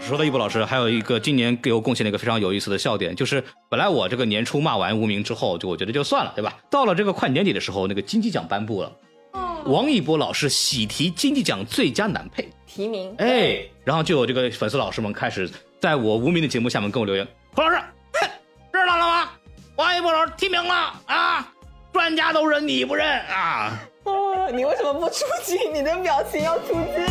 [0.00, 6.58] 说到一博老师，还有一个今年给我贡献了一个非常有意思的笑点，就是本来我这个年初骂完无名之后，就我觉得就算了，对吧？
[6.70, 8.90] 到了这个快年底的时候，那个金鸡奖颁布了，
[9.66, 15.48] 王一博老师喜提金鸡奖最佳男配提名，哎，然后就有这个粉丝老师们开始
[15.78, 17.76] 在我无名的节目下面跟我留言，何老师，
[18.14, 18.26] 哼，
[18.72, 19.30] 知道了吗？
[19.78, 21.48] 王一博老师提名了啊，
[21.92, 23.78] 专家都认你不认啊？
[24.02, 25.56] 哦，你为什么不出镜？
[25.72, 27.06] 你的表情要出镜。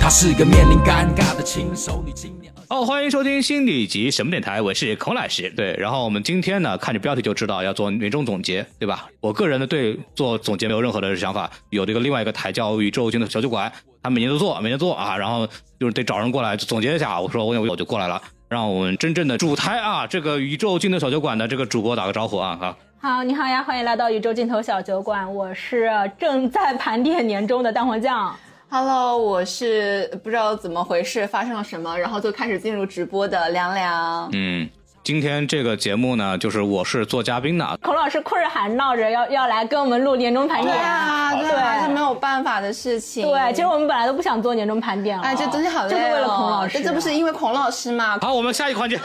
[0.00, 2.52] 她是个面临尴尬的轻熟女青年。
[2.68, 5.48] 好，欢迎收听新的一集什么电台，我是孔老师。
[5.50, 9.06] 对，然后我们今天呢，看着标题就知道要做年终总结，对吧？
[9.20, 11.48] 我个人呢对做总结没有任何的想法。
[11.70, 13.70] 有这个另外一个台叫宇宙军的小酒馆，
[14.02, 15.46] 他每年都做，每年做啊，然后
[15.78, 17.20] 就是得找人过来总结一下。
[17.20, 18.20] 我说我有我就过来了，
[18.54, 22.76] 让我们真正的主台啊，这个宇宙尽头小酒馆的这个主播打个招呼啊哈。
[23.00, 28.32] 好，你好呀，欢迎来到宇宙尽头小酒馆，我是正在盘点年终的蛋黄酱。
[28.68, 34.30] Hello，我是不知道怎么回事，发生了什么，然后就开始进入直播的凉凉。
[34.32, 34.70] 嗯，
[35.04, 43.22] 今天这个节目呢，就是我是做嘉宾的，孔老师哭着喊闹着要要来跟我们录年终盘点，对啊，对啊，是没有办法的事情。
[43.22, 48.18] 对，其实我们本来都不想做年终盘点了，哎，这东西好累、哦，就是为了孔老师、啊，这不是因为孔老师吗？
[48.22, 48.98] 好，我们下一个环节，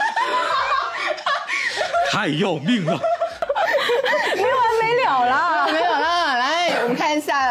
[2.10, 2.98] 太要命了，
[4.36, 5.49] 没完没了了。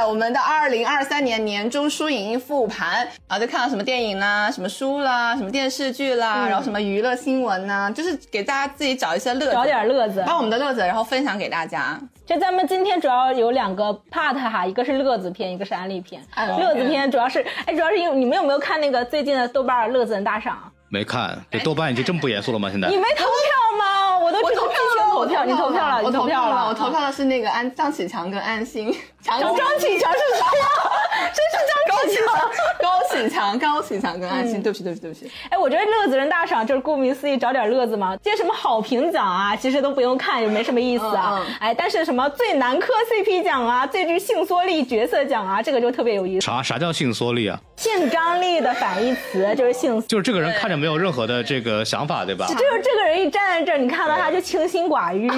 [0.10, 12.00] 来，我们的二零二三年年终书影音复盘啊，就看到什么电影啦、什么书啦、什么电视剧啦，嗯、然后什么娱乐新闻呐，就是给大家自己找一些乐子，找点乐子，把我们的乐子然后分享给大家。
[12.26, 16.22] 就咱们今天主要有两个 part 哈，一个是乐子篇，一个是安利篇。
[16.36, 20.72] 乐子篇主要是，哎，主要是因为你们有没有看那个最近的豆瓣乐子人大赏？
[20.90, 22.70] 没看，这豆瓣已经这么不严肃了吗？
[22.72, 24.20] 现在你没投票吗？
[24.20, 28.94] 我都我投票了，投票，你投票了，我投票了，我投票的是那个安张启强跟安心。
[29.22, 30.66] 强张启强是谁呀？
[31.36, 32.50] 这是张启强，
[32.80, 34.64] 高启强，高启强跟安心。
[34.64, 35.30] 对不起，对不起，对不起。
[35.50, 38.16] 哎，我觉得乐子人大赏就是顾名思义找点乐子嘛。
[38.24, 41.46] 这些什么好评奖啊，其实都不用看，也没什么意思啊。
[41.60, 46.46] 哎，但是什么最难磕 CP 奖啊，最具性缩力角色奖啊，这个就特别有意思。
[46.46, 47.60] 啥啥叫性缩力啊？
[47.76, 52.48] 性张力的反义词就是性，就是这个人看着没有任何的这个想法，对吧？
[52.48, 55.30] 就是这个人一站在这儿，你看到他就清心寡欲，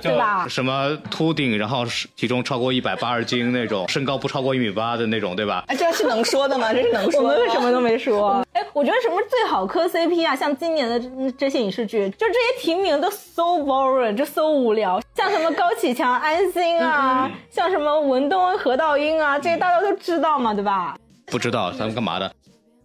[0.00, 0.46] 对吧？
[0.48, 1.84] 什么秃顶，然后
[2.16, 5.64] 体重超过一百八十斤那种，身高不超过一米八的那种，对吧？
[5.68, 6.72] 哎，这是能说的吗？
[6.72, 7.28] 这是能说的。
[7.28, 8.44] 我们什么都没说。
[8.52, 10.34] 哎，我觉得什么最好磕 CP 啊？
[10.34, 15.00] 像今年的这些影视剧，就这些提名都 so boring，就 so 无聊。
[15.14, 20.96] 像什么高启强、安心啊，嗯、像什么文东、何道英啊，这些大家都知道嘛，对吧？
[21.26, 22.32] 不知道他们干嘛的？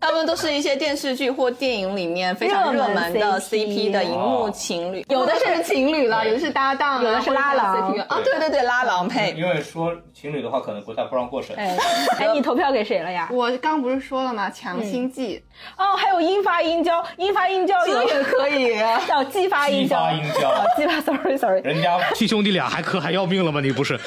[0.01, 7.91] 他们都是一些电视剧或电影里面非常热门的 CP 的荧幕情侣，有的是情侣了，有的是搭档，有的是拉郎。
[8.09, 9.31] 啊，对对对，拉郎配。
[9.38, 11.56] 因为说情侣的话，可能不太不让过审。
[11.56, 11.78] 哎，
[12.19, 13.29] 哎，你投票给谁了呀？
[13.31, 14.50] 我刚不是说了吗？
[14.50, 15.44] 强心剂。
[15.78, 18.79] 哦，还有英发英娇，英发英娇这也可以。
[19.07, 21.61] 叫激发英娇，激发英娇，激发，sorry sorry。
[21.61, 23.61] 人家 替兄弟俩还磕还要命了吗？
[23.61, 24.00] 你不是？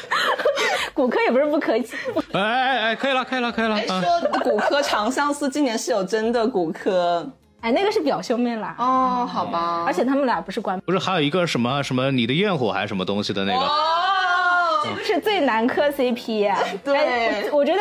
[0.92, 1.84] 骨科也不是不可以。
[2.32, 3.76] 哎哎哎，可以了，可以了，可以了。
[3.76, 7.30] 哎，说骨科长相思今年是有真的骨科。
[7.60, 8.74] 哎，那个是表兄妹啦。
[8.78, 9.84] 哦，好吧。
[9.86, 10.80] 而且他们俩不是官。
[10.80, 13.58] 不是还有一个什么什么你的焰火还是什么东西的那个？
[13.58, 16.50] 哦，这个是最难磕 CP。
[16.82, 17.80] 对，我觉得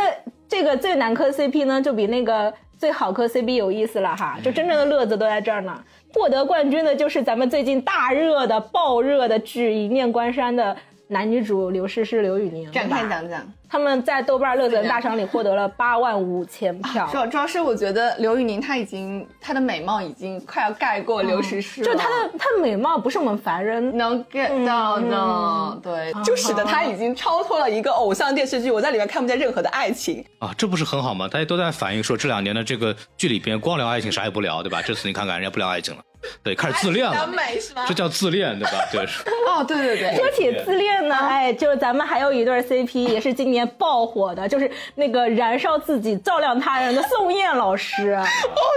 [0.49, 4.37] 这个最难磕 CP 呢，就比那个最好磕 CP 有意思了哈。
[4.43, 5.81] 就真正的乐子都在这儿呢。
[6.13, 10.75] 获得冠军的就是咱们最近大热的、爆热的剧《一念关山》的
[11.13, 12.69] 男女主刘诗诗、刘宇宁。
[12.71, 13.41] 展开讲讲。
[13.69, 17.07] 他们在豆瓣乐子人大赏里获得了 八万五千票。
[17.11, 21.87] 主要主要是我觉得刘宇宁她已经她的美貌已经快要盖过刘诗诗了。
[21.91, 31.27] 就她的她的美貌不是我们凡人能 get 到的，嗯对，就使得她已经超脱了一个偶像电视剧，我在里面看不见任何的爱情啊，这不是很好吗？
[31.27, 34.83] 大家都在反映说这两年的这个剧里边光聊爱情啥也不聊，对吧？
[34.83, 36.03] 这次你看看人家不聊爱情了。
[36.43, 37.85] 对，开始自恋了，美是吗？
[37.87, 38.77] 这叫自恋，对吧？
[38.91, 39.01] 对。
[39.47, 40.15] 哦，对对对。
[40.15, 48.11] 说起自恋呢，哎，就是咱们还有一对 CP 也是今年爆火的，就是那个燃烧自己照亮他人的宋焰老师。
[48.15, 48.23] 哦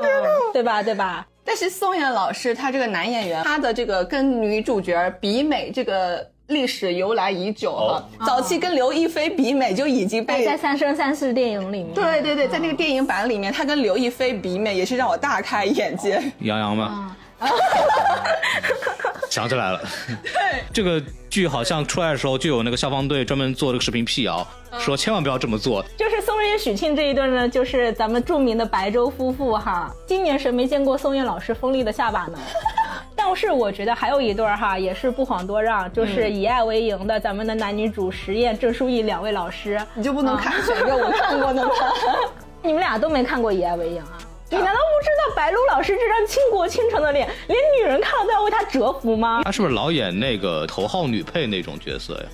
[0.00, 0.28] 天哪！
[0.52, 0.82] 对吧？
[0.82, 1.26] 对吧？
[1.44, 6.26] 但是宋焰老师他这个男演员，他的这个跟女主角比美这个。
[6.48, 16.22] 历史由来已久了，哦早期跟刘亦菲比美就已经被在《三生三世》电影里面，对对对，在那个电影版里面，他跟刘亦菲比美也是让我大开眼界。
[16.42, 17.16] 杨洋吗？
[19.28, 19.80] 想起来了，
[20.22, 24.46] 对，这个剧好像出来的时候就有那个消防队专门做这个视频辟谣，
[24.78, 25.84] 说千万不要这么做。
[25.96, 29.92] 就是宋岳、许沁这一对呢，就是咱们著名的白粥夫妇哈。
[30.06, 32.38] 今年谁没见过宋岳老师锋利的下巴呢？
[33.14, 39.78] 但是我觉得还有一对儿哈，也是不遑多让，就是以爱为营的咱们的男女主实验郑书意两位老师。
[39.92, 41.70] 你就不能看选一个我看过的吗？
[42.62, 44.18] 你们俩都没看过《以爱为营》啊？
[44.48, 49.42] 你难道不知道白鹿老师这张倾国倾城的脸，连女人看了都要为她折服吗？
[49.44, 52.26] 她是不是老演那个头号女配那种角色呀？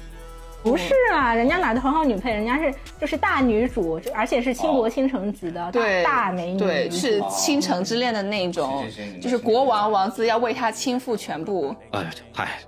[0.63, 6.59] 不是啊，人家哪头号女配，人家是就是大女主，就而且是倾国倾城级的、对，大大美女。
[6.59, 8.85] 对，是倾城之恋的那种，
[9.21, 11.75] 就是国王王子要为她倾覆全部。
[11.91, 12.61] 哎，嗨，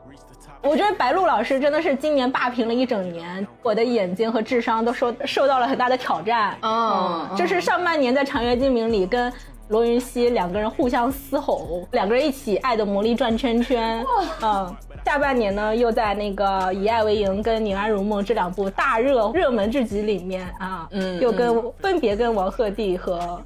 [0.65, 6.57] 我觉得白鹿老师真的是今年霸屏了一整年，我的眼睛和智商都受受到了很大的挑战。
[6.63, 9.31] 嗯，就是上半年在《长月烬明》里跟
[9.69, 14.03] 罗云熙两个人互相嘶吼，两个人一起爱的魔力转圈圈。
[14.41, 14.75] 嗯，
[15.05, 23.39] 下半年呢又在那个《以爱为营》跟《宁安如梦》这两部大热热门剧集里面啊，嗯又跟分别跟王鹤棣和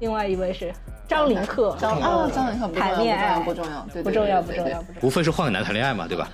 [0.00, 0.72] 另外一位是
[1.06, 4.80] 张凌赫张啊，张凌克不重要，谈恋爱不重要，对，不重要，不重要，。
[4.80, 5.00] 不重要。
[5.02, 6.28] 无非是换个男谈恋爱嘛，对吧？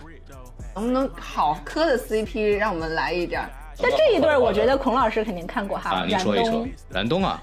[0.74, 3.48] 能不能好磕的 CP 让我们来一点儿？
[3.80, 7.42] 但这一对儿，我觉得孔老师肯定看过哈，啊，你说一说东。，燃冬啊，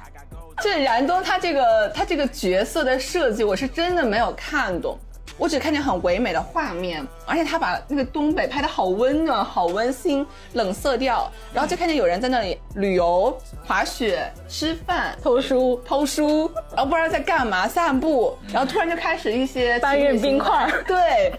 [0.62, 4.98] 这燃冬他这个他这个角色的设计，我是真的没有看懂。
[5.38, 21.32] 我只看见很唯美的画面，而且他把那个东北拍的好温暖、好温馨，冷色调，然后就看见有人在那里旅游、滑雪、吃饭、偷书偷书，然后不知道在干嘛散步，然后突然就开始一些搬运冰块儿对，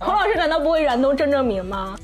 [0.00, 1.94] 孔老师难道不为冉东正正名吗？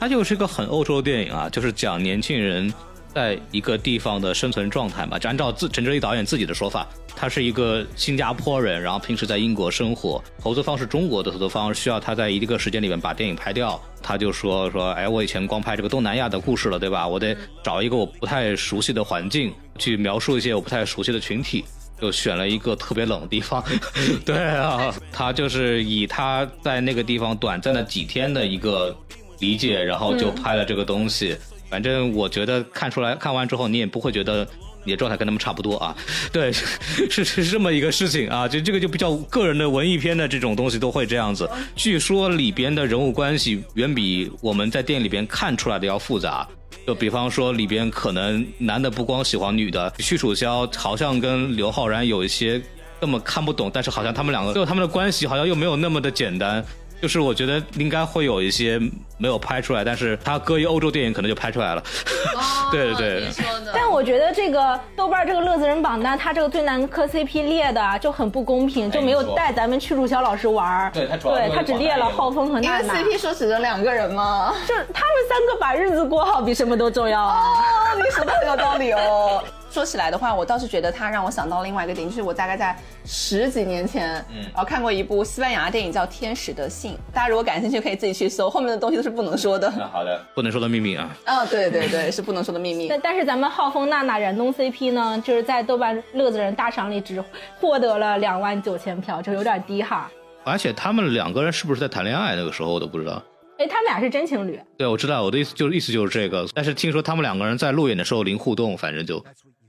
[0.00, 2.72] 它就是一个很欧洲的电影啊，就是讲年轻人
[3.14, 5.20] 在一个地方的生存状态嘛。
[5.20, 13.80] 就按照自陈哲理导演自己的说法，他是一个新加坡人，然后平时在英国生活，投资方是中国的投资方，需要他在一个时间里面把电影拍掉。
[14.02, 17.06] 他就说说，哎，我以前光拍这个东南亚的故事了，对吧？
[17.06, 21.64] 我得找一个我不太熟悉的环境，去描述一些我不太熟悉的群体。
[22.00, 23.64] 就选了一个特别冷的地方，
[24.24, 28.96] 对啊，他就是以他在那个地方短暂的几天的一个
[29.40, 31.36] 理解，然后就拍了这个东西。
[31.68, 34.46] 反正我觉得看出来，看完之后你也不会觉得
[34.84, 35.94] 你的状态跟他们差不多啊。
[36.32, 38.48] 对，是是这么一个事情啊。
[38.48, 41.50] 就这个就比较个人的文艺片的这种东西都会这样子。
[41.76, 46.48] 据说里边的人物关系远比我们在电影里边看出来的要复杂。
[46.88, 52.58] 就比方说里边可能男的不光喜欢女的，徐楚萧好像跟刘昊然有一些
[52.98, 56.64] 根本看不懂，但是好像他们两个就他们的关系好像又没有那么的简单。
[57.00, 58.80] 就是我觉得应该会有一些
[59.18, 61.82] 没有拍出来，但是他搁一欧洲电影可能就拍出来了。
[62.72, 70.90] 对对对你说的但我觉得这个豆瓣这个乐子人榜单，它这个最难磕 CP 列的啊就很不公平，就没有带咱们屈楚萧老师玩儿。
[70.92, 74.52] 对他主要对他只列了浩峰和因为娜娜，CP 说只能两个人吗。
[74.66, 77.44] 就是他们三个把日子过好比什么都重要啊。
[77.44, 79.42] 哦，你说的很有道理哦。
[79.78, 82.76] 说起来的话，我倒是觉得它让我想到另外一个电影，就是我大概在
[83.06, 89.70] 十几年前，嗯，然后看过一部西班牙电影叫《天使的信》，大家如果感兴趣可以自己去搜，后面的东西都是不能说的。
[89.92, 91.16] 好的， 不能说的秘密啊。
[91.26, 92.88] 嗯，对对对，是不能说的秘密。
[92.90, 97.22] 但但是咱们浩峰、娜娜、冉东 CP 呢，就是在豆瓣乐子人大赏里只
[97.60, 100.10] 获得了两万九千票，就有点低哈。
[100.42, 102.34] 而且他们两个人是不是在谈恋爱？
[102.34, 103.22] 那个时候我都不知道。
[103.58, 106.44] 哎，他们俩是真情侣，对，我知道，我的意思就是意思就是这个。
[106.52, 109.24] 但是听说他们两个人在路演的时候零互动，反正就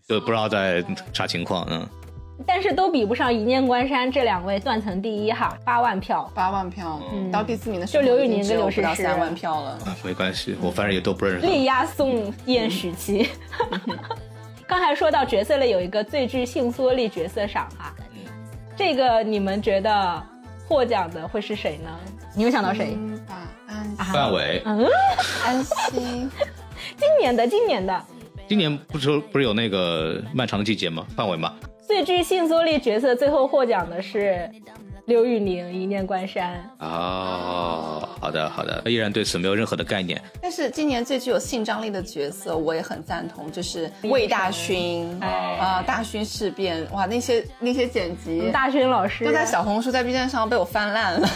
[0.09, 0.83] 就不知道在
[1.13, 1.63] 啥情况。
[1.69, 1.87] 嗯，
[2.45, 6.29] 但是都比不上一念关山这两位断层第一哈，八万票。
[6.33, 9.69] 八万票，嗯到第四名的时候，就刘宇宁跟已经只有刘诗诗不到三万票了。
[9.85, 11.45] 啊没关系，我反正也都不认识。
[11.45, 13.29] 力压宋燕许琪。
[14.67, 17.93] 刚才说到角色类有一个最具性缩力角色赏哈，
[18.75, 20.23] 这个你们觉得
[20.67, 21.89] 获奖的会是谁呢？
[22.35, 22.95] 你们想到谁？
[22.97, 23.35] 嗯，把
[23.67, 24.87] 安范伟，嗯，
[25.45, 26.31] 安心，
[26.97, 28.03] 今年的今年的
[28.49, 31.05] 今年不是不是有那个漫长的季节吗？
[31.15, 31.53] 范伟吗？
[31.87, 34.49] 最具性缩力角色最后获奖的是
[35.05, 36.59] 刘宇宁，一念关山。
[36.79, 40.19] 哦，好的好的，依然对此没有任何的概念。
[40.41, 51.29] 但是今年最具有性张力的角色，我也很赞同，就是魏大勋啊、大勋事变，哇，那些那些剪辑大勋老师都在小红书、在 B 站上被我翻烂了，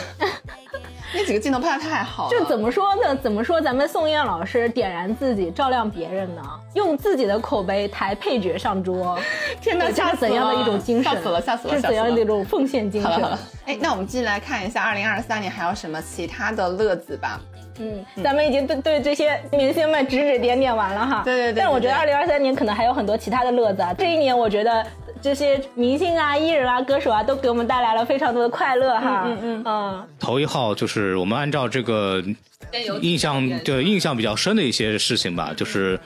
[1.14, 2.30] 那几个镜头拍的太好了。
[2.30, 3.16] 就怎么说呢？
[3.16, 6.42] 怎么说咱们宋焰老师点燃自己，照亮别人呢？
[6.74, 9.18] 用自己的口碑抬配角上桌，
[9.62, 11.14] 天哪，这吓死是怎样的一种精神？
[11.14, 13.30] 吓死了，吓死了，这是怎样的一种奉献精神好了好？
[13.32, 17.40] 了，哎，那我们继续来看一下二零二三年还有什么其他的乐子吧。
[17.80, 21.22] 嗯，咱们已经对对这些明星们指指点点完了哈。
[21.26, 23.92] 对对对但我觉得二对零二三年可能还有很多其他的乐子啊。
[23.98, 24.86] 这一年我觉得
[25.24, 29.24] 这些明星啊、艺人啊、歌手啊，都给我们带来了非常多的快乐哈。
[29.26, 30.08] 嗯嗯嗯。
[30.20, 32.22] 头一号就是我们按照这个
[33.02, 35.98] 印象对印象比较深的一些事情吧，就是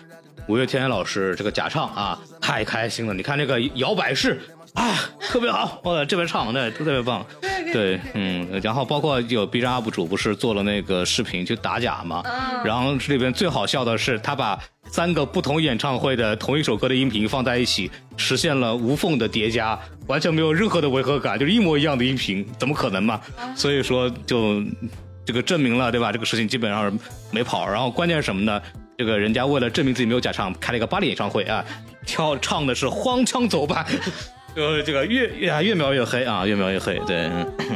[0.48, 3.14] 五月天老师这个假唱啊，太开心了！
[3.16, 4.40] 你看这个摇摆式
[4.78, 7.26] 啊，特别好，哇，这边唱的特别棒。
[7.42, 12.24] 对对，嗯，然后包括有 B 站 UP 主不是做了那个视频去打假嘛，
[12.64, 14.58] 然后这里边最好笑的是他把
[14.88, 23.20] 三个不同演唱会的同一首歌的音频放在一起，实现了无缝的叠加，完全没有任何的违和感，就是一模一样的音频，怎么可能嘛？
[23.56, 24.64] 所以说就
[25.26, 26.12] 这个证明了对吧？
[26.12, 26.96] 这个事情基本上是
[27.32, 28.62] 没跑，然后关键是什么呢？
[28.96, 31.66] 这个人家为了证明自己没有假唱，开了一个巴黎演唱会啊，
[32.06, 33.84] 跳唱的是荒腔走板。
[34.58, 37.00] 就是这个越越越描越黑啊，越描越黑。
[37.06, 37.30] 对，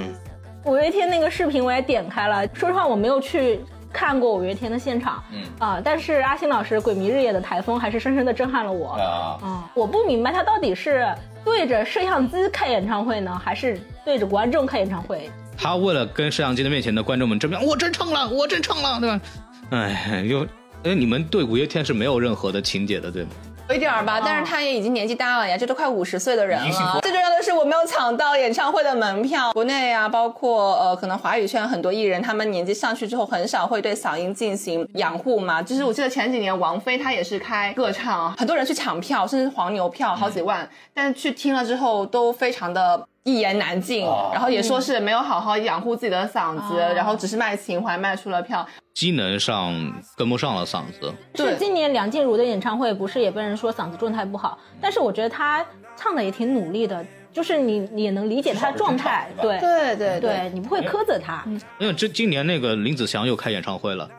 [0.66, 3.60] 五月天那个视频我也点开了，说实话我没有去
[3.94, 9.38] 看过五月天的现场，嗯啊，但是阿星老师《鬼迷日夜》的台风还是深深的震撼了我啊。
[9.44, 11.08] 嗯，我不明白他到底是
[11.46, 15.30] 对着摄像机开演唱会呢，还是对着观众开演唱会？
[15.56, 19.22] 他为了跟摄像机的面前的观众们证明我真唱了，我真唱了，对吧？
[19.70, 20.48] 哎，又
[20.84, 23.30] 哎，你们对五月天是没有任何的情节的，对吗？
[23.72, 27.00] 有一点儿吧，但是他也已经年纪大了呀，这都快五十岁的人了。
[27.02, 29.54] 最重要的是，我没有抢到演唱会的门票。
[29.54, 35.62] 国内啊，包括呃，可能华语圈很多艺人，他们年纪上去之后，很少会对嗓音进行养护嘛。
[35.62, 43.08] 就是我记得前几年王菲她也是开歌唱，很多人去抢票，甚至黄牛票好几万，但是去听了之后都非常的。
[43.24, 49.74] 一言难尽，然后也说是没有好好养护自己的嗓子，然后只是卖情怀卖出了票，机能上
[50.18, 51.14] 跟不上了嗓子。
[51.36, 54.58] 是今年梁静茹的演唱会，不是也被人说嗓子状态不好？
[54.82, 55.64] 但是我觉得她
[55.96, 59.30] 唱的也挺努力的，就是你也能理解她的状态。
[59.40, 61.44] 对对对对，你不会苛责她。
[61.78, 64.10] 因为这今年那个林子祥又开演唱会了，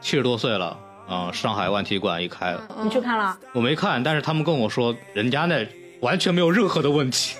[0.00, 0.78] 七十多岁了
[1.08, 3.36] 啊，上海万体馆一开，你去看了？
[3.52, 5.66] 我没看，但是他们跟我说，人家那
[6.00, 7.38] 完全没有任何的问题。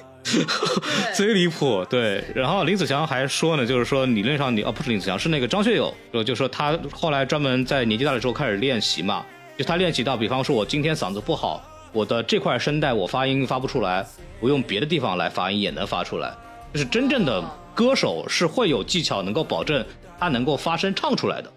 [1.15, 2.23] 贼离谱，对。
[2.35, 9.25] 然后林子祥还说呢，就是说理论上你哦不是林子祥，是那个张学友，就就说他后来专门在年纪大的时候开始练习嘛，
[9.59, 11.63] 就他练习到，比方说我今天嗓子不好，
[11.93, 14.07] 我的这块声带我发音发不出来，
[14.41, 16.33] 我用别的地方来发音也能发出来。
[16.73, 17.43] 就是真正的
[17.75, 19.85] 歌手是会有技巧，能够保证
[20.19, 21.53] 他能够发声唱出来的。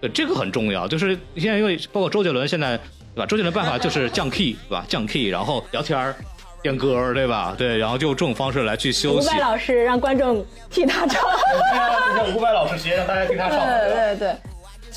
[0.00, 0.86] 对，这个很重要。
[0.86, 2.76] 就是现在因为包括周杰伦现在
[3.14, 3.26] 对吧？
[3.26, 4.84] 周杰伦办法就是降 key 对吧？
[4.88, 6.14] 降 key，然后聊天儿。
[6.62, 7.54] 点歌对吧？
[7.56, 9.28] 对，然后就这种方式来去休息。
[9.28, 11.22] 伍佰老师让观众替他唱，
[12.16, 13.58] 让伍佰老师直接让大家替他唱。
[13.58, 14.36] 对对对。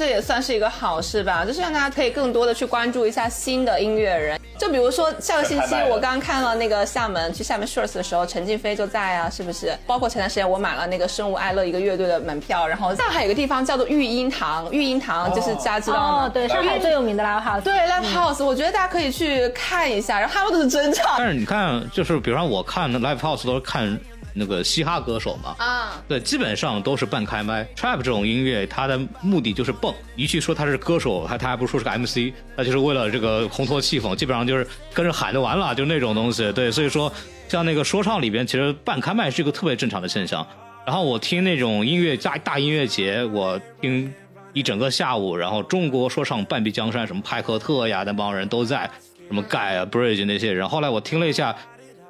[0.02, 4.40] 这也算是一个好事吧，就是让大家可以更多的去关注一下新的音乐人。
[4.58, 9.78] 就比如说下个星期我刚看了那个厦门去厦门 shorts 的时候，陈静飞就在啊，是不是？
[9.86, 16.30] 包括前段时间我买了那个生物爱乐一个乐队的门票，然后上海有个地方叫做育婴堂，育婴堂就是大家知道吗？
[16.30, 17.62] 对，上海最有名的 live house。
[17.62, 21.14] 对 live house，我觉得大家可以去看一下，然后他们都是真唱。
[21.20, 24.00] 但是你看，就是比如说我看 live house 都是看。
[24.34, 27.68] 那个嘻哈歌手嘛，啊，对，基本上都是半开麦。
[27.76, 29.94] trap 这种音乐，它的目的就是蹦。
[30.16, 36.52] 一去说他是歌手，还他还不说是个 MC，那就是为了这个烘托气氛，基本上就是跟着喊就完了，就那种东西。
[36.54, 37.12] 对，所以说
[37.50, 40.46] 像那个说唱里边，其实半开麦是一个特别正常的现象。
[40.86, 44.14] 然后我听那种音乐大大音乐节，我听
[44.54, 48.90] 一整个下午，然后中国说唱半壁江山，什么派克特呀那帮人都在，
[49.28, 50.68] 什么盖啊 Bridge 那些人。
[50.70, 51.54] 后来我听了一下。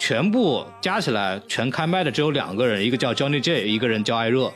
[0.01, 4.51] 全部加起来全开麦的只有两个人，一个叫 Johnny J，一个人叫艾热，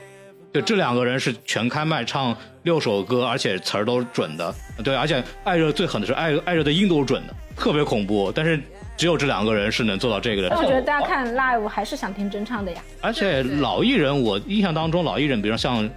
[0.52, 4.52] 就这两个人是全开麦唱六首歌，而且词儿都是准的。
[4.84, 8.32] 对，而且艾热最狠的是艾艾热的音都是准的，特别恐怖。
[8.32, 8.60] 但是
[8.98, 10.58] 只有这两个人是能做到这个的。
[10.58, 12.82] 我觉得大家看 live 还是想听真唱的呀。
[13.00, 15.88] 而且老艺人，我印象当中老艺人，比如像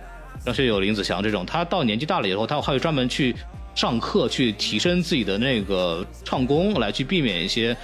[0.45, 3.35] 张学友、林子祥这种，他到年纪大了以后，他还会专门去
[3.75, 7.75] 上课去提升自己的那个唱功，来去避免一些。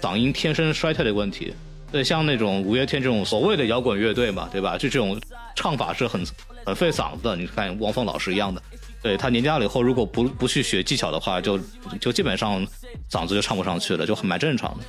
[0.00, 1.52] 嗓音天生衰退的问题，
[1.90, 4.78] 对，像那种五月天这种所谓的摇滚乐队嘛，对吧？
[4.78, 5.20] 就这种
[5.54, 6.24] 唱法是很
[6.64, 7.36] 很费嗓子的。
[7.36, 8.62] 你看汪峰老师一样的，
[9.02, 11.58] 对他年纪大了以后，如果不不去学技巧的话，就
[12.00, 12.66] 就基本上
[13.10, 14.84] 嗓子就唱不上去了，就很蛮正常的。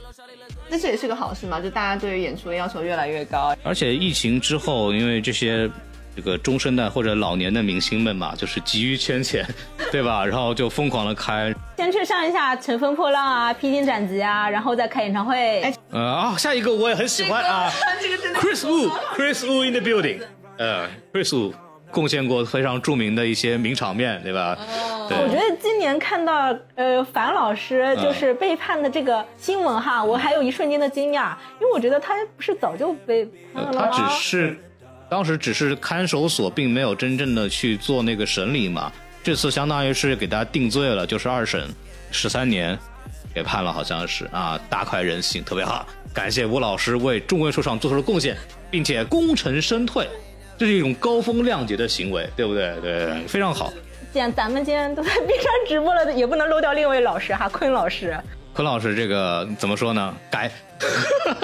[0.69, 3.55] 那这也是个好事嘛，就大家对于演出的要求越来越高。
[3.63, 5.69] 而且疫情之后，因为这些。
[6.19, 9.45] 这个中生代或者老年的明星们嘛，就是急于圈钱，
[9.89, 10.25] 对吧？
[10.25, 15.61] 然后就疯狂的开，先去上一下《乘风破浪》啊，《披荆斩棘》啊，然后再开演唱会。
[15.91, 17.71] 呃啊，下一个我也很喜欢啊
[18.35, 20.19] ，Chris Wu，Chris Wu in the building，
[20.57, 21.53] 呃，Chris Wu
[21.89, 24.57] 贡献过非常著名的一些名场面，对吧？
[25.09, 31.29] 我觉得今年看到呃樊老师就是背叛的这个新闻哈，我还有一瞬间的惊讶，
[31.61, 33.89] 因为我觉得他不是早就背叛了吗？
[33.89, 34.57] 他只是。
[35.09, 38.91] 当时只是看守所，并没有真正的去做那个审理嘛。
[39.23, 41.67] 这次相当于是给他定罪了，就是二审，
[42.11, 42.77] 十三年，
[43.33, 45.85] 给判了，好像是啊，大快人心，特别好。
[46.13, 48.37] 感谢吴老师为中文说唱做出了贡献，
[48.69, 50.07] 并且功成身退，
[50.57, 52.79] 这是一种高风亮节的行为，对不对？
[52.81, 53.73] 对，非常好。
[54.13, 58.17] 既然咱们今天都在 B 站直播了，也不能漏掉另一位老师哈，坤老师。
[58.59, 60.13] 坤老师这个怎么说呢？
[60.29, 60.51] 改。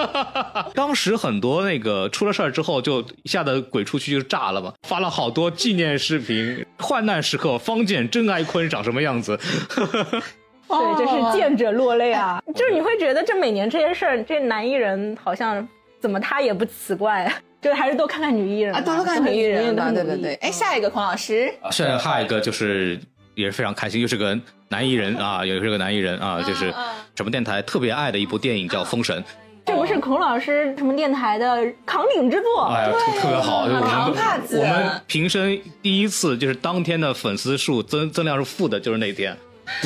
[0.76, 9.40] 当时很多那个出了事儿之后，就一下子鬼畜区就炸了嘛，发了好多纪念视频，患难时刻方见真爱坤长什么样子。
[10.68, 12.44] 对，这是见者落泪啊！
[12.54, 15.66] 就是你会觉得这每年这些事儿，这男艺人好像
[16.02, 20.34] 怎么他也不奇怪，就还是多看看女艺人啊，多看看女艺人吧，都很努力对对对。
[20.42, 23.00] 哎，下一个孔老师，现在还有一个就是
[23.36, 24.38] 也是非常开心，又是个
[24.70, 26.74] 男艺人啊，也是个男艺人啊，就是
[27.16, 29.22] 什么电台特别爱的一部电影叫《封神》，
[29.66, 32.64] 这不是孔老师什么电台的扛鼎之作？
[32.66, 34.60] 哎呀，特特别好，就我扛们帕子。
[34.60, 39.38] 我们平生第一次就是当天的粉丝数增增量是负的，就是那天，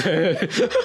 [0.04, 0.36] 对，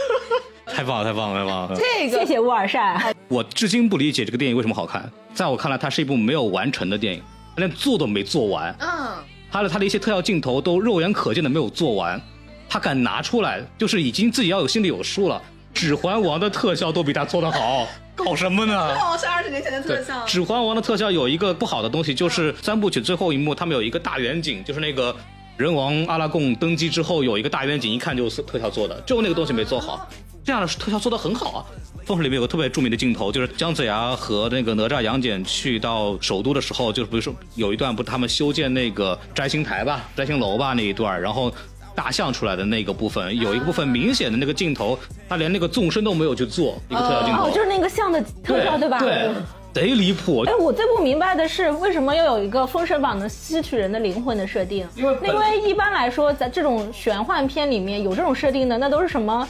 [0.67, 1.77] 太棒了，太棒了，太棒了！
[1.77, 2.19] 这个。
[2.19, 3.15] 谢谢乌尔善。
[3.29, 7.23] 我至今不理解这个电影为什么好看，在我看来，它是一部没有完成的电影，
[7.57, 9.15] 它连做都没做完，嗯，
[9.51, 12.21] 它的它的一些特效镜头都肉眼可见的没有做完，
[12.69, 15.41] 他敢拿出来，就是已经自己要有心里有数了。
[15.77, 18.95] 《指环王》的特效都比他做得好， 搞什么呢？
[18.95, 25.15] 哦，是二十年前的特，效 《指环王》的特效有一个不好的东西，就是三部曲最后一幕，他们有一个大远景，就是那个
[25.57, 30.09] 人王阿拉贡登基之后有一个大远景，一看就是特效做的，就那个东西没做好。
[30.45, 31.65] 这样的特效做的很好啊。
[32.07, 41.51] 《封神》里面有个特别著名的镜头，就是姜子牙和那个哪吒、杨戬去到首都的时候，就是比如说有一段不是他们修建那个摘星台吧、摘星楼吧那一段，然后
[41.95, 44.99] 大象出来的那个部分，有一个部分明显的那个镜头，
[45.29, 48.99] 他连那个纵深都没有去做一个特效镜头，哦，就是那个像的特效，对吧？
[48.99, 49.31] 对，
[49.75, 50.45] 贼离谱。
[50.47, 54.87] 哎，我最不明白的是，为什么要有一个《封神榜》能吸取人的灵魂的设定？
[54.95, 59.47] 因为因为一般来说，在这种玄幻片里面有这种设定的，那都是什么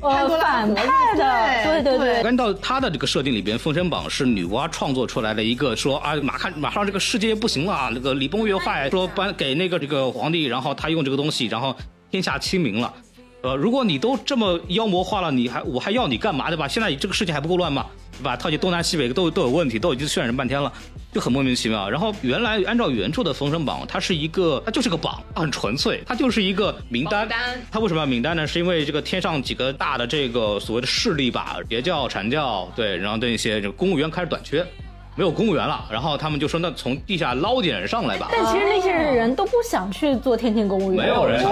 [0.00, 2.22] 呃反派的，对对对对对。
[2.22, 11.76] 按照他的这个设定里边，《封神榜》是女娲创作出来的一个说啊，马看马上这个世界不行了啊，那个礼崩乐坏，说颁给那个这个皇帝，然后他用这个东西，然后
[12.10, 12.94] 天下清明了。
[13.42, 16.66] 呃，如果你都这么妖魔化了，你还我还要你干嘛对吧？
[16.66, 17.84] 现在这个世界还不够乱吗？
[18.18, 18.36] 对吧？
[18.36, 20.72] 套起东南西北都都有问题，都已经渲染半天了，
[21.12, 21.88] 就很莫名其妙。
[21.88, 27.28] 然后原来按照原著的《封神榜》，它是一个，它就是个榜，很纯粹，它就是一个名单。
[27.28, 28.46] 单它为什么要名单呢？
[28.46, 34.64] 是因为这个天上几个大的这个所谓的势力吧，别教、阐教，对，然后对一些这个公务员开始短缺，
[35.16, 38.28] 没有公务员了，然后他们就说那从地下捞点人上来吧。
[38.30, 41.42] 但其实那些人都不想去做天天公务员，没有人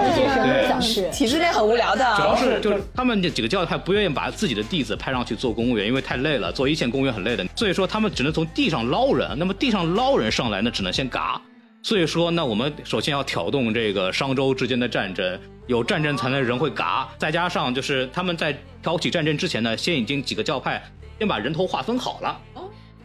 [0.67, 1.09] 想去。
[1.09, 9.27] 体制内很无聊的，主要是就是他们这几个教派不愿意把自己的弟子派上去做公务员，因为太累了，做一线公务员很累的，所以说他们只能从地上捞人。
[9.37, 11.41] 那么地上捞人上来，呢只能先嘎。
[11.81, 17.07] 所以说，那我们首先要挑动这个商周之间的战争，有战争才能人会嘎。
[17.17, 20.83] 再加上就是他们在挑起战争之前呢，先已经几个教派
[21.17, 22.39] 先把人头划分好了。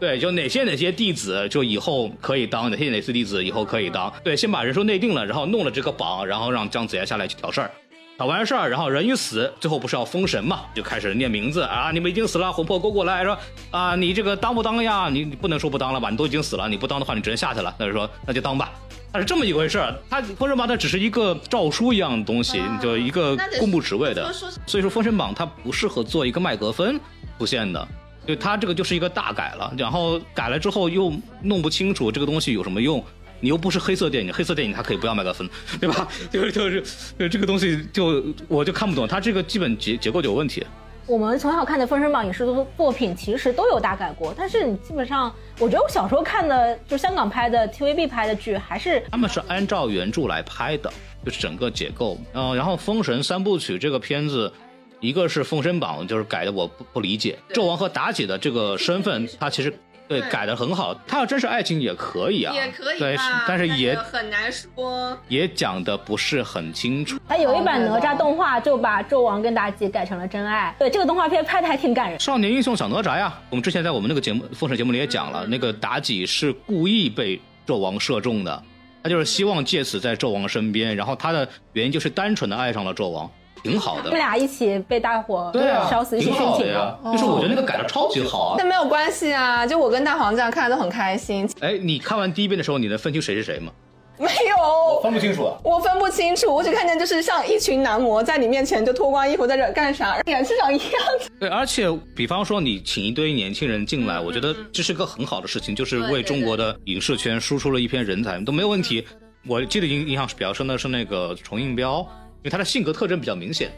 [0.00, 4.10] 对，就哪些哪些弟子就以后可以当，哪些哪些弟子以后可以当。
[4.24, 7.70] 对，先把人数内定了，然后弄了这个榜，然后让姜子牙下来去挑事儿。
[8.16, 10.62] 挑完事儿，然后人一死，最后不是要封神嘛？
[10.74, 11.90] 就开始念名字啊！
[11.92, 13.38] 你们已经死了，魂魄勾过来说
[13.70, 15.08] 啊，你这个当不当呀？
[15.10, 16.10] 你你不能说不当了吧？
[16.10, 17.74] 你都已经死了，你不当的话，你只能下去了。
[17.78, 18.72] 那就说那就当吧。
[19.12, 24.32] 他是这么一回事儿，它封神榜它只是一个诏书一样的东西，就一个公布职位的。
[24.66, 26.98] 所以说封神榜它不适合做一个麦格芬
[27.38, 27.86] 出现的。
[28.26, 33.02] 就它这个就是一个大改了，然后改了之后又弄不清楚这个东西有什么用，
[33.40, 35.48] 你又不是黑色电影，黑色电影它可以不要麦克风，
[35.80, 36.06] 对吧？
[36.30, 36.84] 就是就是
[37.18, 40.64] 呃这个东西就我就看不懂，它这个基本结结构就有问题。
[41.06, 50.92] 我们从小看的《封神榜》影视作作品其实都有大改过，但是你基本上，我觉得我小时候看的，就香港拍的 TVB 拍的剧，还是他们是按照原著来拍的，
[51.24, 52.16] 就是整个结构。
[52.32, 54.52] 呃，然后《封神三部曲》这个片子，
[55.00, 59.70] 一个是《封神榜》，就是改的我不不理解，纣王和妲己的这个身份，他其实
[60.06, 60.94] 对对改的很好。
[61.06, 63.16] 他要真是爱情也可以啊，也可以对，，
[63.48, 65.16] 但是也很难说。
[65.28, 67.18] 也讲的不是很清楚。
[67.26, 70.74] 它有一版哪吒动画就把纣王跟妲己改成了真爱。
[70.78, 72.20] 对，这个动画片拍的还挺感人。
[72.20, 78.62] 少年英雄小哪吒呀，我们之前在我们那个节目《封神》节目里也讲了，那个妲己是故意被纣王射中的，
[79.02, 83.30] 他就是希望借此在纣王身边，然后他的原因就是单纯的爱上了纣王，
[83.62, 84.18] 挺好的他们。
[84.18, 86.96] 俩一起被大火对啊，烧死，一起挺殉情好的呀。
[87.12, 88.54] 就是我觉得那个改的超级好啊。
[88.58, 91.48] 但没有关系啊，就我跟大黄这样看的都很开心。
[91.60, 93.72] 哎，你看完第一遍的时候，你能分清谁是谁吗？
[94.18, 95.56] 没有，分不清楚啊。
[95.64, 101.30] 我分不清楚，我只看见就是像一群男模在你面前就脱光衣服在这干啥，脸是长一样的。
[101.40, 109.02] 对，而且比方说你请一堆年轻人进来，我觉得这是个很好的事情，就是为中国的影视圈输出了一片人才，都没有问题。
[109.48, 112.06] 我记得印印象比较深的是那个重映标，
[112.42, 113.70] 因为他的性格特征比较明显，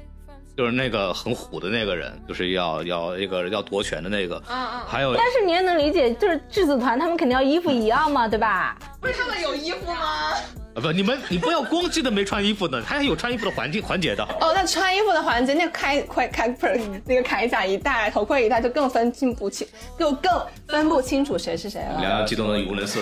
[0.56, 8.78] 就是那个很虎的那个人，就是要要一个要夺权的那个，嗯嗯还有但是你也能理解，就是质子团他们肯定要衣服一样嘛，对吧？
[9.00, 10.34] 不是他们有衣服吗？
[10.74, 14.24] 啊不，你们你不要光记得没穿衣服呢，还有穿衣服的环境环节的。
[14.40, 19.66] 哦，那穿衣服的环节，那个铠铠铠不是那个铠甲一戴，头盔一戴，就更分清不清，
[19.98, 20.32] 就更
[20.68, 22.00] 分不清楚谁是谁了。
[22.00, 23.00] 两样激动的语无伦次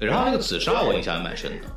[0.00, 1.68] 然后那个紫砂我印象还蛮深的，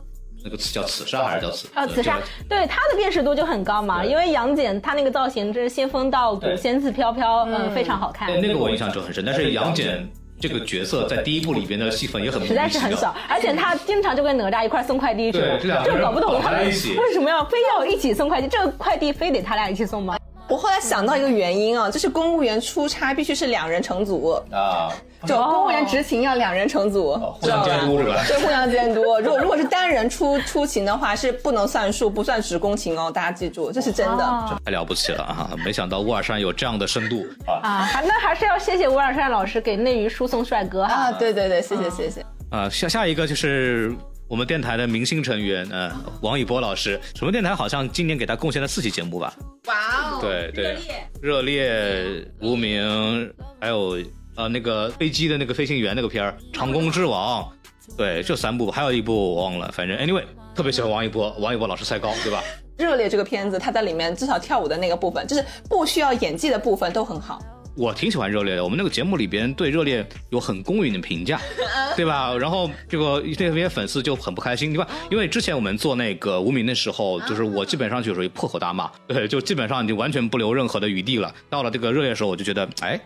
[0.43, 1.67] 那个叫紫砂还是叫紫？
[1.73, 8.27] 啊，紫砂，对它的辨识度就很高嘛，因为杨戬他那个造型，真是仙风道骨、仙气飘飘，嗯，非常好看。
[8.27, 9.23] 对，那个我印象就很深。
[9.23, 20.17] 但是杨戬这个角色在第一部里边的戏份也很实在是很少，而且他经常就跟哪吒一块送快递去，对这搞不懂绑他们在一起为什么要非要一起送快递，这个快递非得他俩一起送吗？
[20.51, 24.91] 我后来想到一个原因啊，就是公务员出差必须是两人成组，啊，
[25.25, 28.21] 就公务员执勤要两人成组，互相监督是吧？
[28.27, 29.01] 对，互相监督。
[29.19, 34.25] 如果如果是单人出出勤的话，是不能算数，不算职工勤哦，大家记住，这是真的。
[34.25, 35.51] 哦太了不起了啊！
[35.63, 40.93] 没想到乌尔善有这样的深度啊啊，那还是要谢谢乌尔善老师给内娱输送帅哥哈。
[40.93, 42.25] 啊，对对对，谢谢谢谢。
[42.49, 42.69] 啊！
[42.69, 43.95] 下下一个就是
[44.31, 45.91] 我们电台的明星成员，嗯、
[46.21, 46.97] 王一博老师。
[47.15, 49.33] 什么电台好像今年给他贡献了四期节目吧？
[49.65, 50.77] 哇哦，对对，
[51.21, 54.01] 热烈、无名，还有
[54.37, 57.43] 呃那个飞机的那个飞行员那个片儿《长弓之王》，
[57.97, 60.23] 对，这三部，还有一部我忘了，反正 anyway，
[60.55, 62.41] 特别喜欢王一博，王一博老师赛高，对吧？
[62.77, 67.37] 热烈这个片子，他在里面至少跳舞的那个部分，就是不需要演技的部分都很好。
[67.75, 71.39] 我挺喜欢热烈的，我们那个节目里边对热烈有很公允的评价，
[71.95, 72.35] 对吧？
[72.37, 74.87] 然后这个那些粉丝就很不开心，对吧？
[75.09, 81.33] 因为之前我们做那个无名的时候，就是我基本上就属于破口大骂， 对，就基本上就完全不留任何的余地了。
[81.49, 82.99] 到了这个热烈的时候，我就觉得，哎，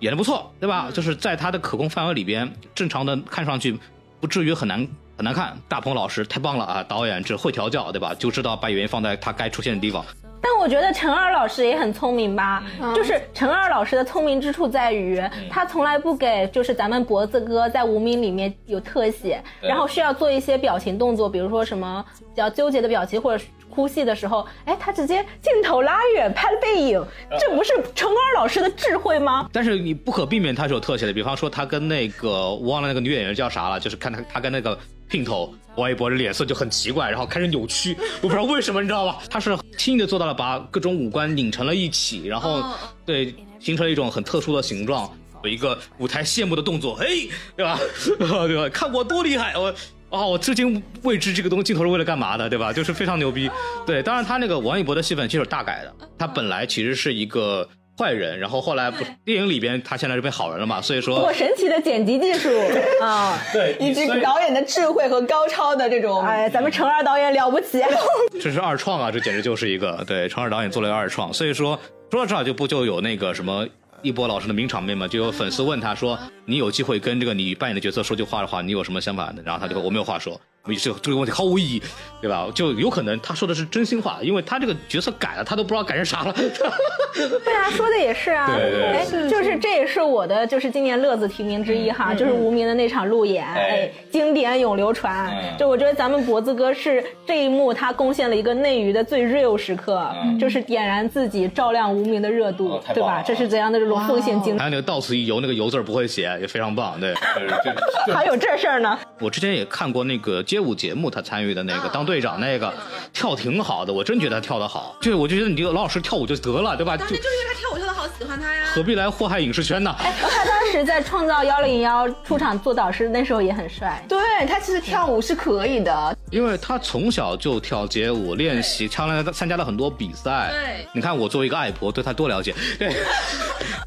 [0.00, 0.90] 演的不错，对吧？
[0.92, 3.78] 就是在他的可控范围里边，正常的看上去
[4.20, 4.86] 不至于很难
[5.16, 5.56] 很难看。
[5.66, 8.14] 大鹏老师太棒了啊，导演这会调教，对吧？
[8.14, 10.04] 就知道把演员放在他该出现的地方。
[10.44, 12.94] 但我觉得陈二老师也很聪明吧，嗯。
[12.94, 15.18] 就是陈二老师的聪明之处在于，
[15.50, 27.02] 他从来不给就是咱们脖子哥在无名里面有特写，然后需要做一些表情动作，比如说什么比较纠结的表情或者哭戏的时候，哎，他直接镜头拉远拍了背影，
[27.40, 29.48] 这不是陈二老师的智慧吗？
[29.50, 34.78] 但是你不可避免他是有特写的，比方说他跟那个我忘了那个女演员叫啥了，就是看他他跟那个
[35.08, 39.18] 姘头王一博的脸色就很奇怪，然后开始扭曲， 我不知道为什么，你知道吧？
[39.28, 42.64] 他是轻易的做到了把各种五官拧成了一起，然后
[43.04, 45.10] 对形成了一种很特殊的形状，
[45.42, 47.78] 有一个舞台谢幕的动作，嘿，对吧？
[48.18, 48.68] 对吧？
[48.68, 49.74] 看我多厉害，我。
[50.10, 52.72] 哦，我至今未知这个东西镜头是为了干嘛的，对吧？
[52.72, 53.50] 就是非常牛逼。
[53.84, 62.50] 对，当然他那个王一博的戏份其实是大改的，他本来其实是一个坏人，然后后来不电影里边他现在是变好人了嘛，所以说我神奇的剪辑技术
[63.00, 63.38] 啊！
[63.52, 67.82] 对以及导演的智慧和高超的这种，哎，咱们程二导演了不起。
[68.42, 71.78] 这是二创啊，这简直就是一个对程二导演做了一个二创，所以说
[72.10, 73.66] 说到这儿就不就有那个什么
[74.02, 79.42] 一博老师的名场面嘛，就有粉丝问他说，你有机会跟这个你扮演的角色说句话的话，你有什么想法呢？
[79.44, 80.40] 然后他就说我没有话说。
[80.66, 81.82] 这这个问题毫无意义，
[82.22, 82.48] 对吧？
[82.54, 86.32] 就有可能他说的是真心话，因为他这个角色改了，他都不知道改成啥了。
[87.12, 88.50] 对啊， 说的也是啊。
[88.50, 95.30] 对对哎，就是这也是我的，就是今年乐子提名之一哈，就是无名的那场路演，哎，经典永流传。
[95.58, 103.22] 就我觉得咱们脖子哥是这一幕他贡献了一个内娱的最 real 时刻，就是点燃自己，照亮无名的热度，对吧？
[103.24, 106.98] 这是怎样的这种奉献精还有那个到此一游，那个游字儿不会写，也非常棒。
[106.98, 107.14] 对，
[108.14, 108.98] 还有这事儿呢？
[109.20, 112.72] 我之前也看过那个街舞节目，他参与的那个当队长那个，
[113.12, 114.94] 跳挺好的，我真觉得他跳得好。
[115.00, 116.96] 就我就觉得你这个老老实跳舞就得了，对吧？
[116.96, 118.62] 就就是因为他跳舞跳得好，喜欢他呀。
[118.72, 119.92] 何必来祸害影视圈呢？
[119.98, 124.00] 他当时在创造幺零幺出场做导师，那时候也很帅。
[124.08, 130.50] 对他其实跳舞是可以的，因为他从小就跳街舞练习，参加参加了很多比赛。
[130.52, 132.54] 对你看我作为一个爱婆，对他多了解。
[132.78, 132.94] 对，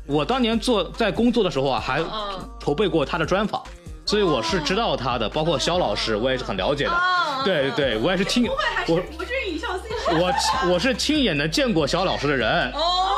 [0.06, 2.04] 我当年做在工作的时候啊，还
[2.60, 3.64] 筹备过他的专访。
[4.08, 6.94] 所以我是知道他的，包括肖老师，我也是很了解的。
[7.44, 10.34] 对对，我也是亲我不是以孝心我
[10.72, 12.72] 我是亲眼的见过肖老师的人，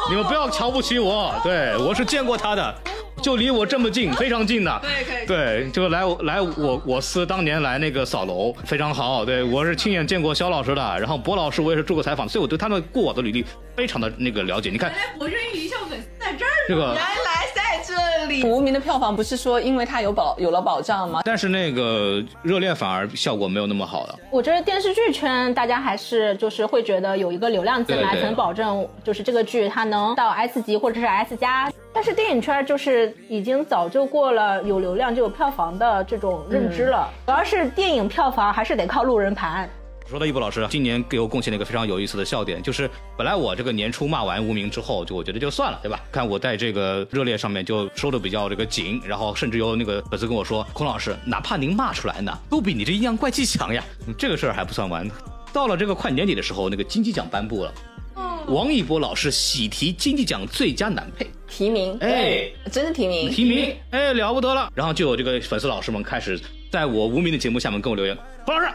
[0.09, 2.75] 你们不要瞧不起我，对我是见过他的，
[3.21, 14.71] 就离我这么近，非常近的，对可以对，就来来我我司当年来那个扫楼，非常好，对我是亲眼见过肖老师的，然后博老师我也是做过采访，所以我对他们过往的履历非常的那个了解。
[14.71, 17.38] 你看我是一笑粉丝在这儿这个，来在
[18.19, 18.43] 这里。
[18.43, 21.21] 无名的票房不是说因为它有保有了保障吗？
[21.25, 24.15] 但是那个热恋反而效果没有那么好了。
[24.31, 31.71] 我觉得电视剧圈大家还是就是会觉得有一个流量进来，才能保证就是这个剧它能到 S 级或者是 S 加。
[31.91, 39.67] 但是电影圈就是已经早就过了有流量就有票房的这种认知了，主要是电影票房还是得靠路人盘。
[40.09, 45.99] 说到一博老师，今年给我贡献了一个非常有意思的笑点，就是本来我这个年初骂完无名之后，就我觉得就算了，对吧？
[46.11, 53.83] 看我在这个热烈上面就收的比较这个紧，然后甚至有那个粉丝跟我说，孔老师，哪怕您骂出来呢，都比你这阴阳怪气强呀。
[54.07, 55.07] 嗯这个事儿还不算完，
[55.53, 57.71] 到了这个快年底的时候，那个金鸡奖颁布了，
[58.47, 61.29] 王一博老师喜提金鸡奖最佳男配。
[61.47, 64.71] 提名，哎，真的提名，提名，哎，了不得了。
[64.73, 66.39] 然后就有这个粉丝老师们开始
[66.71, 68.73] 在我无名的节目下面跟我留言，胡老师，哼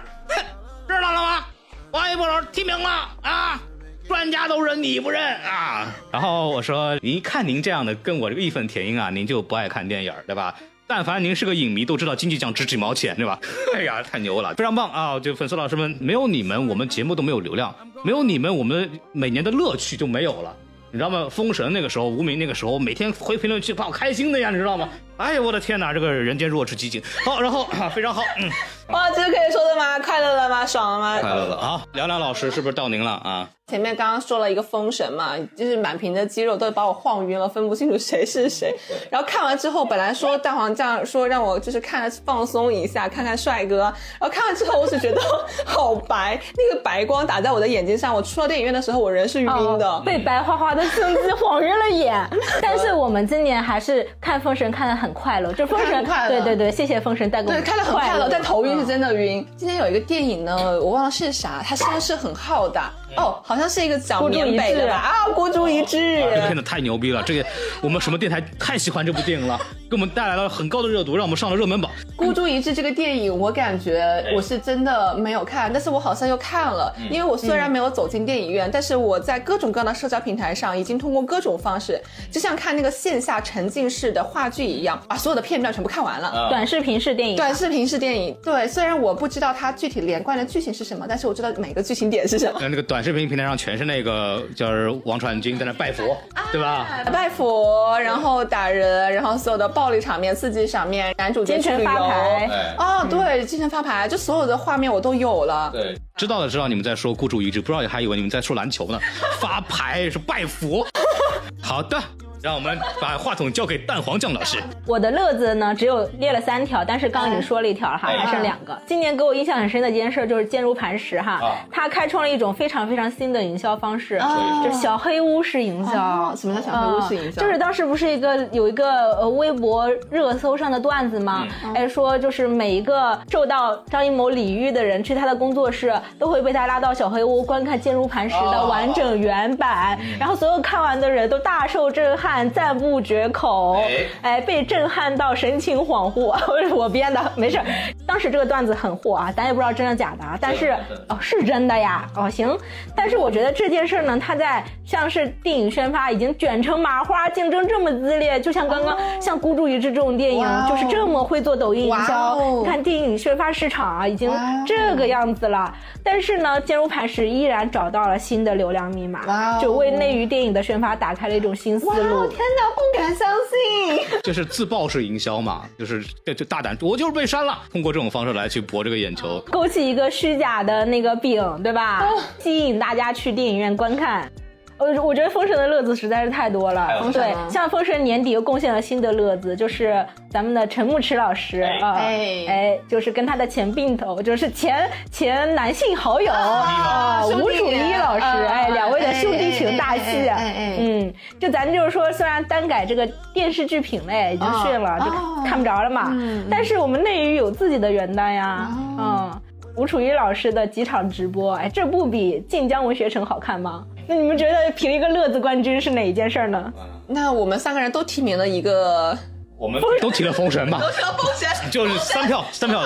[0.93, 1.45] 知道了吗？
[1.93, 3.61] 王一博老师提名了啊，
[4.07, 5.95] 专家都认你不认啊。
[6.13, 10.55] 然后我说，您看您这样的跟我这个义愤填膺啊，您就不爱看电影对吧？
[10.87, 13.39] 但凡您是个影迷，都知道经济奖值几毛钱，对吧？
[13.75, 15.19] 哎呀，太牛了，非常棒啊！
[15.19, 17.73] 就粉丝老师们，没有你们，我们节目都没有流量；
[18.05, 20.55] 没有你们，我们每年的乐趣就没有了。
[20.91, 21.27] 你知道吗？
[21.31, 24.89] 封神那个时候，无名那个时候，每天回评论区把我开心的呀，你知道吗？
[25.17, 27.03] 哎呀，我的天哪，这个人间弱智集锦。
[27.25, 28.51] 好，然后非常好，嗯，
[28.89, 29.99] 哇，这是可以说的吗？
[29.99, 30.67] 快乐了吗？
[30.67, 31.19] 爽了吗？
[31.21, 31.83] 快乐了啊！
[31.93, 33.49] 凉凉老师是不是到您了啊？
[33.67, 38.75] 前面刚刚说了一个封神嘛，就是满屏的肌肉都把我晃晕了，分不清楚谁是谁。
[39.11, 43.79] 然后看完之后，本来说蛋黄酱说让我就是看着放松一下，看看帅哥。
[44.21, 45.21] 然后看完之后，我只觉得
[45.65, 48.15] 好白，那个白光打在我的眼睛上。
[48.15, 49.89] 我出了电影院的时候，我人是晕的。
[49.89, 52.29] 哦被白花花的相机晃晕了眼。
[52.61, 59.47] 但是我们今年还是看封神看的很快乐，就封神快乐对对对，谢谢封神带给我对，们看得很快乐，但头晕是嗯真的晕。
[59.57, 62.91] 今天有一个电影呢，我忘了是啥，它声势很浩大。
[63.17, 64.95] 哦，好像是一个讲孤注一掷缅北的吧？
[64.95, 66.21] 啊，孤注一掷。
[66.21, 67.47] 这片子太牛逼了，这个
[67.81, 69.59] 我们什么电台太喜欢这部电影了，
[69.91, 71.91] 给我们带来了很高的热度，让我们上了热门榜。
[72.17, 76.95] 孤注一掷这个电影，我感觉我是真的没有看，但是我好像又看了。
[77.11, 82.01] 因为我虽然没有走进电影院，但是我在各种各样的社交平台上，已经通过各种方式，
[82.31, 86.49] 就像看那个线下沉浸式的话剧一样，把所有的片段全部看完了。
[86.49, 92.59] 短视频式电影，短视频式电影，对，虽然我不知道它具体连贯的剧情是什么，但是我知道每个剧情点是什么。
[92.61, 96.17] 那那个短视频平台上全是那个就是王传君在那拜佛，
[96.51, 96.87] 对吧？
[97.13, 105.71] 拜佛，然后打人，然后所有的暴力场面、刺激场面，男主角京城去旅游发牌，哦，对，坚持发牌，就所有的画面我都有了。
[105.71, 108.99] 对，知道的知道你们在说孤注一掷，不知道还以为你们在说篮球呢。
[109.39, 110.87] 发牌是拜佛。
[111.61, 112.01] 好的，
[112.45, 114.59] 让我们把话筒交给蛋黄酱老师。
[114.87, 118.79] 我的乐子呢，只有列了三条，但是刚刚已经说了一条了哈，哎还剩两个。
[118.85, 126.35] 今年给我印象很深的一件事就是坚如磐石哈啊，它开创了一种非常非常新的营销方式，哦就是小黑屋式营销哦。
[126.37, 127.41] 什么叫小黑屋式营销？
[127.41, 131.49] 就是当时不是一个有一个呃微博热搜上的段子吗？
[131.65, 146.35] 嗯哎，说就是每一个受到张艺谋礼遇的人去他的工作室，都会被他拉到小黑屋观看《坚如磐石》的哦完整原版，嗯然后所有看完的人都大受震撼，赞不绝口，哎哎，被震撼到神情恍惚。
[146.75, 147.65] 我编的，没事儿。
[148.07, 150.75] 当时这个段子很火啊，咱也不知道真的假的啊，但是
[151.09, 152.57] 哦是真的呀，哦行。
[152.97, 162.37] 但是我觉得这件事儿呢，它在像是电影宣发已经卷成麻花，竞争这么激烈，就像刚刚像《孤注一掷》这种电影哦，就是这么会做抖音营销。
[162.37, 164.31] 哦你看电影宣发市场啊，已经
[164.67, 165.73] 这个样子了。
[166.03, 171.87] 但是呢，坚如磐石依然找到了新的流量密码哦，就为内娱电影的宣发打开了一种新思
[172.25, 172.55] 哇，天路。
[172.57, 174.19] 哪，不敢相信！
[174.23, 179.41] 这是自爆式营销嘛，就是这就大胆，我就是被删了，通过这种方式来去博这个眼球。
[179.51, 182.09] 勾起一个虚假的那个饼，对吧？
[182.39, 184.31] 吸引大家去电影院观看。
[184.77, 186.89] 呃，我觉得《封神》的乐子实在是太多了。
[186.89, 206.13] 对封神吗，像《封神》年底又贡献了新的乐子，就是咱们的陈牧驰老师啊，哎哎，就是跟他的前并头，就是前前男性好友啊，吴楚一老师，啊哎，两位的兄弟情大戏哎哎哎哎哎，嗯，就咱就是说，虽然单改这个电视剧品类已经逊了，就哦看不着了嘛，
[206.51, 209.41] 但是我们内娱有自己的原单呀，嗯。
[209.77, 213.85] 吴楚一老师的几场直播，哎，这不比晋江文学城好看吗？
[214.07, 216.73] 那你们觉得评一个乐子冠军是哪一件事儿呢？
[217.07, 219.17] 那我们三个人都提名了一个，
[219.59, 222.83] 我们都提了封神吧， 都提了封神，就是三票，三票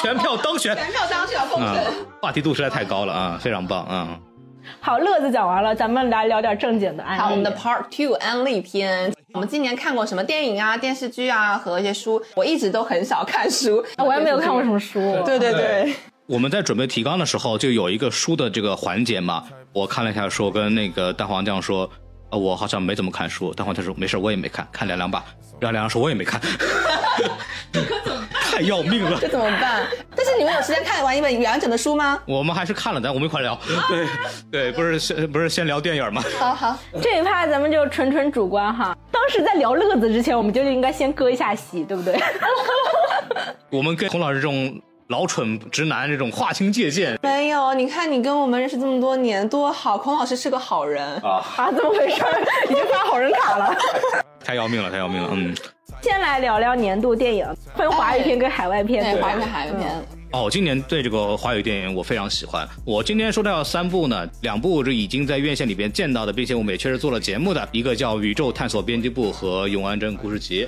[0.00, 0.74] 全票当选。
[0.76, 1.76] 全票当选封啊、
[2.20, 4.18] 话题度实在太高了啊，非常棒啊！
[4.80, 7.20] 好，乐子讲完了，咱们来聊点正经的案例。
[7.20, 9.12] 好，我们的 Part Two 安利篇。
[9.32, 12.22] 我们今年看过什么电影啊、电视剧啊和一些书？
[12.34, 15.00] 我一直都很少看书，我也没有看过什么书。
[15.24, 15.92] 对对对，
[16.26, 21.88] 我们在准备提纲的时候，就有一个书的这个环节嘛，我看了一下，说跟那个蛋黄酱说，
[22.30, 23.52] 呃，我好像没怎么看书。
[23.54, 25.24] 蛋黄酱说没事，我也没看，看凉凉吧。
[25.60, 26.40] 然后凉凉说我也没看，
[28.42, 29.28] 太要命了这。
[29.28, 29.86] 怎么办？
[30.14, 32.20] 但是你们有时间看完一本完整的书吗？
[32.26, 33.58] 我们还是看了，但我们一块聊。
[33.90, 34.06] 对
[34.50, 36.22] 对，不是先不是先聊电影吗？
[36.38, 38.96] 好好，这一趴咱们就纯纯主观哈。
[39.10, 42.18] 当时在聊乐子之前，我们就应该先割一下席，对不对？
[43.70, 47.18] 我们跟洪老师这种老蠢直男这种划清界限。
[47.22, 49.96] 没有，你看你跟我们认识这么多年，多好！
[49.96, 52.22] 孔老师是个好人，啊，啊，怎么回事？
[52.68, 53.74] 已经发好人卡了。
[54.44, 55.54] 太要命了，太要命了，嗯。
[56.02, 59.02] 先来聊聊年度电影，分华语片跟海外片。
[59.18, 60.06] 华语片、海外片。
[60.32, 62.68] 哦，今年对这个华语电影我非常喜欢。
[62.84, 70.66] 我今天说到三部呢，两部是已经在院线里边见到的，并且我们也确实做了节目的，一个叫《宇宙探索编辑部》和《永安镇故事集》。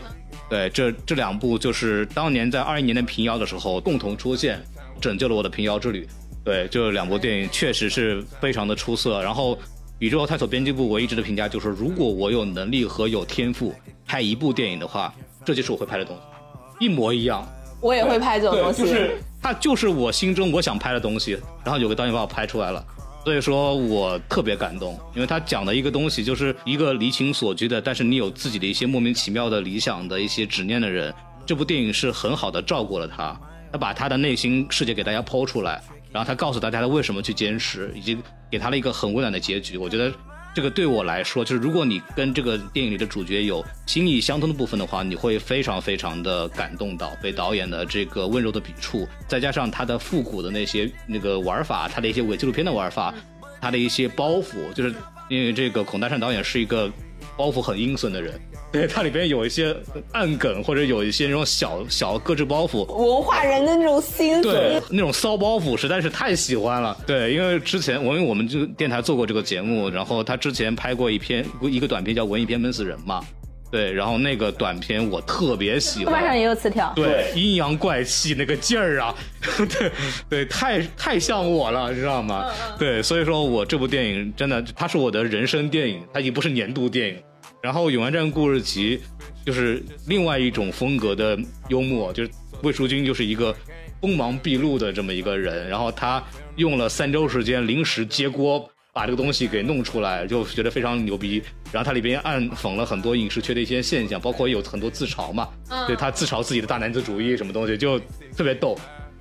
[0.51, 4.61] 对，这这两部就是当年在二一年的平遥的时候共同出现，
[5.01, 6.07] 拯救了我的平遥之旅。
[6.45, 9.23] 对，这两部电影确实是非常的出色。
[9.23, 9.55] 然后，
[10.01, 13.73] 《宇宙探索编辑部》我一直的评价就是，如果我有能力和有天赋
[14.05, 17.47] 拍一部电影的话，这就是我会拍的东西，一模一样。
[17.81, 22.85] 我也会拍这种，东西，就是它就是我心中我想拍的东西，然后有个导演把我拍出来了，
[23.25, 33.39] 所以说我特别感动，因为他讲的一个东西就是一个离情所居的，但是你有自己的一些莫名其妙的理想的一些执念的人，这部电影是很好的照顾了他，
[33.71, 38.17] 他把他的内心世界给大家剖出来，然后他告诉大家他为什么去坚持，以及
[38.51, 40.13] 给他了一个很温暖的结局，我觉得。
[40.53, 53.15] 这个对我来说，就是如果你跟这个电影里的主角有心意相通的部分的话，你会非常非常的感动到，被导演的这个温柔的笔触，再加上他的复古的那些那个玩法，他的一些伪纪录片的玩法，
[53.61, 54.93] 他的一些包袱，就是
[55.29, 56.91] 因为这个孔大善导演是一个
[57.37, 58.41] 包袱很阴损的人，
[58.73, 59.77] 对，它里边有一些
[60.13, 66.97] 暗梗或者有一些那种小小各自包袱，文化人的那种心对思。，那种骚包袱实在是太喜欢了。
[67.07, 73.25] 对，因为之前我因为我们这个电台做过这个节目，然后他之前拍过一篇一个短片叫《文艺片闷死人》嘛，
[73.73, 76.37] 对，然后那个短片我特别喜欢豆瓣上。
[76.37, 76.93] 也有词条。
[76.95, 79.13] 对，阴阳怪气那个劲儿啊，
[79.79, 79.91] 对
[80.29, 82.47] 对，太太像我了，知道吗？
[82.79, 87.17] 对，所以说我这部电影真的，它是我的人生电影，它已经不是年度电影。
[87.63, 88.99] 然后《永安镇故事集》
[89.45, 92.31] 就是另外一种风格的幽默，就是
[92.63, 93.55] 魏淑君就是一个
[94.01, 96.23] 锋芒毕露的这么一个人，然后他
[96.57, 98.69] 用了三周时间临时接锅。
[98.93, 101.41] 把这个东西给弄出来，就觉得非常牛逼。
[101.71, 105.49] 然后它里边暗讽了很多影视圈的一些现象，包括有很多自嘲嘛，
[105.87, 108.01] 对他自嘲自己的大男子主义什么东西，就
[108.37, 108.77] 特别逗。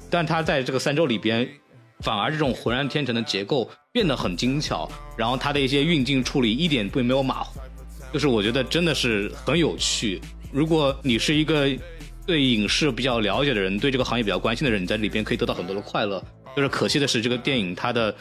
[0.10, 1.48] 但他在这个三周里边，
[2.00, 7.60] 反而这种浑然天成的结构变得很精巧，然后他的一些运镜处理一点并没有马虎，
[8.12, 10.20] 就是我觉得真的是很有趣。
[10.52, 11.68] 如果你是一个
[12.26, 16.24] 对影视比较了解的人，对这个行业比较关心的人，你在里边可以得到很多的快乐。
[16.56, 18.14] 就是可惜的是，这个电影它的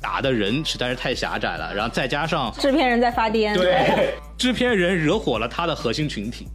[0.00, 3.54] 打的人实在是太狭窄了，然后再加上制片人在发癫。
[3.54, 6.46] 对，制片人惹火了他的核心群体，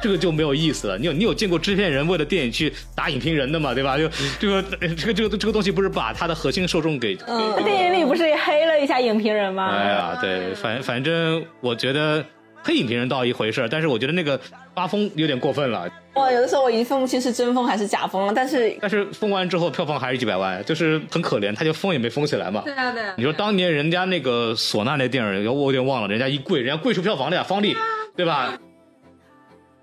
[0.00, 0.96] 这个就没有意思了。
[0.96, 3.74] 你有你有见过制片人为了电影去打影评人的吗？
[3.74, 3.98] 对吧？
[3.98, 9.68] 就这个呃这个这个这个东西不是把他的核心受众给嗯电影里不是也黑了一下影评人吗？
[9.68, 12.24] 哎呀，对，反反正我觉得
[12.66, 14.38] 黑影评人倒一回事，但是我觉得那个
[14.74, 15.88] 发疯有点过分了。
[16.14, 22.62] 哇，有的时候我已经分不清是真疯还是假疯了，但是但是封完之后票房还是几百万，就是很可怜，他就封也没封起来嘛。
[22.64, 23.14] 对啊对啊。
[23.16, 27.76] 你说当年人家那个唢呐那电影，我有点忘了，人家一跪，人家跪出票房了呀，方丽，
[28.16, 28.58] 对吧？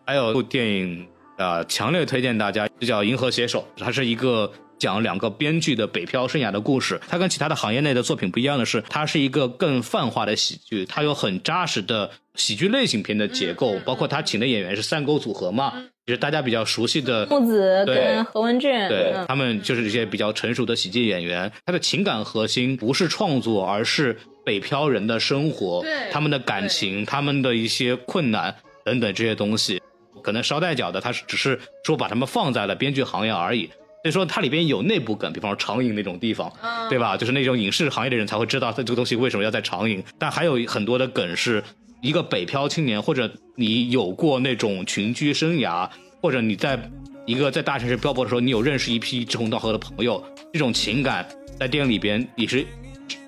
[0.06, 4.52] 还有部电影啊、呃强烈推荐大家，就叫《银河携手》，它是一个
[4.84, 7.00] 讲两个编剧的北漂生涯的故事。
[7.08, 15.72] 它跟其他的行业内的作品不一样的是，它是一个更泛化的喜剧，它有很扎实的喜剧类型片的结构，包括他请的演员是三狗组合嘛，
[16.06, 29.82] 就是大家比较熟悉的木子跟何文俊，对嗯他们就是这些比较成熟的喜剧演员，他的情感核心不是创作，而是北漂人的生活对，他们的感情，他们的一些困难等等这些东西，
[30.22, 33.70] 可能捎带脚的，他是只是说把他们放在了编剧行业而已。
[34.04, 36.52] 所以说它里边有内部梗，比方说长影那种地方，
[36.90, 37.16] 对吧？
[37.16, 40.04] 就是那种影视行业的人才会知道它这个东西为什么要在长影。
[40.20, 41.64] 但还有很多的梗是
[42.02, 45.90] 一个北漂青年，或者你有过那种群居生涯，
[46.22, 46.78] 或者你在
[47.26, 51.26] 一个在大城市漂泊的时候，你有认识一批志同道合的朋友，这种情感
[51.58, 52.66] 在电影里边也是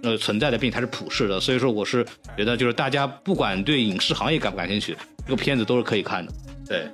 [0.04, 1.40] 呃存在的，并且它是普世的。
[1.40, 2.06] 所以说，我是
[2.38, 4.94] 觉得就是大家不管对影视行业感不感兴趣，
[5.26, 6.34] 这个片子都是可以看的。
[6.68, 6.86] 对，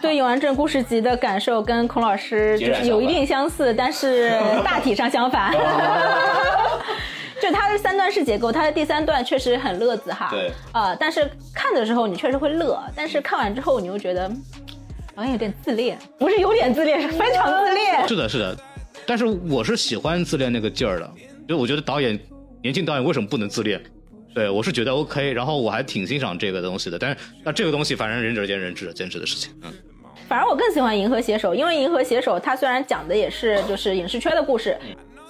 [0.00, 4.30] 对《永安镇故事集》的感受跟孔老师就是有一定相似，但是
[4.64, 5.52] 大体上相反。
[7.40, 10.28] 就它是三段式结构，它的第三段确实很乐子哈。
[10.30, 14.28] 对呃，但是看的时候你确实会乐，但是看完之后你又觉得
[15.14, 18.08] 好像有点自恋，不是有点自恋，是非常自恋。
[18.08, 18.56] 是的，是的。
[19.06, 21.10] 但是我是喜欢自恋那个劲儿的，
[21.46, 22.18] 就我觉得导演
[22.62, 23.80] 年轻导演为什么不能自恋？
[24.34, 26.98] 对我是觉得 OK，然后我还挺欣赏这个东西的。
[26.98, 29.50] 但是那这个东西反正仁者见仁，智者见智的事情。
[29.62, 29.72] 嗯，
[30.28, 34.76] 反而我更喜欢《银河携手》，因为《银河携手》它虽然讲的也是就是影视圈的故事，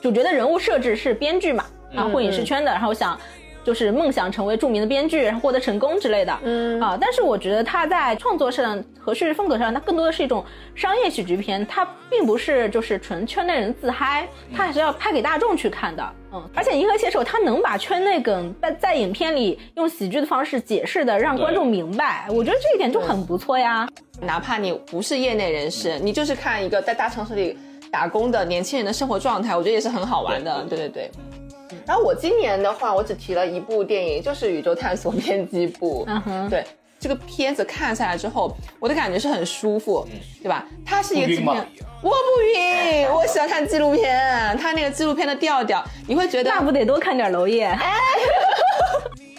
[0.01, 3.19] 主角的人物设置是编剧嘛，啊，混影视圈的，然后想
[3.67, 6.39] 就是梦想成为著名的编剧，然后获得成功之类的。
[6.45, 16.13] 嗯啊，但是我觉得他在创作上和叙事风格上，他更多的是一种商业喜剧片，他并不是就是纯圈内人自嗨，他还是要拍给大众去看的。
[16.33, 23.89] 嗯，而且《银河携手》他能把圈内梗在在影片里用喜剧的方式解释的让观众明白，我觉得这一点就很不错呀。
[24.21, 27.59] 哪怕你不是业内人士，你就是看一个在大城市里
[27.91, 30.65] 打工的年轻人的生活状态，我觉得也是很好玩的。
[30.69, 31.11] 对对对。
[31.87, 36.05] 然后我今年的话，我只提了一部电影，就是《宇宙探索编辑部》。
[36.09, 36.65] 嗯哼，对
[36.99, 40.07] 这个片子看下来之后，我的感觉是很舒服，
[40.43, 40.67] 对吧？
[40.85, 41.67] 它是一个纪录片，
[42.03, 47.69] 我不晕，我喜欢看纪录片，它那个纪录片的调调，你会觉得那不得多看点娄烨？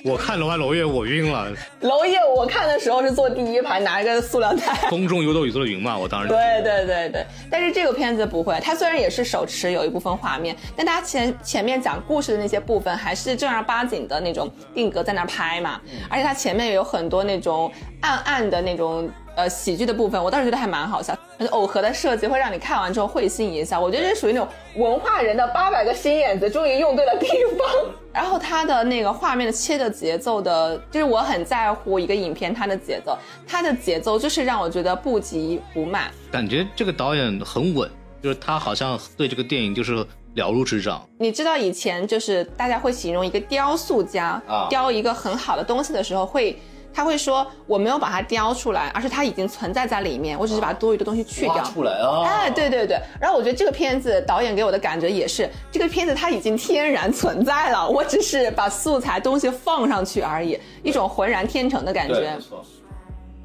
[0.08, 1.52] 我看《楼外楼月》，我晕了，
[1.82, 4.74] 楼夜，我看的时候是坐第一排，拿一个塑料袋。
[4.90, 27.94] 风中有朵雨做的云嘛，我当时对对对对，但是这个片子不会，它虽然也是手持有一部分画面，但它前前面讲故事的那些部分还是正儿八经的那种定格在那儿拍嘛，而且它前面有很多那种暗暗的那种呃喜剧的部分，我倒是觉得还蛮好笑，而且耦合的设计会让你看完之后会心一笑，我觉得这是属于那种文化人的八百个心眼子终于用对了地方。
[28.12, 33.16] 然后它的那个画面的切的节奏的，就是我很在乎一个影片它的节奏，
[33.48, 36.12] 它的节奏就是让我觉得不急不慢。
[36.32, 37.88] 感觉这个导演很稳，
[38.24, 41.08] 就是他好像对这个电影就是了如指掌。
[41.20, 46.58] 你知道以前就是大家会形容一个雕塑家、啊雕一个很好的东西的时候会。
[46.94, 51.56] 他会说：“我没有把它雕出来，而是它已经存在在里面，我只是把多余的东西去掉。
[51.56, 52.24] 挖出来啊！
[52.26, 62.40] 哎，对对对，然后我觉得这个片子导演给我的感觉也是，这个片子它已经天然存在了，我只是把素材东西放上去而已，一种浑然天成的感，觉没。
[62.40, 62.64] 错。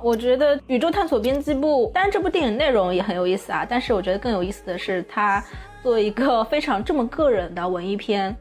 [0.02, 5.40] 我觉得《宇宙探索编辑部》，当然这部电影内容也很有意思啊，但是我觉得更有意思的是，它
[5.80, 8.36] 作为一个非常这么个人的文艺片，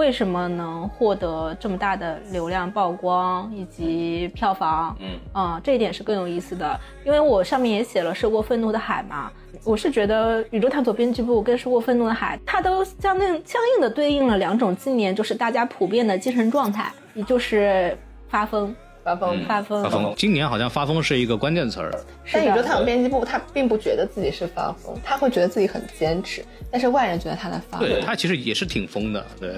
[0.00, 4.96] 为什么能获得这么大的流量曝光以及票房？
[4.98, 5.10] 嗯。
[5.34, 9.30] 啊、这一点是更有意思的，因为我上面也写了《涉过愤怒的海》嘛，
[9.62, 17.94] 我是觉得《宇宙探索编辑部》跟《涉过愤怒的海》，它都相应相应的对应了两种今年就是大家普遍的精神状态，也就是
[18.28, 18.74] 发疯，
[19.14, 19.44] 发疯。
[19.46, 21.92] 发疯，发疯，今年好像发疯是一个关键词儿。
[22.32, 27.88] 但宇宙探索编辑部他并不觉得自己是发疯，他会觉得自己很坚持，但是外人觉得他在发疯。
[27.88, 29.54] 对他其实也是挺疯的，对，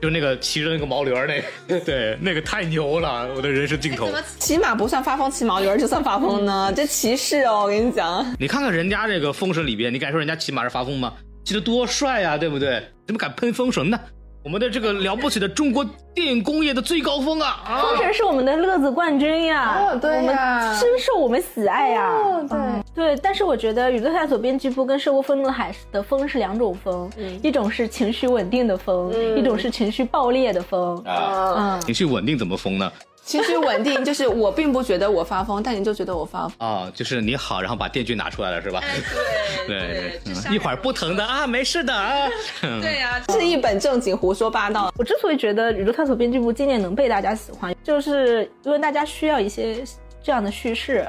[0.00, 4.06] 就那个骑着那个毛驴儿那个， 对，那个太牛了，我的人生镜头。
[4.06, 7.62] 怎么骑马不算发疯骑毛驴儿，就算发疯呢，这歧视哦！
[7.62, 11.12] 我跟你讲，你看看人家这个封神里边，你敢说人家骑马是发疯吗？
[11.44, 12.82] 骑得多帅呀、对不对？
[13.06, 14.00] 怎么敢喷封神呢？
[14.44, 15.82] 我们的这个了不起的中国
[16.14, 17.62] 电影工业的最高峰啊！
[17.66, 22.10] 啊封神是我们的乐子冠军呀，哦对呀我们深受我们喜爱呀。
[22.10, 27.10] 哦对嗯对，但是我觉得《宇宙探索编辑部》跟《涉过愤怒的海》的风是两种风，
[27.42, 30.96] 一种是情绪稳定的风，一种是情绪爆裂的风。
[31.04, 32.92] 啊，嗯，情绪稳定怎么疯呢？
[33.24, 36.54] 情绪稳定就是我并不觉得我发疯，但你就觉得我发疯。
[36.68, 38.82] 啊，就是你好，然后把电锯拿出来了是吧？
[39.66, 40.20] 对
[40.52, 42.28] 一会儿不疼的啊，没事的啊。
[42.60, 44.92] 对呀、是一本正经胡说八道。
[44.98, 49.82] 我之所以觉得《宇宙探索编辑部》今年能被大家喜欢，就是因为大家需要一些
[50.22, 51.08] 这样的叙事，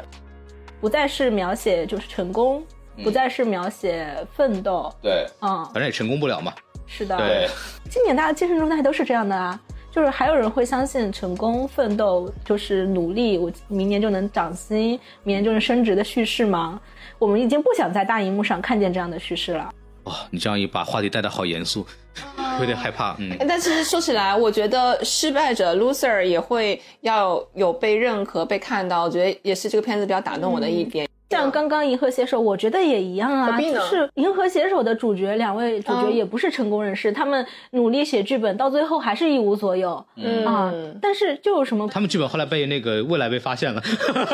[0.79, 2.63] 不再是描写就是成功，
[3.03, 4.89] 不再是描写奋斗。
[5.01, 6.53] 对嗯，反正也成功不了嘛。
[6.87, 7.17] 是的。
[7.17, 7.49] 对，
[7.89, 9.59] 今年大家精神状态都是这样的啊，
[9.95, 16.77] 就是还有人会相信成功奋斗就是努力，我明年就能涨薪，明年就能升职的叙事吗？
[17.17, 19.73] 我们已经不想在大荧幕上看见这样的叙事了。
[20.03, 21.87] 哇、你这样一把话题带的好严肃，
[22.59, 23.15] 有点害怕。
[23.19, 31.07] 嗯，但其实说起来，我觉得失败者 loser 也会要有被认可、被看到，我觉得也是这个片子比较打动我的一点。
[31.29, 40.73] 像刚刚《银河携手》，我觉得也一样啊，就是《银河携手》的主角两位主角嗯也不是成功人士，他们努力写剧本，到最后还是一无所有、嗯啊。
[41.01, 43.81] 但是就有什么他们剧本后来被那个未来被发现了，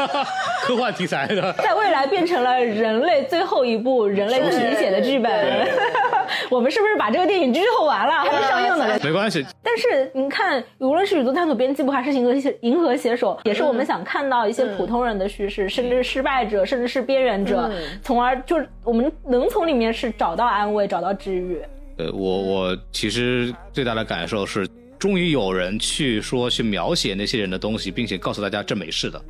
[0.63, 1.53] 科幻题材的。
[1.53, 5.31] 在未来变成了人类最后一部人类自己写的剧本。
[6.49, 8.13] 我们是不是把这个电影剧透完了？
[8.13, 8.99] 还没上映呢。
[9.03, 17.71] 没关系，但是你看，无论是宇宙探索编辑部还是银河携银河携手，也是我们想看到一些普通人的叙事，甚至是失败者，甚至是边缘者，
[18.03, 21.61] 从而就是我们能从里面是找到安慰，找到治愈。
[21.97, 24.67] 呃，我我其实最大的感受是，
[24.97, 29.21] 终于有人去说去描写那些人的东西，并且告诉大家这没事的。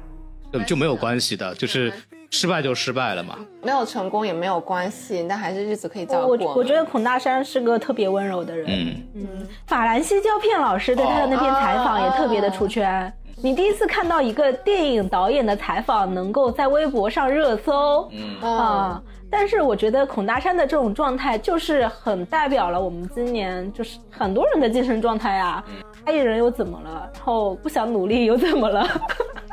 [0.51, 1.91] 对就没有关系的，就是
[2.29, 3.37] 失败就失败了嘛。
[3.63, 6.53] 没有成功也没有关系，但还是日子可以照我过。
[6.55, 8.67] 我觉得孔大山是个特别温柔的人。
[9.15, 9.25] 嗯，
[9.67, 13.11] 法兰西胶片老师对他的那篇采访也特别的出圈。
[13.43, 25.63] 你第一次看到一个电影导演的采访能够在微博上热搜，嗯啊、但是我觉得孔大山的这种状态就是很代表了我们今年就是很多人的精神状态啊。
[26.05, 27.09] 爱人又怎么了？
[27.13, 28.87] 然后不想努力又怎么了？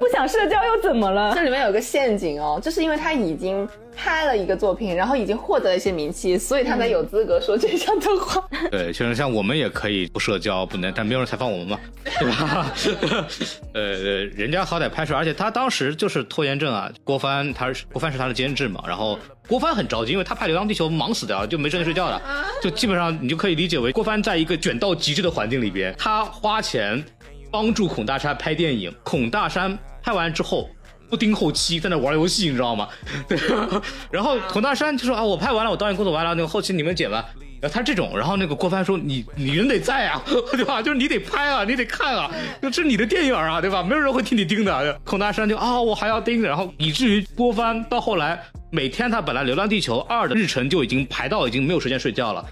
[0.00, 1.34] 不想社交又怎么了？
[1.34, 8.42] 这里面有个陷阱哦，就是因为他已经拍了一个作品，然后已经获得了一些名气，所以他才有资格说这样的话。
[8.72, 11.78] 对，其实像我们也可以不社交，不能，但没有人采访我们嘛，
[12.18, 12.72] 对吧？
[13.74, 13.82] 呃，
[14.34, 16.90] 人家好歹拍出来，而且他当时就是拖延症啊。
[17.04, 22.22] 郭帆他是郭帆是他的监制嘛，然后郭帆很着急，因为他拍《流浪地球》忙死掉了，就没时间睡觉了，
[22.62, 27.04] 就基本上你就可以理解为郭帆在一个卷到极致的环境里边，他花钱
[27.50, 30.68] 帮助孔大山拍电影，孔大山拍完之后。
[31.08, 32.88] 不盯后期，在那玩游戏，你知道吗？
[33.26, 33.36] 对，
[34.12, 37.28] 然后孔大山就说啊，我拍完了，我导演工作完了，那个后期你们剪吧。
[37.60, 40.22] 然后他这种，然后那个郭帆说你你人得在啊，
[40.54, 40.80] 对吧？
[40.80, 42.30] 就是你得拍啊，你得看啊，
[42.62, 43.82] 这是你的电影啊，对吧？
[43.82, 45.00] 没有人会替你盯的。
[45.02, 48.40] 孔大山就啊、我还要盯，然后以至于郭帆到后来，
[48.70, 52.46] 每天他本来《流浪地球二》的日程就已经排到已经没有时间睡觉了，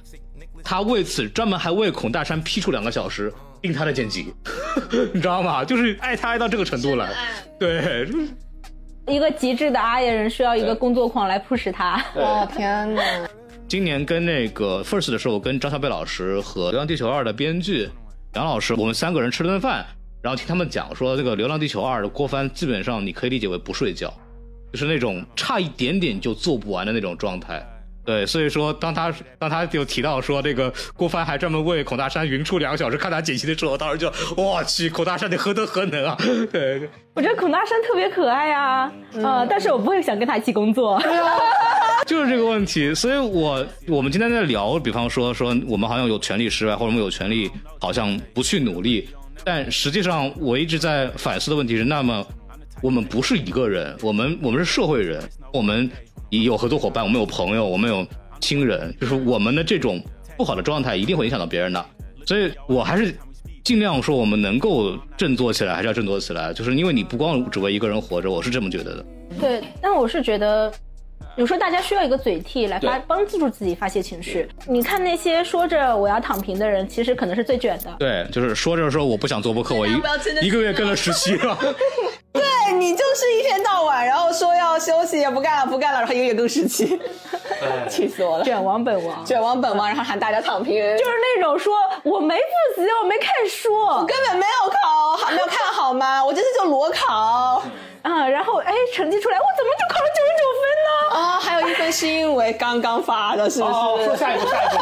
[0.64, 3.32] 他为此专门还为孔大山批出两个小时
[3.62, 4.32] 定他的剪辑，
[5.12, 5.64] 你知道吗？
[5.64, 7.08] 就是爱他爱到这个程度了，
[7.58, 8.08] 对。
[9.06, 12.04] 一个极致的阿爷人需要一个工作狂来 push 他。
[12.14, 13.02] 哦天哪！
[13.66, 17.88] 今年跟那个 First 的时候，跟张小贝老师和《流浪地球二》的编剧
[18.34, 19.84] 杨老师，我们三个人吃了顿饭，
[20.22, 24.12] 然后听他们讲说，这个《流浪地球二》的郭帆基本上你可以理解为不睡觉，
[24.72, 27.66] 就是那种差一点点就做不完的那种状态。
[28.08, 36.16] 对，所以说当他当他就提到说这个郭帆还专门为孔大山匀出两个小时看他解析的时候，当时就我去，孔大山你何德何能啊？
[36.50, 40.98] 对，我觉得孔大山特别可爱啊，呃，但是我不会想跟他一起工作。
[42.08, 49.06] 就是这个问题，所以我我们今天在聊，比方说说我们好像有权利失败，或者我们有权利好像不去努力，
[49.44, 52.26] 但实际上我一直在反思的问题是，那么
[52.80, 55.90] 我们不是一个人，我们我们是社会人，我们
[56.30, 58.06] 有合作伙伴，我们有朋友，我们有
[58.40, 60.00] 亲人，就是我们的这种
[60.36, 61.84] 不好的状态一定会影响到别人的，
[62.26, 63.14] 所以我还是
[63.64, 69.06] 尽量说我们能够振作起来，还是要振作起来，就是因为你不光只为一个人活着，我是这么觉得的。
[69.40, 70.72] 对，但我是觉得。
[71.36, 74.48] 有时候大家需要一个嘴替来发帮助自己发泄情绪。
[74.66, 77.94] 你看那些说着我要躺平的人，其实可能是最卷的。
[77.98, 79.92] 对，就是说着说我不想做播客，我一
[80.42, 81.56] 一个月更了十期了。
[82.32, 82.44] 对
[82.74, 87.00] 你就是一天到晚，然后说要休息，也不干了，不干了，然后一个月更十期，
[87.88, 88.44] 气死我了！
[88.44, 96.24] 卷王本王，卷王本王，然后喊大家躺平，就是那种说我没复习，我没看书我根本没有考，好没有看好吗？
[96.24, 97.62] 我这次就裸考
[98.02, 100.90] 啊，然后哎成绩出来，我怎么就考了九十九分呢？
[101.16, 104.16] 啊，还有一分是因为刚刚发的，是不是？
[104.16, 104.74] 下一个，下一步。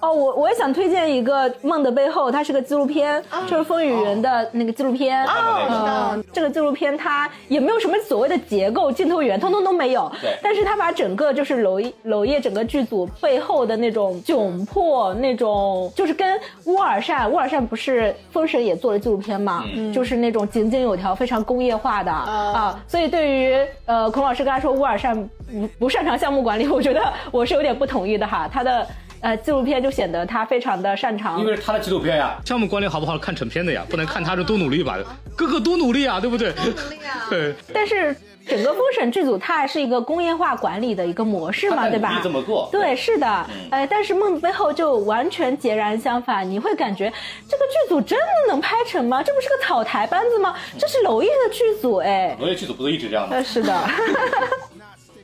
[0.00, 5.24] 哦，我我也想推荐一个《梦的背后》，它是个纪录片，就是风雨云的那个纪录片。
[5.26, 10.10] 啊，我知道嗯，这个纪录片它也没有什么所谓的结构、镜头语言，通通都没有。
[10.20, 22.80] 对但是它把整个就是娄娄烨整个剧组背后的那种窘迫，那种就是跟乌尔善，乌尔善不是封神也做了纪录片嘛，就是那种井井有条、非常工业化的啊。
[22.86, 28.48] 所以对于呃孔老师刚才说乌尔善不不擅长项目管理，我觉得我是有点不同意的哈。
[28.52, 28.86] 他的
[29.20, 34.98] 呃纪录片就显得他非常的擅长因为是他的纪录片呀，项目管理好不好看成片的呀，不能看他这多努力吧，
[35.36, 36.52] 哥哥多努力啊，对不对？
[37.28, 38.14] 对，但是
[38.46, 42.22] 整个封神剧组它还是一个工业化管理的一个模式嘛，对吧？
[42.30, 42.68] 么做？
[42.72, 47.12] 对，是的，呃，但是梦背后就完全截然相反，你会感觉
[47.48, 49.22] 这个剧组真的能拍成吗？
[49.22, 50.54] 这不是个草台班子吗？
[50.78, 53.34] 这是娄烨的剧组，哎，娄烨剧组不都一直这样吗？
[53.36, 53.74] 呃，是的。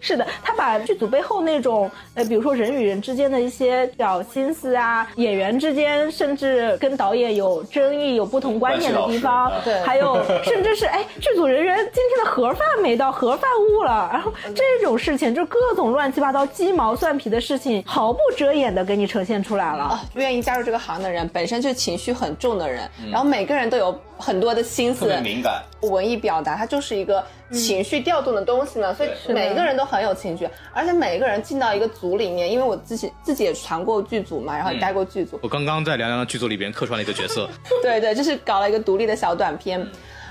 [0.04, 19.84] 是的，他把剧组背后那种，呃，比如说人与人之间的一些小心思啊，演员之间甚至跟导演有争议、有不同观点的地方，对 还有 甚至是哎，剧组人员今天的盒饭没到，盒饭误了，然后这种事情就各种乱七八糟、鸡毛蒜皮的事情，毫不遮掩的给你呈现出来了。
[19.84, 25.62] 哦，愿意加入这个行的人本身就情绪很重的人，然后每个人都有很多的心思，敏感。
[25.80, 37.48] 文艺表达它就是一个情绪调动的东西嘛，所以每一个人都很有情绪，而且每一个人进到一个组里面，因为我自己自己也传过剧组嘛，然后也待过剧组，我刚刚在凉凉的剧组里边客串了一个角色，
[37.82, 39.86] 对对，就是搞了一个独立的小短片。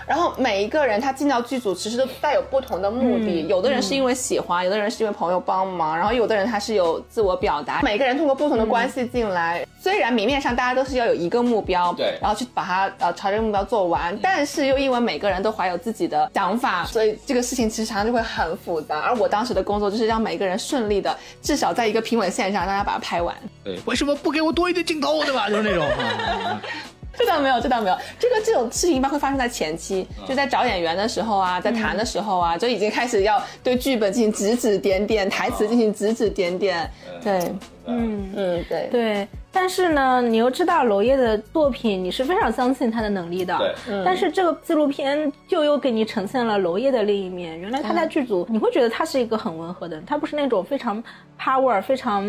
[0.06, 3.47] 然后每一个人他进到剧组，其实都带有不同的目的。
[3.47, 7.82] 有的人是因为喜欢，有的人是因为朋友帮忙，然后有的人他是有自我表达。
[7.82, 18.99] 每个人通过不同的关系进来，虽然明面上大家都是要有一个目标，对然后去把它呃朝这个目标做完，但是又因为每个人都怀有自己的想法，所以这个事情其实常常就会很复杂。
[18.99, 23.36] 而我当时的工作就是让每个人顺利的，至少在一个平稳线上，让他把它拍完。
[23.64, 25.49] 对，为什么不给我多一点镜头，对吧？
[25.49, 25.86] 就是那种。
[27.14, 27.97] 啊 这倒没有，这倒没有。
[28.20, 36.89] 这个这种事情一般会发生在前期，就在找演员的时候啊，在谈的时候啊，就已经开始要对剧本进行指指点点，台词进行指指点点。
[37.24, 37.39] 对，
[37.86, 39.28] 嗯，嗯，对，对。
[39.55, 43.55] 但是呢，你又知道娄烨的作品，你是非常相信他的能力的。
[43.86, 47.59] 对但是这个纪录片就又给你呈现了娄烨的另一面。
[47.59, 51.01] 原来他在剧组，你会觉得他是一个很温和的人，他不是那种非常
[51.39, 52.26] power、非常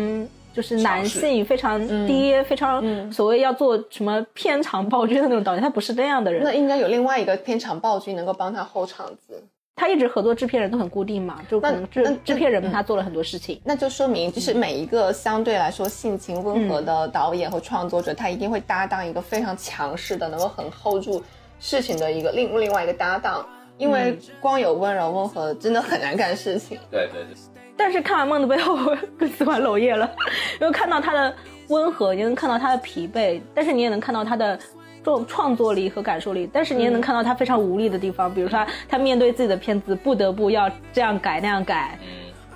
[0.55, 6.41] 就是男性、非常爹、非常所谓要做什么片场暴君的那种导演，他不是那样的人。
[6.43, 9.43] 那应该有另外一个片场暴君能够帮他后场子，
[9.75, 13.59] 他一直合作制片人都很固定嘛，就可能那那制制片人帮他做了很多事情。
[13.65, 21.21] 那就说明就是每一个相对来说性情温和的导演和创作者，他一定会搭档一个非常强势的，能够很 hold 住
[21.59, 23.45] 事情的一个另另外一个搭档。
[23.77, 26.79] 因为光有温柔温和真的很难干事情。
[26.89, 27.35] 对对对。
[27.77, 30.09] 但是看完《梦的背后》，我更喜欢娄烨了，
[30.61, 31.35] 因为看到他的
[31.67, 34.57] 温和，也能看到他的疲惫，但是你也能看到他的
[35.03, 41.99] 创创作力和感受力，但是你也能看到他非常无力的地方，比如说他他面对自己的片子不得不要这样改那样改，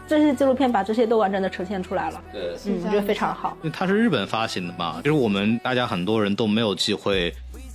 [0.07, 3.55] 这些纪录片把这些都完整的呈现出来了，对，嗯，我觉得非常好。
[3.61, 7.31] 因为它是日本发行的嘛，就是我们大家很多人都没有机会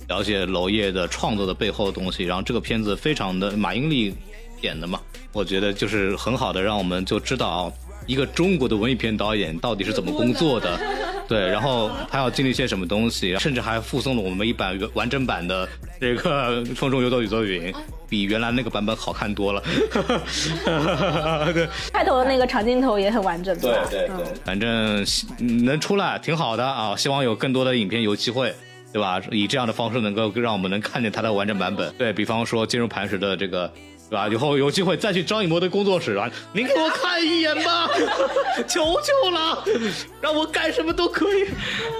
[0.09, 4.13] 了解娄烨的创作的背后的东西，然后这个片子非常的马英琍
[4.65, 4.99] 演的嘛，
[5.31, 7.71] 我觉得就是很好的让我们就知道啊，
[8.05, 10.79] 一个中国的文艺片导演到底是怎么工作的，
[11.27, 15.67] 对，然后他要经历些什么东西，甚至还附送了我们一版完整版的
[16.01, 17.71] 这个《风中有朵雨做云》，
[18.09, 19.63] 比原来那个版本好看多了，
[21.53, 21.67] 对。
[21.93, 25.05] 开头的那个长镜头也很完整，对对对，反正
[25.39, 28.53] 嗯能出来挺好的啊，希望有更多的影片有机会。
[28.93, 29.21] 对吧？
[29.29, 31.93] 以这样的方式能够让我们能看见它的完整版本。
[31.97, 33.69] 对比方说进入磐石的这个，
[34.09, 34.27] 对吧？
[34.27, 37.89] 以后有机会再去张艺谋的工作室啊，您给我看一眼吧，
[38.67, 39.63] 求求了，
[40.21, 41.47] 让我干什么都可以。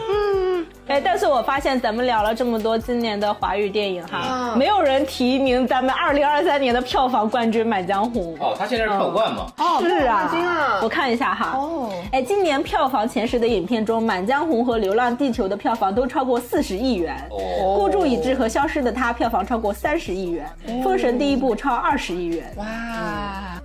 [0.09, 0.44] 嗯
[0.87, 8.37] 哎，但是我发现咱们聊了这么多今年的华语电影哈，嗯没有人提名咱们二零二三年的票房冠军《满江红》。
[8.39, 9.47] 哦，他现在是票冠嘛？
[9.57, 11.53] 哦是啊，啊我看一下哈。
[11.57, 17.15] 哦哎，今年票房前十的影片中，《满江红》和《流浪地球》的票房都超过四十亿元。
[17.31, 20.47] 哦，孤注一掷和消失的她票房超过三十亿元，
[20.83, 22.53] 封神第一部超二十亿元。
[22.57, 23.59] 哇，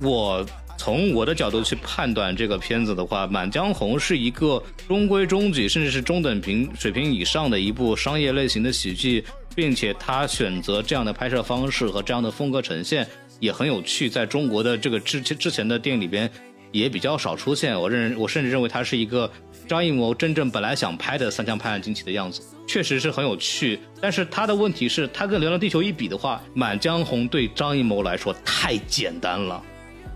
[0.00, 0.44] 我
[0.76, 13.06] 从我的角度去判断这个片子的话，《满江红》是一个中规中矩，甚至是中等平水平以上的一部商业类型的喜剧，并且他选择这样的拍摄方式和这样的风格呈现
[13.40, 16.30] 也很有趣，在中国的这个之之前的电影里边
[16.70, 17.80] 也比较少出现。
[17.80, 19.30] 我认我甚至认为它是一个
[19.66, 23.78] 张艺谋真正本来想拍的《三枪拍案惊奇》的样子，确实是很有趣。
[24.00, 29.62] 但是他的问题是，他跟《流浪地球》一比的话，《满江红》对张艺谋来说太简单了。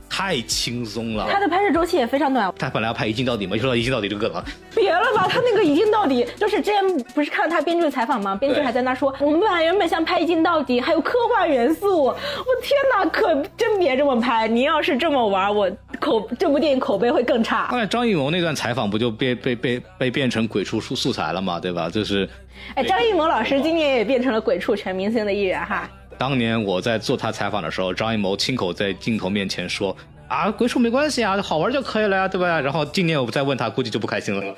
[0.09, 4.45] 太轻松了，他的拍摄周期也非常短，他本来要拍一镜到底嘛，就说到一镜到底就个梗了。
[4.75, 8.35] 别了吧，他那个一镜到底，就是之前不是看了他编剧的采访吗？
[8.37, 12.05] 编剧还在那说，我们本来原本想拍一镜到底，还有科幻元素。
[12.05, 12.15] 我
[12.63, 14.49] 天哪，可真别这么拍！
[14.49, 17.67] 你要是这么玩，我口这部电影口碑会更差。
[17.69, 21.91] 后来张艺谋那段采访不就被被被被变成鬼畜素素材了吗，对吧？
[21.91, 22.29] 就是
[22.75, 25.89] 哎，张艺谋老师今年也变成了鬼畜全明星的一员哈。
[26.19, 29.97] 当年我在做他采访的时候，张艺谋亲口在镜头面前说。
[30.29, 32.61] 啊，鬼畜没关系啊，好玩就可以了呀，对吧？
[32.61, 34.55] 然后今年我再问他，估计就不开心了。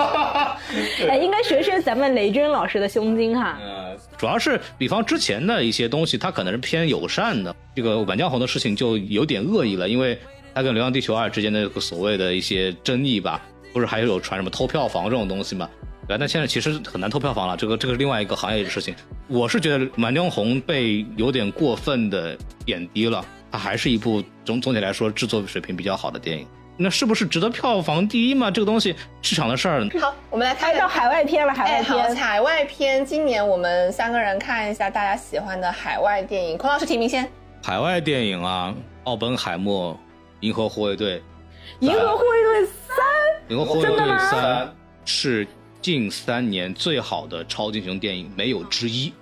[1.06, 3.58] 哎，应该学学咱们雷军老师的胸襟哈。
[3.60, 7.54] 呃，主要是比方之前的一些东西，他可能是偏友善的。
[7.76, 10.18] 这个《满江红》的事情就有点恶意了，因为
[10.54, 13.42] 他跟《流浪地球二》之间的所谓的一些争议吧，
[13.74, 15.68] 不是还有传什么偷票房这种东西嘛？
[16.06, 16.26] 对那？
[16.26, 18.94] 现在其实很难偷票房了，这个这个是另外一个行业的事情。
[19.28, 26.46] 我是觉得《满江红》被有点过分的贬低了，它还是一部总总体来说制作水平比较好的电影。
[26.76, 28.50] 那是不是值得票房第一嘛？
[28.50, 32.16] 这个东西市场的事儿，好，我们来看拍到海外片了，海外片。
[32.16, 36.58] 海外片，今年我们三个人看一下大家喜欢的海外电影。
[36.58, 37.30] 孔老师提名先。
[37.62, 38.74] 海外电影啊，
[39.04, 39.92] 《奥本海默》
[40.40, 41.18] 《银河护卫队》。
[41.78, 43.06] 银河护卫队三，
[43.48, 44.74] 银河护卫队真的吗三
[45.04, 45.46] 是
[45.84, 49.12] 近三年最好的超级英雄电影，没有之一。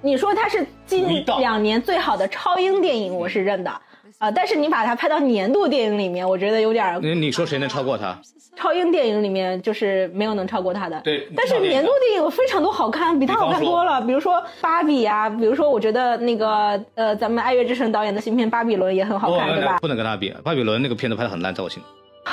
[0.00, 3.70] 你说它是近两年最好的超英电影，我是认的。
[4.16, 8.18] 啊、但是你把它拍到年度电影里面，我觉得有点儿你你说谁能超过它？
[8.56, 10.98] 超英电影里面就是没有能超过它的。
[11.02, 14.00] 对但是年度电影有非常多好看，比它好看多了。
[14.00, 19.76] 比如说《芭比》啊，比如说我觉得那个呃，咱们爱乐之城导演的新片《巴比伦》也很好看，对吧？
[19.80, 21.84] 不能跟他比，巴比伦那个片子拍的很烂，在我心里。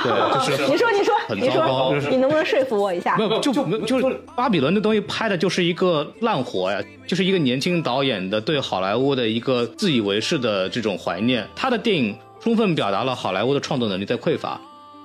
[0.03, 3.23] 对， 就是你说，你说，你说，你能不能说服我一下没？
[3.23, 11.47] 有，就没有就是巴比伦的东西拍的就是一个烂活呀，就是一个年轻导演的对好莱坞的一个自以为是的这种怀念。
[11.55, 14.59] 他的电影充分表达了好莱坞的创作能力在匮乏，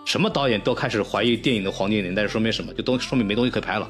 [0.04, 2.72] 什么导演都开始怀疑电影的黄金年代，说明什么？
[2.74, 3.88] 就东说明没东西可以拍了。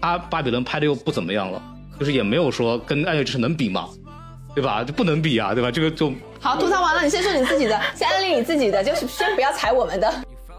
[0.00, 1.60] 他巴比伦拍的又不怎么样了，
[1.98, 3.88] 就是也没有说跟《爱乐之城》能比嘛，
[4.54, 4.84] 对吧？
[4.84, 5.70] 就不能比啊，对吧？
[5.70, 10.06] 这个就好，吐槽完了，你先说你自己的，先安利你自己的，就是先不要踩我们的。《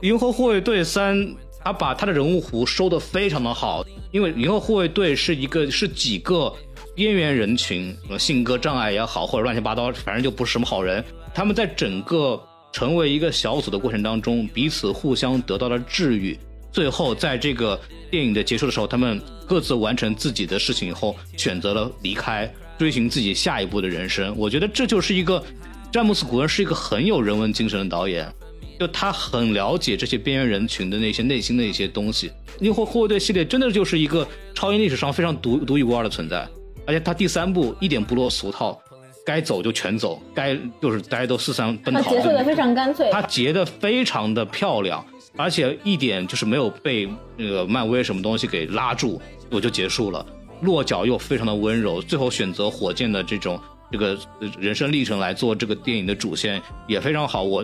[0.05, 1.17] 银河护卫队三》，
[1.63, 6.53] 他把他的人物弧收的非常的好，因为《银河护卫队》是一个是几个
[6.93, 11.03] 边缘人群，呃性格障碍也好，或者乱七八糟，反正就不是什么好人。
[11.33, 12.39] 他们在整个
[12.71, 16.37] 成为一个小组的过程当中，彼此互相得到了治愈。
[16.71, 17.79] 最后，在这个
[18.11, 22.47] 电影的结束的时候，他们各自完成自己的事情以后，选择了离开，
[22.77, 24.35] 追寻自己下一步的人生。
[24.37, 25.43] 我觉得这就是一个
[25.91, 28.31] 詹姆斯·古恩是一个很有人文精神的导演。
[28.79, 32.31] 就他很了解这些边缘人群的那些内心的一些东西。
[32.59, 36.47] 因为护卫队系列真的就是一个超英历史上非常独独一无二的存在，
[36.85, 38.79] 而且他第三部一点不落俗套，
[39.25, 42.01] 该走就全走，该就是大家都四散奔逃。
[42.01, 42.09] 他。
[42.09, 43.09] 结束的非常干脆。
[43.11, 45.05] 他结的非常的漂亮，
[45.35, 50.25] 而且一点就是没有被那个漫威什么东西给拉住，我就结束了。
[50.61, 53.59] 落脚又非常的温柔，最后选择火箭的这种
[53.91, 57.43] 这个呃人生历程来做这个电影的主线也非常好。
[57.43, 57.63] 我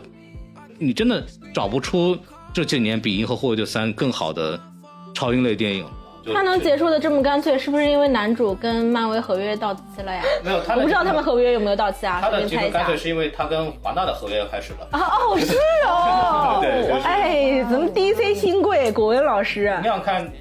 [0.83, 1.23] 你真的
[1.53, 2.17] 找不出
[2.51, 4.59] 这几年比《银河护卫队三》更好的
[5.13, 5.85] 超英类电影。
[6.33, 10.21] 他能结束的这么干脆，是不是因为男主跟漫威合约到期了呀？
[10.43, 12.97] 没有他我不知道他们合约有没有到期啊，他的结束干脆。
[12.97, 14.87] 是因为他跟华纳的合约开始了。
[14.91, 15.55] 啊哦，是
[15.87, 20.31] 哦 对哎，咱们 DC 新贵果文老师，你想看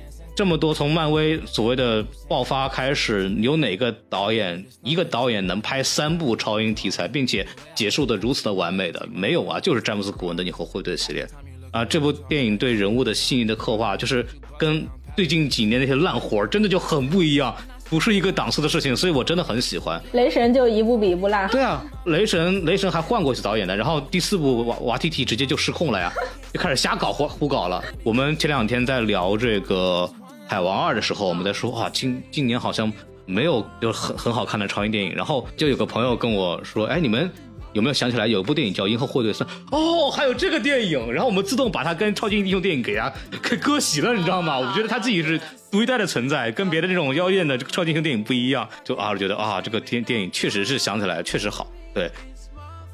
[0.41, 9.07] 这么多从漫威所谓的爆发开始，有哪个导演一个导演能拍三部超英题材，并且结束的如此的完美的？
[9.12, 11.28] 没有啊， 就是詹姆斯·古恩的《银河护卫队》系列
[11.72, 11.84] 啊。
[11.84, 14.24] 这部电影对人物的细腻的刻画，就是
[14.59, 14.82] 跟
[15.14, 17.55] 最近几年那些烂活儿真的就很不一样，
[17.91, 20.03] 不是一个档次的事情，所以我真的很喜欢。
[20.12, 21.47] 雷神就一部比一部烂。
[21.51, 26.11] 对啊，雷神雷神还换过一次导演的，然后第四部瓦瓦蒂提直接就失控了呀，
[26.51, 27.84] 就开始瞎搞胡胡搞了。
[28.03, 30.11] 我们前两天在聊这个
[30.51, 32.92] 海王二的时候，我们在说啊，今今年好像
[33.24, 37.30] 没有就很很好看的超英电影，然后就有个朋友跟我说，哎，你们。
[37.72, 39.46] 有没有想起来有一部电影叫《银河护卫队三》？
[39.70, 44.59] 哦，还有这个电影，然后我们自动把它跟超级英雄电影给它给割席了，你知道吗？
[44.59, 45.40] 我觉得它自己是
[45.70, 48.68] 独一代的存在，跟别的这种妖艳的这个超级英雄电影不一样。
[48.82, 52.11] 就啊，觉得啊，这个电电影确实是想起来确实好，对。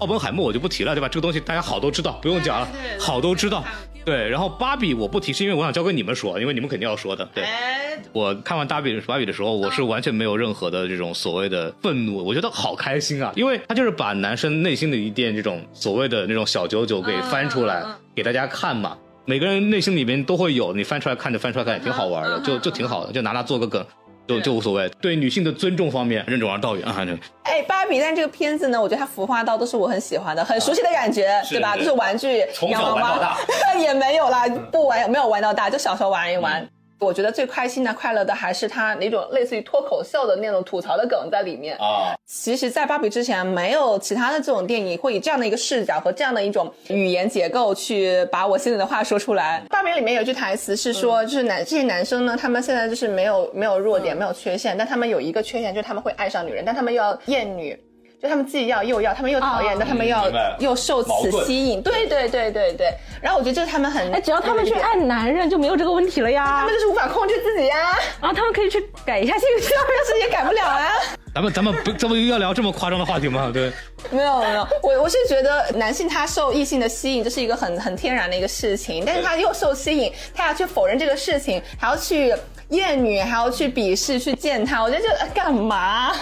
[0.00, 1.08] 奥本海默我就不提了，对吧？
[1.08, 2.68] 这个东西大家好都知道，不用讲了，
[3.00, 3.64] 好都知道。
[4.06, 7.28] 对，然后芭比我不提，是因为我想交给你们说，因为你们肯定要说的。
[7.34, 17.84] 对，哎，我看完芭比芭比的时候，我是完全没有任何的这种所谓的愤怒，我觉得好开心啊，因为他就是把男生内心的一点这种所谓的那种小九九给翻出来
[18.14, 18.96] 给大家看嘛。
[19.24, 23.84] 每个人内心里面都会有，你翻出来看就翻出来看，也挺好玩的，就就挺好的，就拿它做个梗，
[24.26, 24.88] 就就无所谓。
[25.00, 27.04] 对女性的尊重方面，任重而道远啊。
[27.04, 27.12] 就
[27.42, 31.74] 哎，芭比，但这个片子呢，我觉得它服化到都是我很喜欢的，很熟悉的感觉，对吧？
[31.74, 33.38] 是就是玩具，从小洋娃娃玩到大，
[33.78, 36.68] 也没有啦，不玩没有玩到大，就小时候玩一玩。
[36.98, 41.76] 我觉得最开心的、快乐的还是他那种类似于脱口秀的那种吐槽的梗在里面。
[41.76, 49.62] 啊，其实，在芭比之前，没有其他的这种电影会以这样的一个视角和这样的一种语言结构去把我心里的话说出来。
[49.68, 57.78] 芭比里面有一句台词是说，就是男这些男生呢，他们现在就是没有没有弱点，没有缺陷，但他们有一个缺陷，就是他们会爱上女人，但他们又要厌女。
[58.20, 61.82] 就他们既要又要，他们又讨厌，哦但他们又要又受此吸引。
[61.82, 62.94] 对对对对对。
[63.20, 66.72] 然后我觉得这是他们很哎，只要他们去爱男人，就没有这个问题了呀他们。
[66.72, 67.90] 就是无法控制自己呀、
[68.20, 69.70] 啊，他们可以去改一下性向。
[69.86, 70.88] 但是也改不了啊。
[71.34, 73.50] 咱们咱们不咱们又要聊这么夸张的话题吗？
[73.52, 73.70] 对，
[74.10, 82.34] 没有没有，我我是觉得男性他受异性的吸引，这是一个很很天然的一个事情，但是他又受吸引，他要去否认这个事情，还要去
[82.70, 86.12] 厌女，还要去鄙视、去践踏，我觉得这呃干嘛？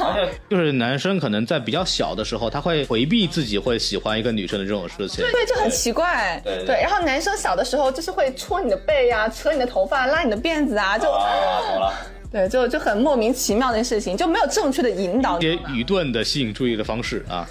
[0.50, 5.24] 就是男生可能在比较小的时候，他会回避自己会喜欢一个女生的这种事情。
[5.24, 6.40] 对，就很奇怪。
[6.44, 11.28] 对对然后男生小的时候就是会戳你的背呀、扯你的头发、拉你的辫子啊，就、啊，
[11.66, 11.94] 懂了。
[12.34, 17.46] 对，就就很莫名其妙的事情，就没有正确的引导一，些愚钝的吸引注意的方式啊。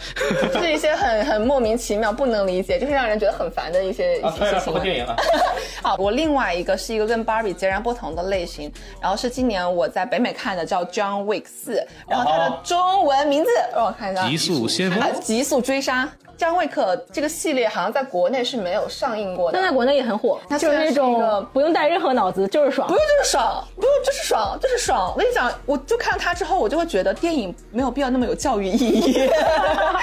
[0.51, 4.73] 就 是一些很很莫名其妙、不能理解，就是让人觉得很烦的一些、一些事情。
[4.93, 5.15] 影了。
[5.81, 8.69] 好，我另外一个是一个跟 Barbie 截然不同的类型，
[8.99, 16.09] 然后是今年我在北美看的，叫 John Wick 四，然后它的中文名字让我看一下，极速先锋啊，极速追杀。
[16.43, 19.69] 张卫可这个系列好像在国内是没有上映过的但。
[19.69, 22.93] 在国内也很火，它就是那种不用带任何脑子，就是爽不。
[22.93, 25.13] 用就是爽，不用就是爽，就是爽。
[25.15, 29.29] 我跟你讲，我就看它之后，我就会觉得电影没有必要那么有教育意义，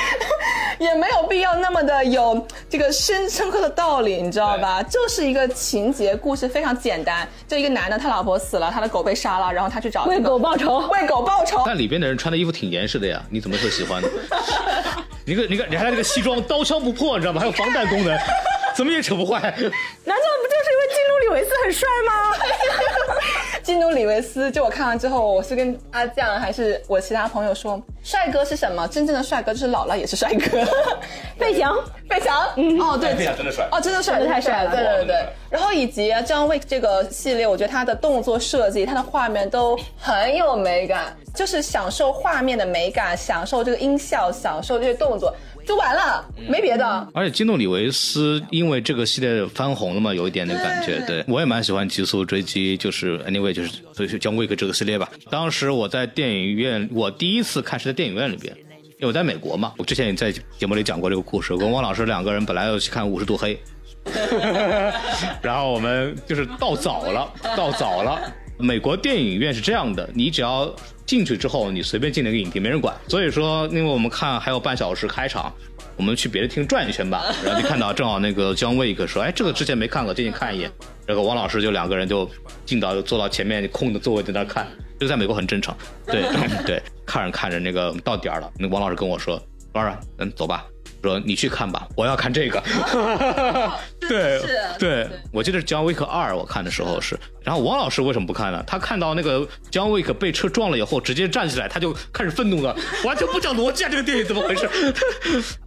[0.81, 4.83] 也没有必要那么的有这个深深刻的道理，你知道吧？
[4.83, 11.63] 就是一个情节故事非常简单，就一个男的他老婆死了，他的狗被杀了，然后他去找这个为狗报仇为狗报仇。
[11.67, 14.09] 但里边的人穿的衣服挺严实的呀，你怎么会喜欢呢？
[15.27, 17.41] 你个你看，你看他这个西装刀枪不破，你知道吗？
[17.41, 18.19] 还有防弹功能，
[18.77, 19.41] 怎么也扯不坏。
[19.41, 22.13] 难道不就是因为基努里维斯很帅吗？
[23.71, 28.85] 基努里维斯，就我看完之后，我是跟阿酱还是我其他朋友说，帅哥是什么？
[28.89, 30.59] 真正的帅哥就是老了也是帅哥。
[31.39, 31.73] 费翔，
[32.09, 35.25] 费翔，嗯哦对，费翔真的帅哦真的帅，真的太帅了对对对。
[35.49, 45.33] 然后以及 John Wick 这个系列，我觉得他的动作设计、他的画面都很有美感，就是享受画面的美感，享受这个音效，享受这些动作，
[45.67, 47.09] 就完了，没别的。
[47.15, 51.01] 而且基努里维斯因为这个系列翻红了嘛，有一点点感觉。
[51.07, 55.09] 对我也蛮喜欢《极速追击》，就是 anyway 就是所以就姜维克这个系列吧。
[55.31, 59.73] 当时我在电影院，我第一次看是在电影院里边，因为我在美国嘛。
[59.77, 63.55] 我之前也在节目里讲过这个故事，我跟汪老师两个人本来要去看《五十度黑》，
[65.43, 68.21] 然后我们就是到早了，到早了。
[68.59, 70.71] 美国电影院是这样的，你只要
[71.07, 72.95] 进去之后，你随便进那个影厅，没人管。
[73.09, 75.51] 所以说，因为我们看还有半小时开场，
[76.01, 80.71] 我们去别的厅转一圈吧， 然后就看到正好那个 John Wick 说，哎，这个之前没看过，进去看一眼。
[81.05, 82.27] 然后王老师就两个人就
[82.65, 84.67] 进到坐到前面空的座位在那看，
[84.99, 85.77] 就在美国很正常。
[86.07, 86.23] 对
[86.65, 89.39] 对， 看着看着那个到点儿了，那王老师跟我说，
[89.75, 90.65] 老师，嗯，走吧。
[91.09, 92.63] 说你去看吧，我要看这个。
[94.01, 97.17] 对是对，我记得是《姜维克二》，我看的时候是。
[97.43, 98.63] 然后王老师为什么不看呢？
[98.67, 103.89] 他看到那个 jonwick 被车撞了以后，直接站起来，他就开始愤怒了，完全不讲逻辑啊！
[103.89, 104.69] 这个电影怎么回事？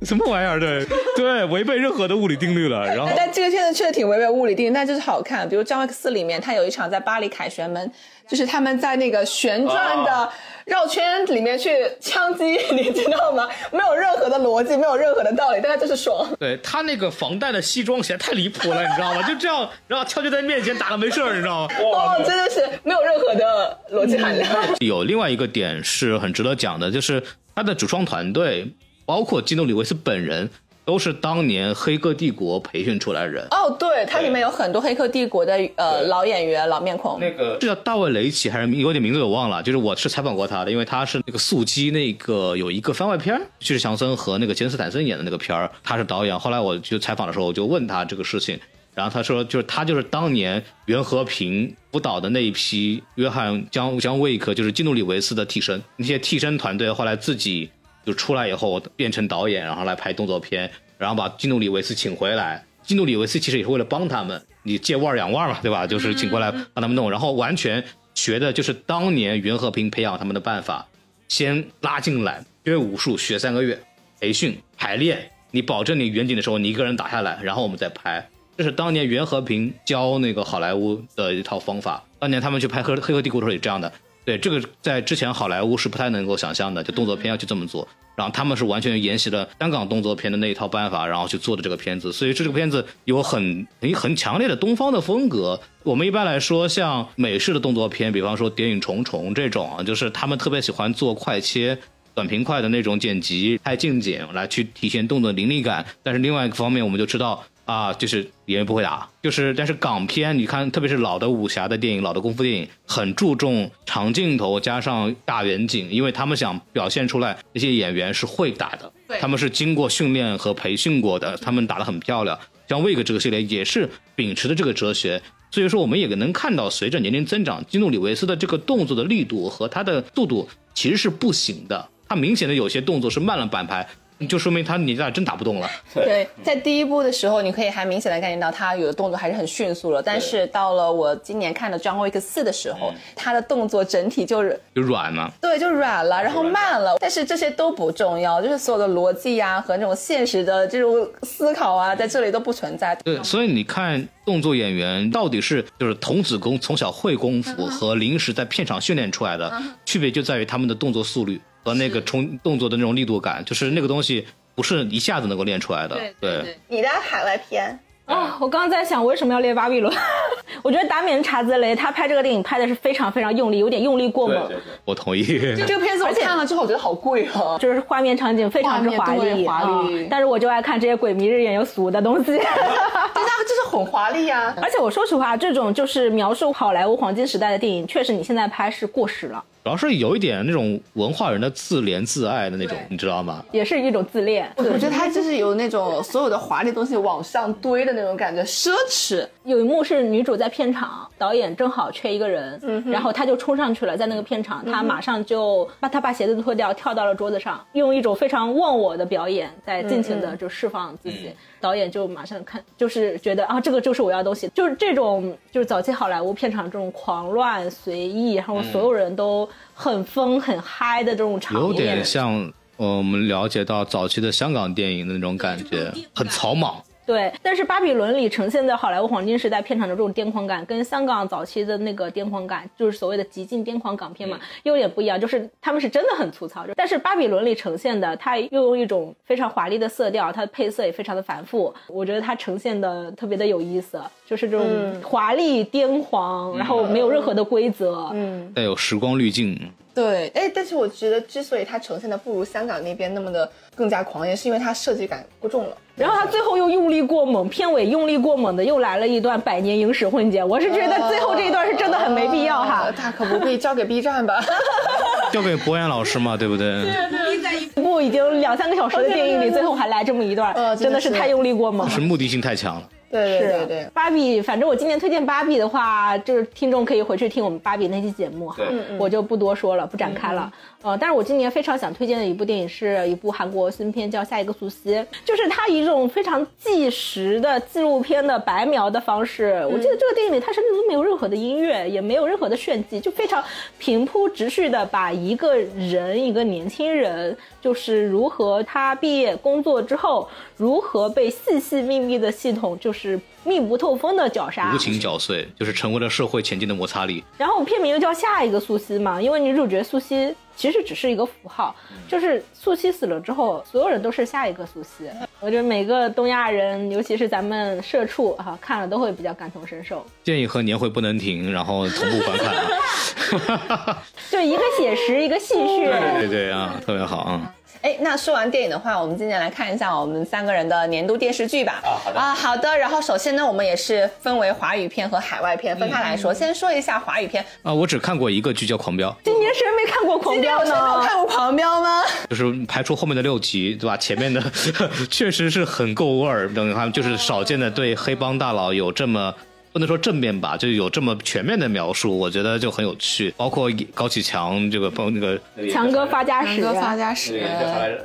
[0.04, 0.60] 什么玩意儿？
[0.60, 2.86] 对对，违背任何的物理定律了。
[2.86, 5.48] 然后但这个片子确实挺违背物理定律，但就是好看。
[5.48, 7.92] 比如《jonwick 四》里面，他有一场在巴黎凯旋门，
[8.28, 10.30] 就是他们在那个旋转的
[10.66, 13.50] 绕圈里面去枪击，你知道吗？
[13.72, 16.28] 没有任何的逻辑，没有任何的道理，但他就是爽。
[16.40, 19.22] 对他那个防弹的西装显得太离谱了，你知道吗？
[19.28, 21.76] 就这样，然后跳就在面前打了没事儿，你知道吗？
[21.92, 24.50] 哇 哦，真的是没有任何的逻辑含量。
[24.80, 27.22] 有另外一个点是很值得讲的，就是
[27.56, 28.72] 他的主创团队，
[29.06, 30.50] 包括基努里维斯本人，
[30.86, 33.46] 都是当年《黑客帝国》培训出来的人。
[33.52, 37.18] 哦，对，它里面有很多《黑客帝国》的呃老演员、老面孔。
[37.20, 46.38] 那个是叫大卫雷奇还是有点名字我忘了，就是我是采访过他的，因为他是那个速激那个有一个番外片儿，就是强森和那个杰森斯坦森演的那个片儿，他是导演。
[46.38, 48.60] 后来我就采访的时候，我就问他这个事情，
[48.94, 57.70] 然后他说就是他就是当年袁和平辅导的那一批约翰江江卫克，就是基努里维斯的替身，那些替身团队后来自己
[58.06, 62.64] 就出来以后变成导演，然后来拍动作片，然后把基努里维斯请回来。
[62.84, 65.88] 基努里维斯其实也是为了帮他们，你借腕儿养腕儿嘛，对吧？
[65.88, 67.84] 就是请过来帮他们弄，然后完全
[68.14, 70.86] 学的就是当年袁和平培养他们的办法，
[71.30, 73.80] 先拉进来学武术，学三个月，
[74.20, 78.28] 培训排练，你保证你远景的时候你一个人打下来，然后我们再拍。
[78.58, 82.04] 这是当年袁和平教那个好莱坞的一套方法。
[82.20, 83.92] 当年他们去拍《黑黑客帝国》的时候也这样的。
[84.26, 87.88] 对，这个在之前好莱坞是不太能够想象的，就动作片要去这么做。
[88.16, 92.14] 然后他们是完全沿袭了香港动作片的那一套办法，然后去做的这个片子。
[92.14, 95.60] 所以这个片子有很很很强烈的东方的风格。
[95.82, 101.78] 我们一般来说，像美式的动作片，比方说《谍影重重》这种啊，就是他们特别喜欢做快切。
[102.16, 105.84] 短平快的那种剪辑，拍近景来去体现动作凌厉感。
[106.04, 122.38] 但是另外一个方面，我们就知道啊，就是演员不会打，就是但是港片，你看，特别是老的武侠的电影、老的功夫电影，很注重长镜头加上大远景，因为他们想表现出来那些演员是会打的，他们是经过训练和培训过的，他们打得很漂亮。
[122.68, 131.90] 像《魏格》这个系列也是秉持的这个哲学，所以说我们也能看到，随着年龄增长，基努里维斯的这个动作的力度和他的速度其实是不行的。
[132.08, 133.88] 他明显的有些动作是慢了半拍，
[134.28, 135.70] 就说明他年纪大真打不动了。
[135.94, 140.02] 对，在第一部的时候，你可以还明显的感觉到他有的动作还是很迅速了。
[140.02, 145.32] 但是到了我今年看的《John Wick 四》的时候，他的动作整体就是就软了。
[145.42, 146.96] 对，就软了，然后慢了。
[147.00, 152.96] 但是这些都不重要，就是所有的逻辑呀、和那种现实的这种思考啊，在这里都不存在。
[153.04, 159.52] 对，所以你看动作演员到底是就是童子功从小会功夫和临时在片场训练出来的，
[159.86, 165.98] 区别就在于他们的动作速率和那个冲动作的那种力度感，就是那个东西不是一下子能够练出来的。
[166.20, 169.94] 对，你的海外片，啊，啊，我刚刚在想为什么要列巴比伦？
[170.62, 174.50] 我觉得达米恩·查兹雷他拍这个电影拍的是非常非常用力，有点用力过猛，
[174.86, 175.24] 我同意。
[175.56, 177.58] 就这个片子我看了之后，我觉得好贵哦。
[177.62, 182.26] 就是画面场景非常之华丽，华丽啊但是我就爱看这些鬼迷日眼又俗的东西。
[182.38, 184.54] 对，它就是很华丽啊。
[184.62, 193.46] 而且我说实话，这种就是描述好莱坞黄金时代的电影，确实你现在拍是过时了，主要是有一点那种文化人的自怜自爱的那种，你知道吗？
[193.54, 194.52] 也是一种自恋。
[194.58, 199.26] 我觉得他就是有那种所有的华丽东西往上堆的那种感觉，奢侈。
[199.46, 211.32] 有一幕是女主在片场，导演正好缺一个人，然后她就冲上去了，在那个片场，她马上就把她把鞋子脱掉，跳到了桌子上，用一种非常忘我的表演，在尽情的就释放自己。
[211.64, 226.84] 导演就马上看，就是觉得啊，这个就是我要的东西，就是这种就是早期好莱坞片场这种狂乱随意，然后所有人都很疯很嗨的这种场面，有点像我们了解到早期的香港电影的那种感觉，很草莽。
[227.06, 235.20] 对，但是《巴比伦》里呈现在好莱坞黄金时代片场的这种癫狂感，跟香港早期的那个癫狂感，就是所谓的极尽癫狂港片嘛，又有点不一样。
[235.20, 244.66] 就是他们是真的很粗糙，但是《巴比伦》里呈现的，它又用一种非常华丽的色调，它的配色也非常的繁复，我觉得它呈现的特别的有意思，就是这种
[245.02, 248.10] 华丽癫狂，然后没有任何的规则。
[248.14, 249.60] 嗯，带有时光滤镜，
[249.94, 255.78] 对，哎，但是我觉得之所以它呈现的不如香港那边那么的更加狂野，是因为它设计感过重了。
[255.96, 262.92] 然后他最后又用力过猛，片尾用力过猛的又来了一段百年影史混剪，我是觉得最后这一段是真的很没必要哈呃。
[262.94, 264.44] 大可不必交给 B 站吧？
[265.32, 266.84] 交给博彦老师嘛，对不对？
[266.84, 271.94] 逼在一一部已经两三个小时的电影里，最后还来这么一段，呃真的是真的是太用力过猛了。
[271.94, 272.90] 是目的性太强了。
[273.14, 273.68] 对对是对。
[273.68, 278.64] 对，芭比，反正我今年推荐芭比的话，就是听众可以回去听我们芭比那期节目哈，
[278.98, 280.52] 我就不多说了，不展开了。
[280.84, 284.92] 呃，但是我今年非常想推荐的一部电影是一部韩国新片，叫《下一个苏西》，
[285.24, 289.66] 就是它以一种非常纪实的纪录片的白描的方式。
[289.72, 293.42] 我记得这个电影里，它甚至都没有任何的音乐，也没有任何的炫技，就非常
[293.80, 307.24] 平铺直叙的把一个人，一个年轻人，就是如何他毕业工作之后，如何被细细密密的系统就是密不透风的绞杀无，情绞碎，就是成为了社会前进的摩擦力。
[307.38, 311.76] 然后片名又叫下一个苏西嘛，因为女主角素汐其实只是一个符号，
[312.08, 315.10] 就是素汐死了之后，所有人都是下一个素汐。
[315.40, 320.06] 我觉得每个东亚人，尤其是咱们社畜啊，看了都会比较感同身受。
[320.24, 324.04] 建议和年会不能停，然后同步观看啊。
[324.30, 325.90] 就一个写实，一个戏谑。
[326.20, 327.54] 对对对啊，特别好啊。
[327.84, 331.82] 哎，那说完电影的话，我们今天来看一下我们三个人的年度电视剧吧。
[331.84, 332.20] 啊，好的。
[332.20, 332.78] 啊，好的。
[332.78, 336.34] 然后首先呢，我们也是分为华语片和海外片分开来说。
[336.34, 341.06] 先说一下华语片，啊，我只看过一个剧叫《狂飙》，今年谁没看过《狂飙》呢谁没？
[341.06, 342.02] 看过《狂飙》吗？
[342.32, 343.98] 就是排除后面的六集，对吧？
[343.98, 344.42] 前面的
[345.12, 349.36] 确实是很够味儿，等于他们就是少见的对黑帮大佬有这么。
[349.74, 353.34] 不能说正面吧，就有这么全面的描述，我觉得就很有趣。
[353.36, 356.62] 包括高启强这个，包括那个强哥发家史。
[356.62, 357.44] 强哥发家史。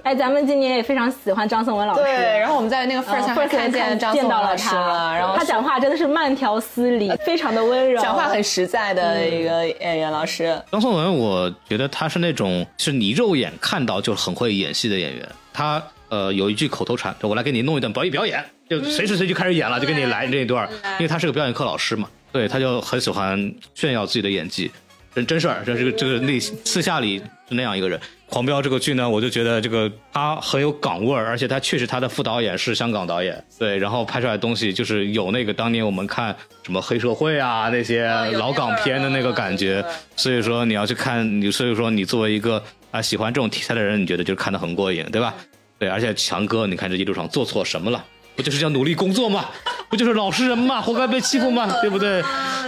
[0.02, 2.02] 哎，咱们今年也非常喜欢张颂文老师。
[2.02, 10.58] 对，然后我们在那个 first 上还看见张颂文见到了老师了，他，然后他讲话真的是慢条斯理，非常的温柔，讲话很实在的一个演员老师。
[10.72, 15.28] 张颂文，我觉得他是那种是你肉眼看到就很会演戏的演员。
[15.52, 24.70] 他呃有一句口头禅，我来给你弄一段表演表演，就随时随地就开始演了，就给你来这一段，因为他是个表演课老师嘛，对，他就很喜欢炫耀自己的演技，
[25.14, 27.98] 真真事儿，这是个这个内私下里是那样一个人。
[28.30, 39.82] 狂飙这个剧呢，我就觉得这个他很有港味儿，而且他确实他的副导演是香港导演，对，然后拍出来的东西就是有那个当年我们看什么黑社会啊那些老港片的那个感觉，
[40.14, 45.34] 所以说你要去看你，所以说你作为一个啊喜欢这种题材的人，你觉得就看得很过瘾，对吧？
[45.78, 48.04] 对，而且强哥，你看这一路上做错什么了？
[48.34, 49.46] 不就是要努力工作吗？
[49.88, 52.22] 不就是老实人吗，活该被欺负吗，对不对？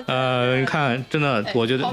[0.07, 1.89] 呃，你看，真的，我觉得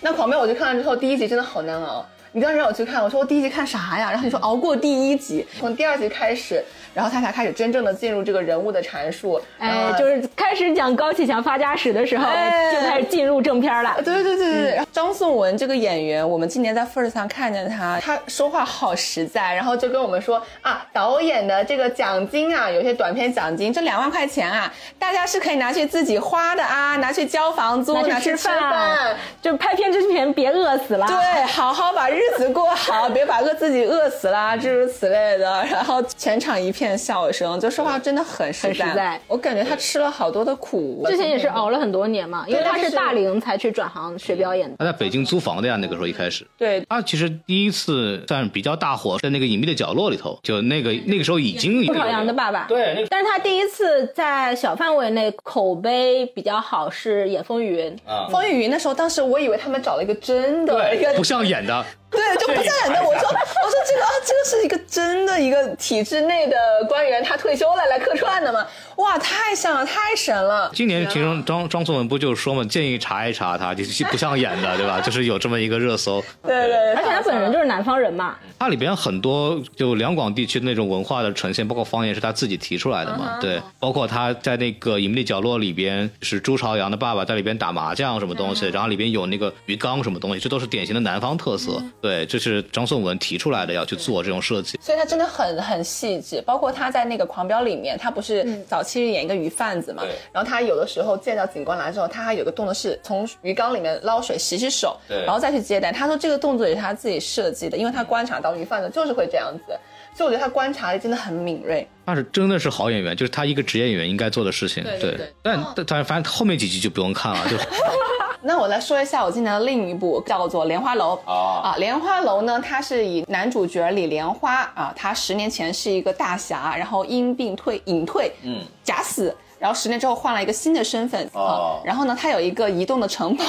[0.00, 2.06] 那《狂飙》我就看了之后，第一集真的好难熬。
[2.32, 4.10] 你当时让我去看，我说我第一集看啥呀？
[4.10, 6.64] 然后你说熬过第一集，从第二集开始，
[7.00, 9.40] 然后他才开始真正的进入这个人物的阐述。
[9.58, 13.94] 然哎，就是开始讲高启强发家史的时候，哎就开始进入正片了。
[14.04, 28.60] 对对对对嗯对，张颂文这个演员，我们今年在 First 上看见他，他说话好实在，然后就跟我们说啊，导演的这个奖金啊，有些短片奖金，这两万块钱啊，大家是可以拿去自己花的啊，拿去交房租，拿去吃饭。
[28.60, 31.06] 饭，就拍片之前别饿饿死了。
[31.06, 35.64] 对，好好把日子过好，别把饿自己饿死啦，诸如此类的。
[35.64, 38.68] 然后全场一片笑声，就说话真的很实在。
[38.68, 41.04] 很实在我感觉他吃了好多的苦。
[41.06, 44.76] 之前也是熬了很多年嘛，因为他是大龄才去转行学表演的。
[44.78, 46.46] 他在北京租房的呀，那个时候一开始。
[46.56, 63.02] 对，他其实第一次算比较大火，在那个隐秘的角落里头，就那个那个时候已经朱朝阳的爸爸，对那个但是他第一次在小范围内口碑比较好是演风雨云，啊，风雨云的时候，当时我以为他们找了一个真的一个不像演的，对，就不像人的。
[63.02, 66.56] 我说，我说这个啊，这个是一个真的一个体制内的
[66.88, 68.66] 官员，他退休了来客串的嘛？
[69.00, 70.70] 哇，太像了，太神了！
[70.74, 75.00] 今年其中张张颂文不就是说嘛，建议查一查他，就是不像演的，对吧？
[75.02, 76.22] 就是有这么一个热搜。
[76.42, 83.38] 对对对，而且他本人就是南方人嘛，它里边很多就两广地区的那种文化的呈现，包括方言是他自己提出来的嘛。
[83.40, 91.82] 对，包括他在那个隐秘的角落里边，是朱朝阳的爸爸在里边打麻将什么东西，然后里边有那个鱼缸什么东西，这都是典型的南方特色。
[92.02, 94.78] 对，这是张颂文提出来的，要去做这种设计。
[94.82, 105.92] 所以他真的很很细致，包括他在那个《狂飙》里面，他不是早期演一个鱼贩子嘛，然后他有的时候见到警官来之后，他还有个动作是从鱼缸里面捞水洗洗手，对然后再去接单。
[105.92, 109.78] 他说这个动作也是他自己设计的，因为他观察到鱼贩子就是会这样子，
[110.16, 111.86] 所以我觉得他观察力真的很敏锐。
[112.06, 114.82] 那是真的是好演员，就是他一个职业演员应该做的事情。
[114.82, 117.56] 对对对但但但反正后面几集就不用看了，就
[118.42, 129.34] 那我来说一下我今年的另一部，叫做《莲花楼》啊，《莲花楼》呢，它是以男主角李莲花啊，他十年前是一个大侠，然后因病退隐退，嗯，假死。
[129.58, 133.44] 然后十年之后换了一个新的身份啊，然后呢，他有一个移动的城堡，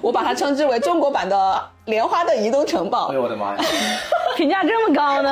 [0.00, 3.08] 我把它称之为中国版的莲花的移动城堡。
[3.08, 3.62] 哎呦我的妈呀！
[4.38, 5.30] 评价这么高呢，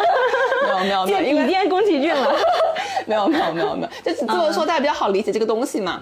[0.65, 2.35] 没有没有没有，见因为比肩宫崎骏了。
[3.07, 5.99] 没有没有没有没有，就这么说大家比较好理解这个东西嘛。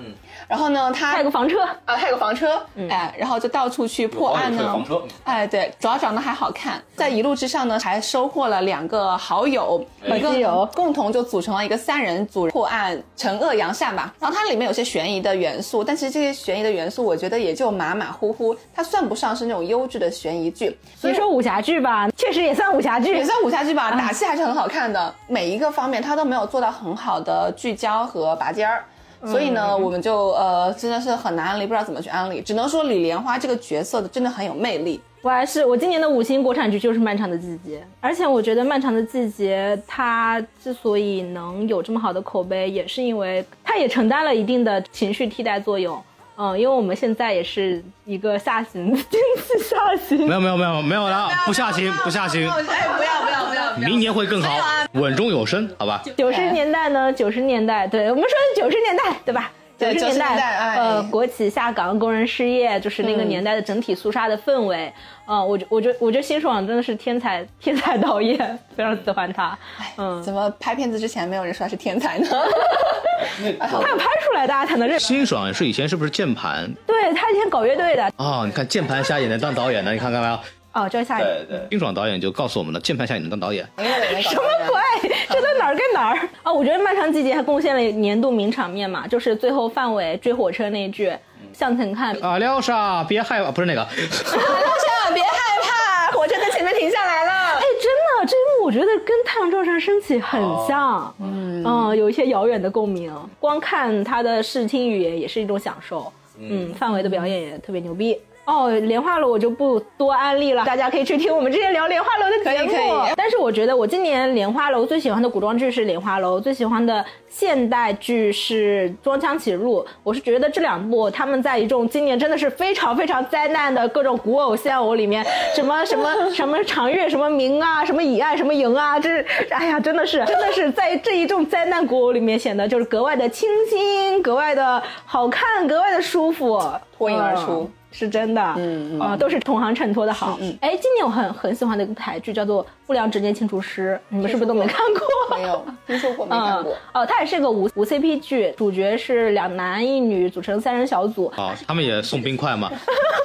[0.49, 4.73] 然后呢，他还有个房车，啊，还有个房车，哎，然后就到处去破案呢。
[4.73, 14.15] 房车哎，对，主要长得还好看，在一路之上呢，还收获了两个好友，一个共同就组成了一个三人组破案惩恶扬善吧。
[14.21, 20.79] 然后它里面有些悬疑的元素，但其实这些悬疑的元素，我觉得也就马马虎虎，它算不上是那种优质的悬疑剧。
[20.95, 23.25] 所以你说武侠剧吧，确实也算武侠剧也。
[23.25, 28.85] 算武侠剧吧，打戏还是很好看的，每一个方面它都没有做到很好的聚焦和拔尖儿。
[29.25, 35.01] 所以呢，我们就呃真的是很难安利，不知道怎么去安利，只能说李莲花这个角色的真的很有魅力。
[35.23, 46.01] 我还是我今年的五星国产剧就是《漫长的季节》，而且我觉得《漫长的季节》它之所以能有这么好的口碑，也是因为它也承担了一定的情绪替代作用。
[46.37, 53.89] 嗯，因为我们现在也是一个下行经济下行没，有没有没有没有了，不下行不下行，哎，不要不要不要！
[53.89, 54.51] 明年会更好，
[54.93, 56.03] 稳中有升，好吧？
[56.17, 59.51] 九十年代呢，九十年代，对我们说是九十年代，对吧？
[59.79, 64.93] 对90 90年代哎呃，国企下岗，工人失业，就是那个年代的整体肃杀的氛围。
[65.29, 68.37] 嗯，我觉我觉我觉得辛爽真的是天才天才导演，
[68.77, 69.59] 非常喜欢他。
[69.97, 72.29] 嗯，怎么拍片子之前没有人说他是天才呢？
[73.59, 74.99] 他要拍出来，大家才能认。
[75.01, 78.13] 辛爽是以前是不是键盘对他以前搞乐队的。
[78.17, 80.39] 哦、你看键盘侠也能当导演的，你看看没有？
[80.77, 83.67] 哦，这下对，辛爽导演就告诉我们了，键盘侠也能当导演。
[83.79, 85.11] 什么鬼？
[85.31, 86.53] 这都哪儿跟哪儿啊？
[86.53, 91.11] 我觉得《漫长季节》还贡献了年度名场面嘛，就是最后范伟追火车那一句
[91.55, 95.31] “向前看”，啊，廖莎，别害怕，不是那个，廖沙别害
[95.63, 97.33] 怕，火车在前面停下来了。
[97.55, 103.11] 哎，真的，这一幕我觉得跟《太阳照常升起》很像，嗯有一些遥远的共鸣。
[103.41, 108.21] 光看他的视听语言也是一种享受，嗯，范伟的表演也特别牛逼。
[108.47, 112.69] 哦，莲花楼我就不多安利了，大家可以去听我们之前聊莲花楼的节目。
[112.69, 119.81] 可以可以但是我觉得我今年莲花楼最喜欢的古装剧是莲花楼，最喜欢的现代剧是《装腔启路》。
[120.05, 136.63] 我是觉得这两部他们在一众今年真的是非常非常灾难的各种古偶现偶里面，什么什么什么长月什么明啊，什么以爱什么迎啊，这是哎呀，真的是真的是在这一众灾难古偶里面显得就是格外的清新，格外的好看，格外的舒服，
[136.97, 140.39] 脱颖而出嗯是真的，嗯啊、都是同行衬托的好。
[140.61, 145.37] 哎、今年我很很喜欢的一个台剧叫做《不良执念清除师》，你们是不是都没看过？
[145.39, 146.77] 没有听说过，没 看过。
[146.93, 151.33] 哦，它也是个无无 CP 剧，主角是两男一女组成三人小组。
[151.39, 152.69] 哦，他们也送冰块吗，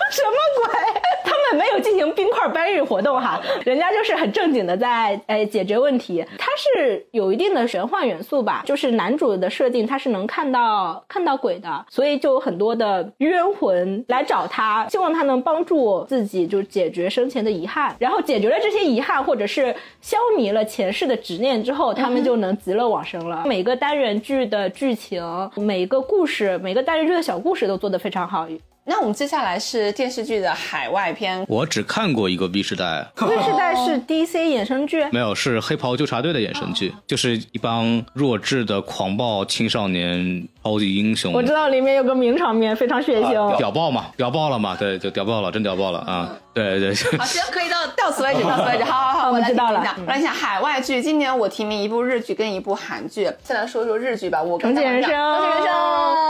[0.10, 1.02] 什么鬼？
[1.54, 6.26] 没有进行冰块搬运活动哈， 人家就是很正经的在呃解决问题。
[6.38, 23.44] 它是有一定的玄幻元素吧，就是男主的设定他是能看到看到鬼的，所以就有很多的冤魂来找他，希望他能帮助自己就解决生前的遗憾，然后解决了这些遗憾，或者是消弭了前世的执念之后，他们就能极乐往生了。
[23.46, 25.22] 每个单元剧的剧情，
[25.56, 28.48] 每个故事，每个单元剧的小故事都做得非常好。
[28.84, 41.32] 那我们接下来是电视剧的海外篇，我只看过一个 V 时代，V 时代是 DC 衍生剧，没有是黑袍纠察队的衍生剧，就是一帮弱智的狂暴青少年超级英雄。
[41.32, 43.58] 我知道里面有个名场面，非常血腥。
[43.58, 46.36] 屌爆嘛，屌爆了嘛，对，就屌爆了，真屌爆了啊！
[46.54, 48.84] 对对，好，行，可以到到此为止，到此为止。
[48.92, 51.02] 好好好，我知道了来讲海外剧。
[51.02, 53.32] 今年我提名一部日剧跟一部韩剧。
[53.44, 55.74] 先来说说日剧吧，我重启人生，重启人生，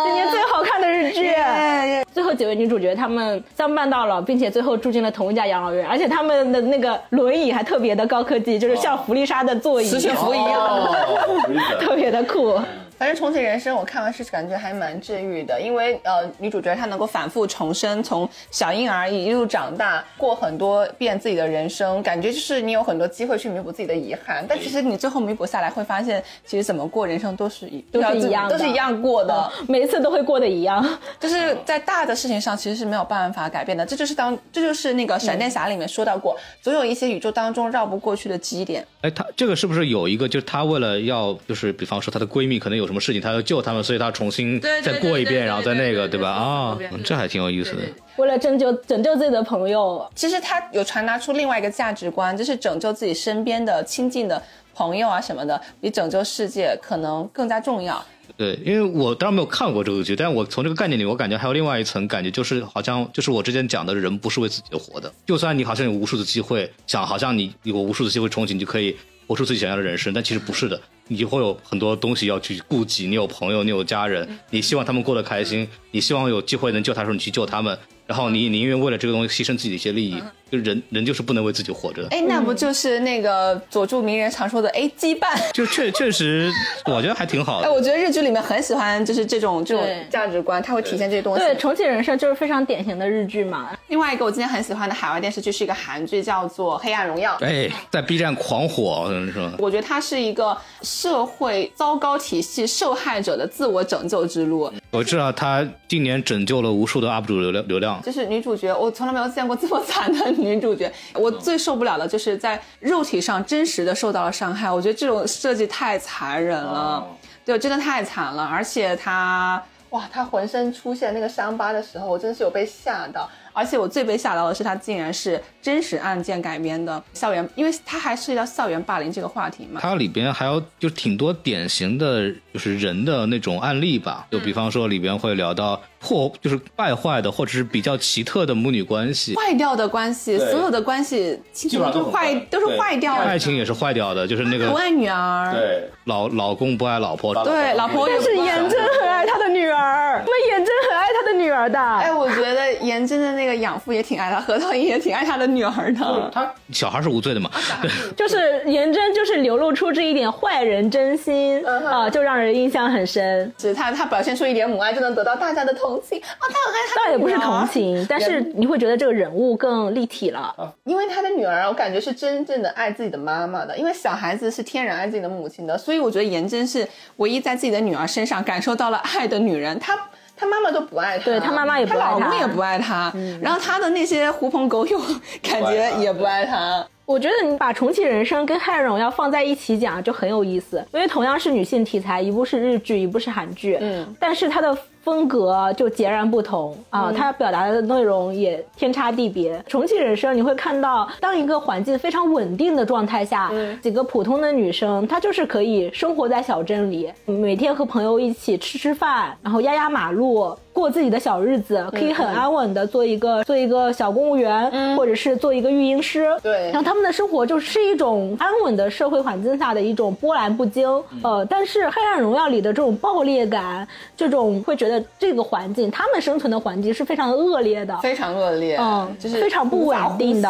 [0.05, 1.23] 今年最好看的日剧。
[1.25, 10.89] 耶 最后几位女主角她们相伴到老，并且最后住进了同一家养老院，而且她们的那个轮椅还特别的高科技，就是像弗利莎的座椅，磁悬浮一样。
[11.79, 12.59] 特别的酷。
[13.01, 29.51] 反正重启人生，我看完是感觉还蛮治愈的，因为呃，女主角她能够反复重生，从小婴儿一路长大，过很多遍自己的人生，感觉就是你有很多机会去弥补自己的遗憾，但其实你最后弥补下来，会发现其实怎么过人生都是一都是一样的都是一样过的。
[29.67, 30.87] 每一次都会过得一样，
[31.19, 33.83] 就是在大的事情上，其实是没有办法改变的。
[33.83, 38.85] 这就是当，这就是那个闪电侠里面说到过，总有一些宇宙当中绕不过去的基点。
[39.01, 46.31] 哎，他这个是不是有一个，就是她为了要，就是比方说她的闺蜜可能有什么事情，他要救他们，所以他重新再过一遍，然后再那个，对对吧？
[46.31, 47.81] 啊这还挺有意思的。
[48.17, 54.41] 为了拯救拯救自己的朋友，其实他有传达出另外一个价值观，就是拯救自己身边的亲近的
[54.75, 58.03] 朋友啊什么的，比拯救世界可能更加重要。
[58.37, 65.11] 对，因为我当然没有看过这个剧，但是我从这个概念里，我感觉还有另外一层感觉，就是好像就是我之前讲的，人不是为自己活的。
[65.25, 68.95] 就算你好像有无数的机会，想好像你有无数的机会憧憬，你就可以
[69.31, 70.77] 活出自己想要的人生，但其实不是的。
[71.07, 80.21] 你会有很多东西要去顾及，你有朋友，你有家人，你希望他们过得开心，你希望有机会能救他的时候，你去救他们，然后你宁愿为了这个东西牺牲自己的一些利益，
[80.51, 82.05] 就人人就是不能为自己活着。
[82.11, 85.29] 哎，那不就是那个佐助鸣人常说的哎羁绊？
[85.53, 86.51] 就确确实，
[86.85, 87.73] 我觉得还挺好的哎，的。
[87.73, 91.39] 我觉得日剧里面很喜欢就是这种这种价值观，它会体现这些东西。
[91.41, 93.69] 对，重启人生就是非常典型的日剧嘛。
[93.87, 97.37] 另外一个我今天很喜欢的海外电视剧是一个韩剧，叫做《黑暗荣耀》。
[97.45, 99.53] 哎，在 B 站狂火，是吧？
[99.57, 104.71] 我觉得它是一个社会糟糕体系受害者的自我拯救之路。
[104.91, 108.01] 我知道它今年拯救了无数的 UP 主流量流量。
[108.01, 110.91] 就是女主角，我从来没有见过这么惨的女主角。
[111.13, 117.07] 我最受不了的就是在肉体上真实的受到了伤害，我觉得这种设计太残忍了，
[117.45, 118.43] 对，真的太惨了。
[118.43, 123.29] 而且她，哇，她浑身出现那个伤疤的时候，我真是有被吓到。
[123.53, 129.79] 而且我最被吓到的是，它竟然是真实案件改编的校园，因为它还涉及到校园霸凌这个话题嘛。
[129.81, 143.23] 它里边还有就挺多典型的就是人的那种案例吧，就比方说里边会聊到破就是败坏的或者是比较奇特的母女关系，坏掉的关系，所有的关系，基基本上都是坏，都是坏掉的。
[143.23, 151.79] 爱情也是坏掉的，就是那个不爱女儿，对，老老公不爱老婆，对，老婆也但是颜真很爱他的女儿，那颜真很爱他的女儿的。
[151.79, 156.31] 哎，我觉得颜真的那个养父也挺爱他，何道英也挺爱他的女儿的。
[156.33, 157.49] 他小孩是无罪的嘛，
[158.15, 163.51] 就是颜真就是流露出这一点坏人真心啊、就让人印象很深。
[163.57, 166.41] 是他他表现出一点母爱，就能得到大家的同情啊！
[166.41, 170.53] 他很爱他倒也不是同，情，但是你会觉得这个人物更立体了。
[170.85, 173.77] 因为他的女儿，我感觉是真正的爱自己的妈妈的。
[173.77, 176.87] 因为小孩子是天然爱自己的母亲的，所以我觉得颜真是
[177.17, 179.77] 唯一在自己的女儿身上感受到了爱的女人。
[179.79, 179.97] 她
[180.41, 184.99] 她妈妈都不爱他，对他妈妈也不爱她她老公也不爱她，然后他的那些狐朋狗友
[185.43, 186.83] 感觉也不爱他。
[187.05, 199.61] 我觉得你把重启人生跟《黑暗荣耀》放在一起讲就很有意思，因为同样是女性题材，一部是日剧，一部是韩剧，嗯，但是它的风格就截然不同啊，它表达的内容也天差地别。
[199.67, 203.51] 重启人生你会看到，当一个环境非常稳定的状态下，
[203.81, 210.55] 几个普通的女生，她就是可以生活在小镇里，每天和朋友一起吃吃饭，然后压压马路。
[210.73, 216.27] 过自己的小日子，可以很安稳的做一个做一个小公务员，或者是做一个育婴师。
[216.41, 220.89] 对然后他们的生活就是一种安稳的社会环境下的一种波澜不惊。
[221.23, 230.49] 呃，但是《黑暗荣耀》里的这种爆裂感，这种会觉得这个环境，他们生存的环境是非常恶劣的，非常恶劣，嗯，就是非常不稳定的。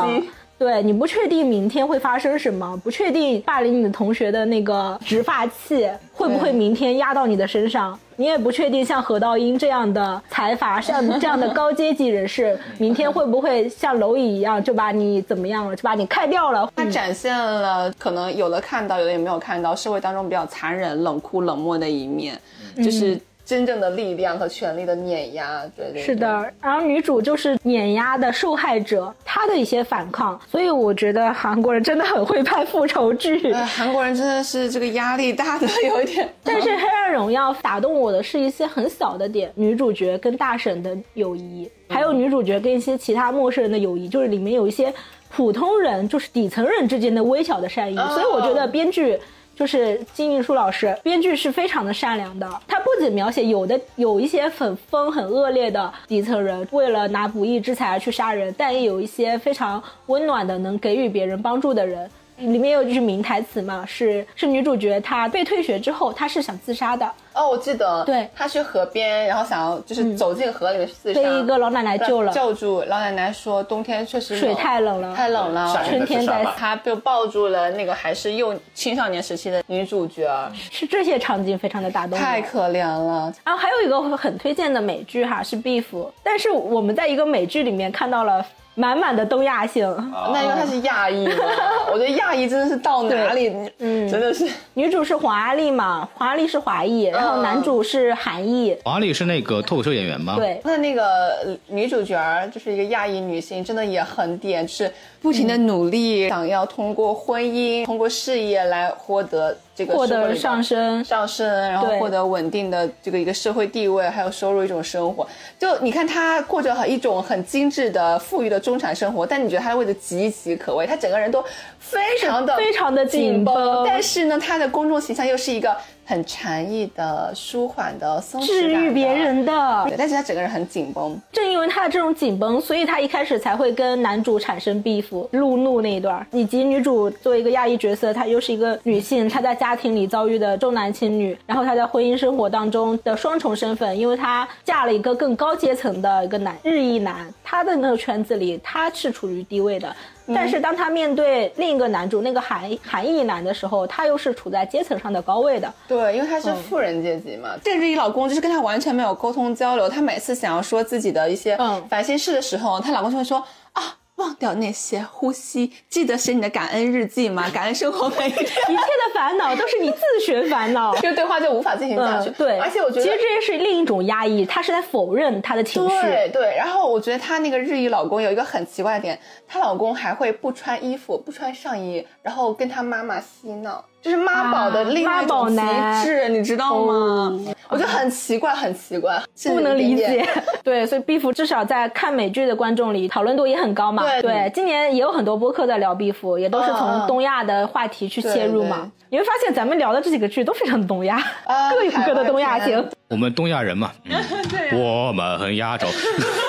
[0.62, 16.72] 对你不确定明天会发生什么，不确定霸凌你的同学的那个直发器会不会明天压到你的身上，你也不确定像何道英这样的财阀，像 这样的高阶级人士，明天会不会像蝼蚁一样就把你怎么样了，就把你开掉了。
[16.76, 22.40] 它展现了可能有的看到，有的也没有看到社会当中比较残忍、冷酷、冷漠的一面，
[22.78, 23.20] 就是
[23.52, 25.61] 真正的力量和权力的碾压。
[25.76, 33.52] 对对，是的，然后女主就是碾压的受害者，她的一些反抗，所以我觉得韩国人真的很会拍复仇剧。
[33.53, 36.30] 韩国人真的是这个压力大的有一点。
[36.45, 44.94] 但是《黑暗荣耀》打动我的是一些很小的点，女主角跟大婶的友谊，还有女主角跟一些其他陌生人的友谊，就是里面有一些
[45.30, 47.98] 普通人，就是底层人之间的微小的善意。
[47.98, 49.19] 哦所以我觉得编剧。
[49.62, 52.50] 就是金玉书老师，编剧是非常的善良的。
[52.68, 62.10] 他不仅描写有的有一些很疯、很恶劣的底层人，为了拿不义之财而去杀人，但也有一些非常温暖的，能给予别人帮助的人。
[62.38, 72.32] 里面有句名台词嘛，是是女主角她被退学之后，她是想自杀的，哦，我记得，对他去河边，然后想要就是走进河里面自杀，被一个老奶奶救了。
[72.32, 72.82] 救住。
[72.88, 82.18] 老奶奶说冬天确实水太冷了太冷了，春天在他就抱住了那个还是幼青少年时期的女主角，是这些场景非常的打动。
[82.18, 83.34] 太可怜了。
[83.45, 85.86] 然后还有一个很推荐的美剧哈是《Beef》，
[86.24, 88.45] 但是我们在一个美剧里面看到了
[88.76, 89.85] 满满的东亚性。
[90.34, 91.34] 那因为他是亚裔嘛，
[91.91, 98.76] 我觉得亚裔真的是到哪里，嗯，真的是女主是华丽嘛，华丽是华裔，然后男主是韩裔。
[98.84, 101.03] 华丽是那个脱口秀演员吗？，对，那那个
[101.45, 104.91] 呃女主角儿就是一个亚裔女性，真的也很点，就是
[105.22, 111.03] 不停的努力，想要通过婚姻、通过事业来获得这个获得上升。
[111.06, 115.27] 上升，然后获得稳定的这个一个社会地位，还有收入一种生活。
[115.60, 121.43] 就你看他过着很一种很精致的、富裕的中产生活，但你觉得他的位置岌岌可危，他整个人都
[121.77, 123.84] 非常的非常的紧绷。
[123.85, 125.77] 但是呢，他的公众形象又是一个
[126.12, 129.86] 很禅意的、舒缓的、松弛感治愈别人的。
[129.88, 131.18] 对，但是他整个人很紧绷。
[131.32, 149.96] 正因为他的这种紧绷，所以他一开始才会跟男主产生 beef，路怒那一段，以及女主作为一个亚裔角色，她又是一个女性，她在家庭里遭遇的重男轻女，然后她在婚姻生活当中的双重身份，因为她嫁了一个更高阶层的一个男日裔男，她的那个圈子里她是处于低位的。
[150.34, 155.74] 但是当她面对另一个男主那个韩韩裔男的时候，他又是处在阶层上的高位的。
[155.88, 157.49] 对，因为他是富人阶级嘛。
[157.64, 163.44] 甚至于老公就是跟她完全没有沟通交流，她每次想要说自己的一些嗯烦心事的时候，她老公就会说
[163.74, 163.95] 啊。
[164.22, 167.49] 忘掉那些，呼吸，记得写你的感恩日记吗？
[167.53, 168.45] 感恩生活每一天。
[168.45, 170.95] 一切的烦恼都是你自寻烦恼。
[171.02, 172.30] 这个对话就无法进行下去。
[172.30, 175.95] 嗯，对，而且我觉得，其实这是另一种压抑，他是在否认他的情绪。
[176.02, 186.94] 对对，然后我觉得她那个日裔老公有一个很奇怪的点，她老公还会不穿衣服、不穿上衣，然后跟她妈妈嬉闹，就是妈宝的另外一妈宝种极男致，你知道吗？
[186.94, 190.28] 哦我觉得很奇怪，很奇怪，不能理解，
[190.61, 194.03] 对，所以 Beef 至少在看美剧的观众里讨论度也很高嘛。
[194.22, 198.91] 对今年也有很多播客在聊 Beef，也都是从东亚的话题去切入嘛。
[199.10, 201.15] 你会发现咱们聊的这几个剧都非常的东亚，
[201.45, 202.86] 啊各有各的东亚性。
[203.10, 204.19] 我们东亚人嘛，嗯
[204.78, 205.88] 我们很亚洲，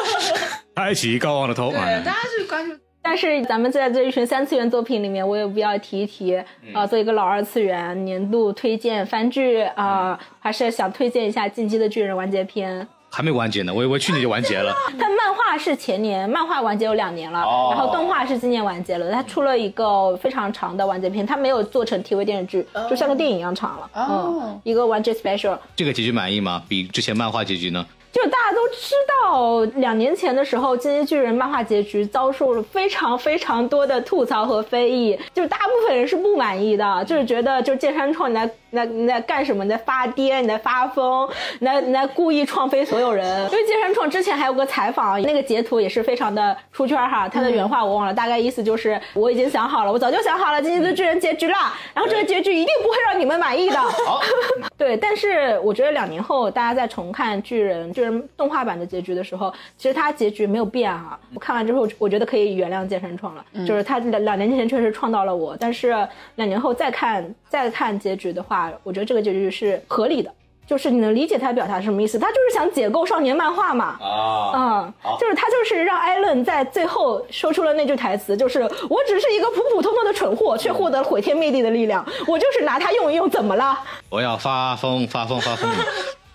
[0.74, 1.70] 抬起高昂的头。
[1.70, 2.76] 对，嗯大家去关注。
[3.04, 6.36] 但是咱们在这一群三次元作品里面，我有必要提一提
[6.72, 12.86] 啊、做一个老二次元年度推荐番剧啊、还是想推荐一下《进击的巨人》完结篇。
[13.10, 14.72] 还没完结呢，我以为去年就完结了。
[14.98, 19.12] 它漫画是前年，漫画完结有两年了，哦然后动画是今年完结了。
[19.12, 23.90] 它出了一个非常长的完结篇，它没有做成 TV 电视剧，就像个电影一样长了。
[23.94, 25.58] 哦嗯，一个完结 special。
[25.76, 26.62] 这个结局满意吗？
[26.68, 27.84] 比之前漫画结局呢？
[28.12, 39.62] 就大家都知道，两年前的时候，《进击巨人》漫画结局遭受了非常非常多的吐槽和非议，就大部分人是不满意的，就是觉得就剑山创你来你在你在干什么？
[39.62, 41.28] 你在发癫，你在发疯，
[41.58, 43.44] 你在你在故意创飞所有人。
[43.50, 51.54] 因为剑山创之前还有个采访，那个截图也是非常的出圈哈，他的原话我忘了，大概意思就是我已经想好了，我早就想好了《今天的巨人》结局了，
[51.92, 53.78] 然后这个结局一定不会让你们满意的。
[54.78, 61.18] 对，但是我觉得两年后大家再重看巨人巨人动画版的结局的时候，其实它结局没有变啊。
[61.34, 65.90] 我看完之后，我觉得可以原谅剑山创了，就是他两两年前确实创到了我，但是
[66.36, 70.30] 两年后再看再看结局的话，我觉得这个结局是合理的。
[70.64, 83.76] 就是你能理解他表达什么意思，他就是想解构少年漫画嘛，啊，嗯，就是他就是让艾伦在最后说出了那句台词，就是我只是一个普普通通的蠢货，却获得了毁天灭地的力量，我就是拿它用一用，怎么了？
[84.08, 85.68] 我要发疯，发疯，发疯！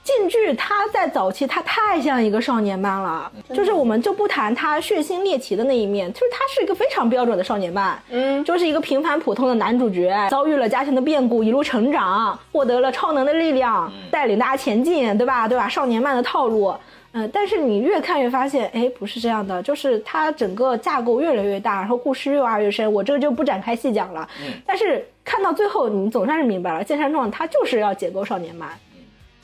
[0.07, 15.45] 进剧它在早期它太像一个少年漫了，就是我们就不谈它血腥猎奇的那一面，就是它是一个非常标准的少年漫，嗯，就是一个平凡普通的男主角遭遇了家庭的变故，一路成长，获得了超能的力量，带领大家前进，对吧？
[15.45, 15.67] 对吧？
[15.67, 16.73] 少年漫的套路。
[17.11, 24.25] 嗯，但是你越看越发现，哎，不是这样的，就是它整个架构越来越大，然后故事越挖越深，我这个就不展开细讲了。
[24.65, 28.69] 但是看到最后，你总算是明白了，剑山壮他就是要解构少年漫。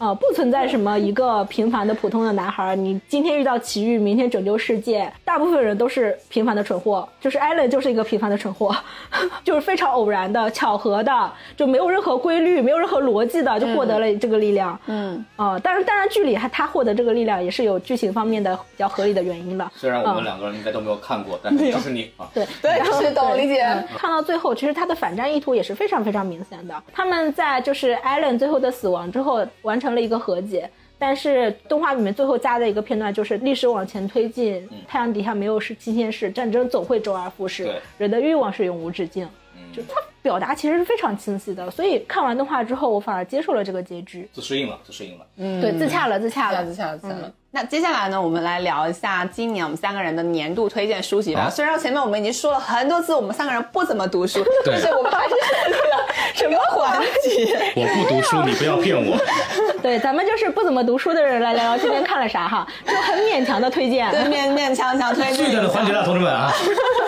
[0.03, 8.75] 呃，不存在什么一个平凡的普通的男孩儿，你今天遇到奇遇，明天拯救世界，大部分人都是平凡的蠢货，就是艾伦就是一个平凡的蠢货，
[9.45, 14.77] 就是非常偶然的、巧合的，就没有任何规律、没有任何逻辑的就获得了这个力量。
[14.87, 19.71] 嗯，呃，当然，当然剧里还他获得这个力量也是有剧情方面的比较合理的原因的。
[19.73, 26.75] 虽然我们嗯两个人应该都没有看过，但是就是你 啊，对对然后是懂对理解嗯看到最后，其实他的反战意图也是非常非常明显的。
[26.91, 30.69] 他们在就是艾伦最后的死亡之后，完成了一个和解。
[30.99, 39.27] 但是动画里面最后加的一个片段就是历史往前推进，太阳底下没有是新鲜事，战争总会周而复始，人的欲望是永无止境。
[39.73, 44.29] 就他表达其实是非常清晰的，所以看完动画之后，我反而接受了这个结局。
[44.31, 45.25] 自适应了，自适应了。
[45.37, 46.63] 嗯对，自洽了，自洽了。
[46.63, 47.31] 自洽了，自洽了。
[47.55, 51.43] 那接下来呢，我们来聊一下今年我们三个人的年度推荐书籍吧。
[51.43, 57.73] 好虽然前面我们已经说了很多次，我们三个人不怎么读书，但是我们还是选择了什么环节？
[57.75, 59.15] 我不读书，你不要骗我。
[59.83, 64.09] 对，咱们就是不怎么读书的人来聊聊今天看了啥哈，就很勉强的推荐。
[64.09, 65.61] 对，勉勉强强推荐最一下。
[65.61, 66.51] 的环节了，同志们啊！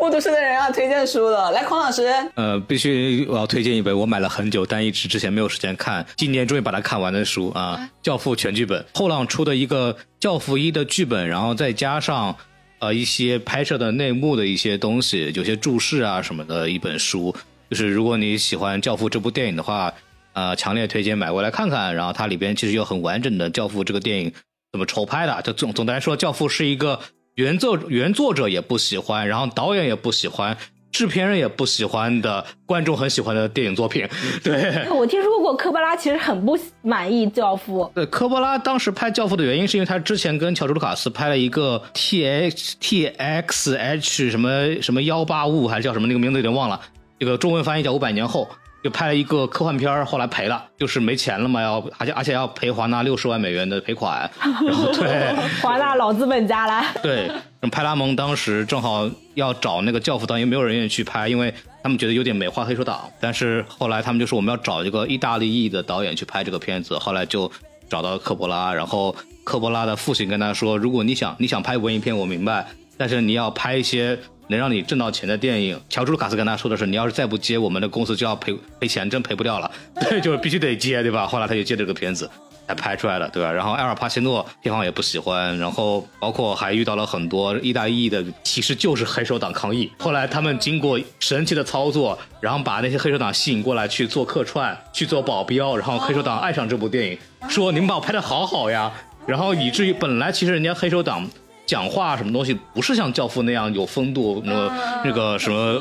[0.00, 1.52] 不读书的人要推荐书了。
[1.52, 12.34] 来，孔老师，呃，必须我要推荐一本我买了很久，但一直之前没有时间看，今年终于把它看完的书啊，《教父》全剧本，后浪出的一个《教父一》的剧本，然后再加上
[12.78, 17.36] 呃一些拍摄的内幕的一些东西，有些注释啊什么的一本书。
[17.68, 19.92] 就是如果你喜欢《教父》这部电影的话，
[20.32, 21.94] 呃，强烈推荐买过来看看。
[21.94, 24.32] 然后它里边其实有很完整的《教父》这个电影
[24.72, 25.42] 怎么筹拍的。
[25.42, 26.98] 就总总的来说，《教父》是一个
[27.40, 30.54] 原作原作者也不喜欢，然后导演也不喜欢，
[30.92, 34.06] 制片人也不喜欢的，观众很喜欢的电影作品。
[34.44, 34.86] 对。
[34.90, 46.78] 我听说过科波拉其实很不满意《教父》，对，科波拉当时拍《教父》的原因，是因为他之前跟乔治·卢卡斯拍了一个 T H T X H 什么什么幺八五，还是叫什么那个名字有点忘了，
[47.18, 48.46] 这个中文翻译叫《五百年后》，
[48.82, 56.86] 就拍了一个科幻片儿后来赔了，就是没钱了嘛，要而且而且要赔华纳六十万美元的赔款，然后对 华纳老资本家来。
[57.02, 57.30] 对，
[57.70, 61.52] 派拉蒙当时正好要找那个教父导演，没有人愿意去拍，因为
[61.82, 63.08] 他们觉得有点美化黑手党。
[63.20, 67.50] 但是后来他们就说我们要找一个意大利裔的导演去拍这个片子，后来就
[67.88, 72.66] 找到科波拉，然后科波拉的父亲跟他说，如果你想你想拍文艺片，我明白，
[72.96, 74.18] 但是你要拍一些
[74.50, 75.80] 能让你挣到钱的电影。
[75.88, 79.70] 乔治·卢卡斯跟他说的是，你要是再不接，我们的公司就要赔赔钱，真赔不掉了。
[79.98, 81.26] 对，就是必须得接，对吧？
[81.26, 82.28] 后来他就接这个片子。
[82.68, 83.50] 才拍出来的，对吧？
[83.50, 89.90] 然后埃尔帕西诺片方也不喜欢，然后包括还遇到了很多意大利的，其实就是黑手党抗议。
[89.98, 97.18] 后来他们经过神奇的操作，然后把那些黑手党吸引过来去做客串，去做保镖，然后黑手党爱上这部电影，
[97.48, 98.92] 说你们把我拍的好好呀，
[99.26, 101.28] 然后以至于本来其实人家黑手党。
[101.70, 104.72] 讲话什么东西不是像《教父》那样有风度，那个
[105.04, 105.80] 那个什么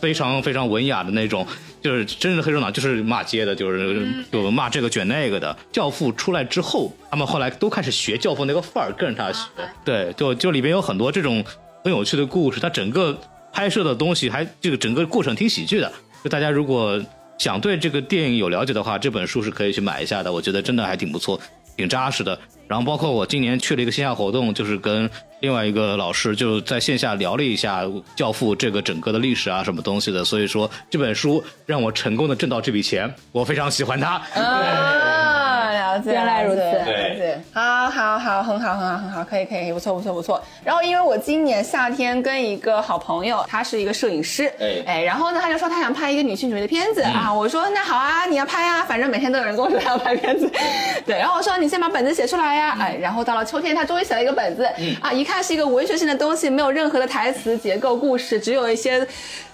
[0.00, 1.46] 非常非常文雅的那种，
[1.80, 5.54] 就是真正的黑手党就是骂街的，就是就骂这个卷那个的。
[5.72, 9.46] 《教父》出来之后，他们后来都开始学《教父》那个范儿，跟着他学。
[9.84, 11.44] 对，就就里边有很多这种
[11.84, 13.16] 很有趣的故事，它整个
[13.52, 15.92] 拍摄的东西还这个整个过程挺喜剧的。
[16.24, 17.00] 就大家如果
[17.38, 21.40] 想对这个电影有了解的话，这本书是可以去买一下的，我觉得真的还挺不错。
[21.80, 22.38] 挺扎实的，
[22.68, 25.08] 然后包括我今年去了一个线下活动，就是跟
[25.40, 27.84] 另外一个老师就在线下聊了一下
[28.14, 30.22] 《教父》这个整个的历史啊，什么东西的。
[30.22, 34.20] 所以说这本书让我成功的挣到这笔钱，我非常喜欢它。
[35.92, 36.60] 了解，原来如此
[37.52, 40.42] 好好好，很好，很好，很好，可以，可以，不错，不错，不错。
[40.64, 50.50] 然后，因为我今年夏天跟一个好朋友，他是一个摄影师，哎哎，然后呢，他就说他想拍一个女性主义的片子、啊，我说那好啊，你要拍啊，反正每天都有人跟我说他要拍片子，
[51.06, 54.68] 对，然后我说你先把本子写出来呀、哎，然后到了秋天，他终于写了一个本子，
[55.00, 59.06] 啊，一看是一个文学性的东西，没有任何的台词结构故事，只有一些。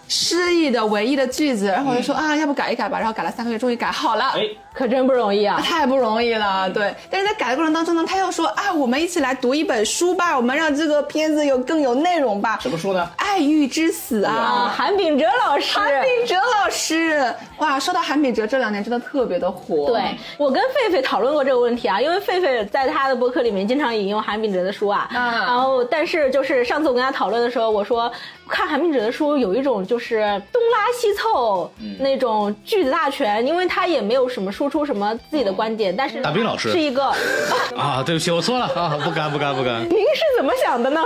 [0.09, 4.27] 诗意的唯一的句子，然后我就说啊，要不改一改吧，然后改了三个月，终于改好了。
[4.37, 4.43] 哎，
[4.77, 5.59] 可真不容易啊！
[5.65, 6.95] 太不容易了，对。
[7.09, 12.59] 但是在改的过程当中呢，他又说啊，我们一起来读一本书吧，我们让这个片子有更有内容吧。
[12.61, 13.11] 什么书呢？
[13.17, 19.87] 爱欲之死啊，啊，韩炳哲老师，韩炳哲老师，哇，说到韩炳哲，这两年真的特别的火。
[19.87, 28.13] 对我跟狒狒讨论过这个问题啊，因为狒狒在他的博客里面经常引用韩炳哲的书啊，啊然后但是就是上次我跟他讨论的时候，我说
[28.47, 30.21] 看韩炳哲的书有一种就是
[30.53, 37.05] 东拉西凑、那种句子大全，因为他也没有什么输出什么自己的观点，但是大兵老师是一个，
[37.79, 39.81] 啊，对不起，我错了 啊，不敢不敢不敢。
[39.83, 41.01] 您是怎么想的呢？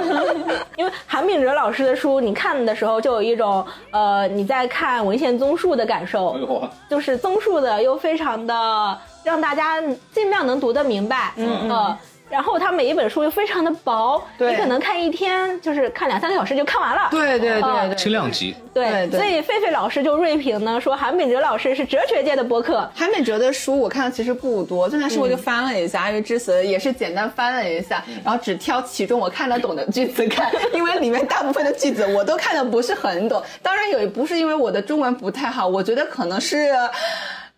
[0.76, 6.36] 因为韩炳哲老师的书，你看的时候就有一种呃你在看文献综述的感受。
[6.90, 9.80] 就是综述的又非常的让大家
[10.12, 11.98] 尽量能读得明白，嗯呃。
[12.30, 17.08] 然后它每一本书又非常的薄，对你可能看一天就是看两三个小时就看完了。
[17.10, 22.88] 对对对对，轻量级，对对对所以狒狒老师就锐评呢说韩炳哲老师是哲学界的播客。
[22.94, 33.42] 韩美哲的书我看的其实不多，这篇书我就翻了一下，《因为之死》也是简单翻了一下，然后只挑其中我看得懂的句子看，因为里面大部分的句子我都看的不是很懂。
[33.62, 36.70] 当然也不是因为我的中文不太好，我觉得可能是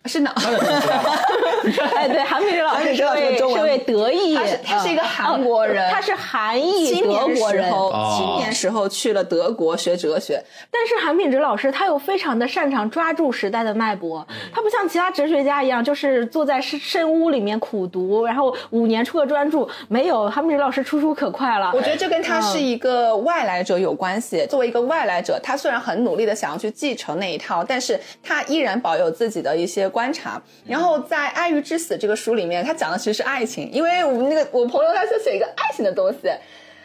[0.06, 0.32] 是哪？
[1.94, 7.72] 哎，对，韩炳哲老师 韩炳哲老师是位中文是位德裔，他是他是一个嗯韩国人哦他是韩裔德青年国人。
[8.16, 21.70] 青年时候去了德国学哲学，但是韩炳哲老师他又非常的擅长抓住时代的脉搏，嗯他不像其他哲学家一样，就是坐在深深屋里面苦读，然后五年出个专著，没有韩炳哲老师出书可快了。
[21.74, 24.44] 我觉得这跟他是一个外来者有关系。
[24.46, 30.42] 作为一个外来者，他虽然很努力的想要去继承那一套，但是他依然保有自己的一些观察。
[30.66, 36.18] 然后在《爱欲之死》这个书里面，他讲的其实是爱情，因为我们那个我朋友他就写一个爱情的东西。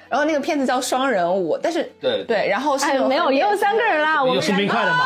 [0.10, 5.00] 然后那个片子叫《双人舞》，但是对对，然后是哎，没有，也有三个人啦，我们有送 冰块的嘛？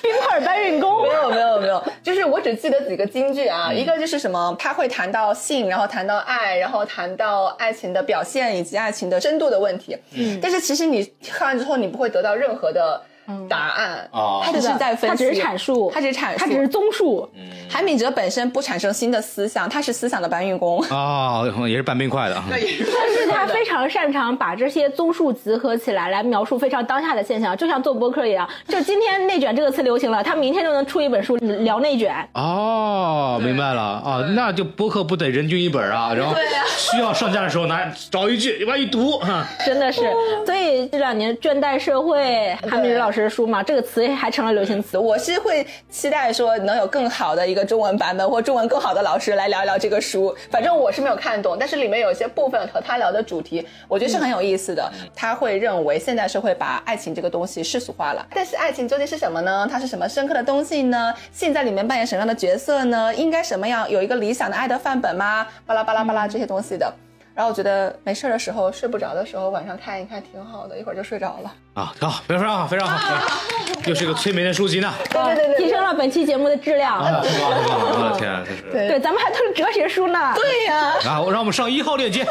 [0.00, 1.08] 冰块搬运工没。
[1.12, 9.94] 有没有没有，就是我只记得几个金句啊，一个就是什么，他会谈到性，然后谈到爱，然后谈到爱情的表现以及爱情的深度的问题。
[10.14, 13.02] 嗯，但是其实你看完之后，你不会得到任何的
[13.48, 14.42] 答案，哦。
[14.44, 17.28] 他只是在分析，他只是阐述，他只是阐述，他只是综述。
[17.68, 20.80] 韩敏哲本身不产生新的思想，他是思想的搬运工。
[20.84, 22.42] 啊，也是搬冰块的。
[22.48, 22.58] 但
[23.12, 28.48] 是他非常擅长把这些综述集合起来，来描述非常当下的现象，就像做播客一样。
[28.68, 32.14] 就今天内卷这个词流行了，他明天就能出一本书聊内卷。
[32.34, 33.82] 哦，明白了。
[33.82, 36.34] 啊，那就播客不得人均一本啊，然后
[36.76, 39.46] 需要上架的时候拿找一句往一读哈。
[39.64, 40.00] 真的是，
[40.44, 44.96] 所以这两年倦怠社会，韩敏哲老师的书嘛，这个词还成了流行词。
[44.98, 50.34] 我是会期待说能有更好的一个中文版本，或中文更好的老师来聊一聊这个书。
[50.50, 54.90] 反正我是没有看懂，但是里面有一些部分和他聊的主题，我觉得是很有意思的。
[55.14, 59.68] 他会认为现代社会把爱情这个东西世俗化了，但是爱情究竟是什么呢？
[59.70, 61.12] 它是什么深刻的东西呢？
[61.32, 63.14] 性在里面扮演什么样的角色呢？
[63.14, 65.46] 应该什么样有一个理想的爱的范本吗？
[65.66, 66.92] 巴拉巴拉巴拉这些东西的。
[67.36, 71.52] 然后我觉得没事儿的时候，睡不着的时候，晚上看一看挺好的，一会儿就睡着了。
[71.74, 73.28] 啊，好，非常好，非常好，
[73.84, 74.90] 又是一个催眠的书籍呢。
[75.10, 76.98] 对对对对提升了本期节目的质量。
[76.98, 78.62] 我的天啊，这是。
[78.72, 80.32] 对对，咱们还都是哲学书呢。
[80.34, 82.26] 对呀、啊，我让我们上一号链接，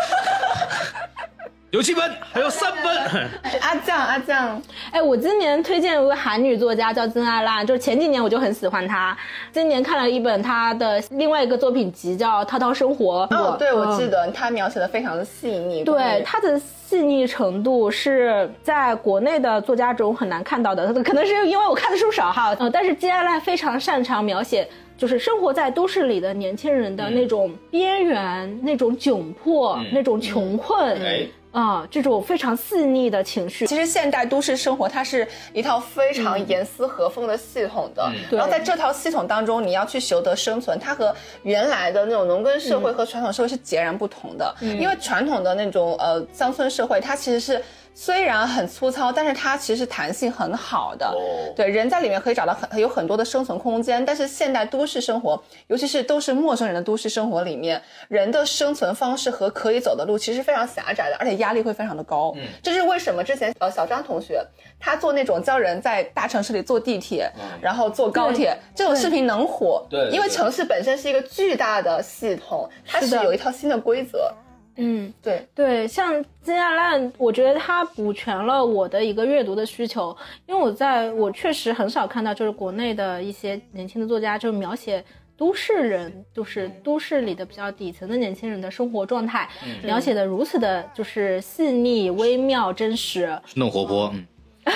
[1.76, 3.30] 有七分，还有三分。
[3.60, 4.62] 阿酱阿酱，
[4.92, 9.16] 哎，我今年推荐一个韩女作家叫金爱兰，就是前几年我就很喜欢她，
[9.52, 13.28] 今年看了一本她的另外一个作品集叫《涛涛生活》。
[13.36, 14.16] 哦，对，我记得。
[14.16, 15.84] 得他描写的非常的细腻。
[15.84, 24.66] 对她的细腻程度是在国内的作家中很难看到的，可能是因为我看的书少哈，嗯，但是金爱兰非常擅长描写，
[24.98, 33.66] 就是生活在都市里的年轻人的那种边缘、那种窘迫、那种穷困，哎啊、这种非常细腻的情绪。
[33.66, 44.54] 其实现代都市生活它是一套非常严丝合缝的系统的，然后在这套系统当中，你要去求得生存，它和原来的那种农耕社会和传统社会是截然不同的。
[44.60, 47.62] 因为传统的那种呃乡村社会，它其实是。
[47.98, 51.16] 虽然很粗糙，但是它其实弹性很好的。
[51.56, 54.06] 对，人在里面可以找到很有很多的生存空间。
[54.06, 62.34] 但是现代都市生活，尤其是都是陌生人的都市生活里面，人的生存方式和可以走的路其实非常狭窄的，而且压力会非常的高。
[62.36, 64.46] 嗯，这是为什么之前呃小张同学
[64.78, 67.32] 他做那种教人在大城市里坐地铁，
[67.62, 74.30] 然后坐高铁这种视频能火，对因为城市本身是一个巨大的系统，它是有一套新的规则。
[74.78, 80.16] 嗯，对，对，像金亚烂，我觉得它补全了我的一个阅读的需求，
[80.46, 85.02] 因为我在我确实很少看到，就是国内的一些年轻的作家，就描写
[85.38, 89.50] 都市人，就是都市里的比较底层的年轻人的生活状态，
[89.82, 93.38] 描写的如此的，就是细腻、微妙、真实。
[93.56, 94.26] 弄活泼，嗯，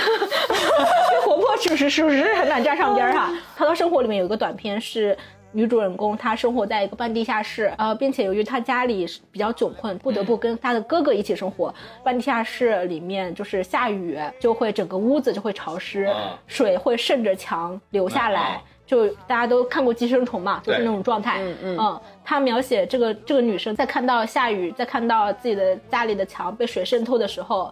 [1.26, 3.34] 活泼是不是是不是很难站上边儿哈？
[3.58, 5.18] 他的生活里面有一个短片是。
[5.52, 11.74] 女主人公她生活在一个半地下室，呃，并且由于她家里比较窘困，不得不跟她的哥哥一起生活。
[12.04, 16.08] 半地下室里面就是下雨就会整个屋子就会潮湿，
[16.48, 18.62] 水会渗着墙流下来。
[18.86, 21.40] 就大家都看过《寄生虫》嘛，就是那种状态。
[21.44, 22.02] 嗯嗯。
[22.24, 27.72] 他描写这个这个女生在看到下雨，在看到自己的家里的墙被水渗透的时候，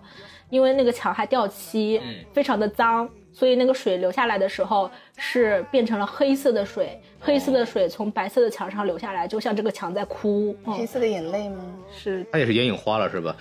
[0.52, 2.00] 因为那个墙还掉漆，
[2.34, 3.10] 非常的脏。
[3.38, 10.58] 所以那个水流下来的时候是变成了黑色的水，黑色的水从白色的墙上流下来，就像这个墙在哭。
[10.66, 11.58] 嗯，黑色的眼泪吗？
[11.96, 13.36] 是他也是眼影花了是吧？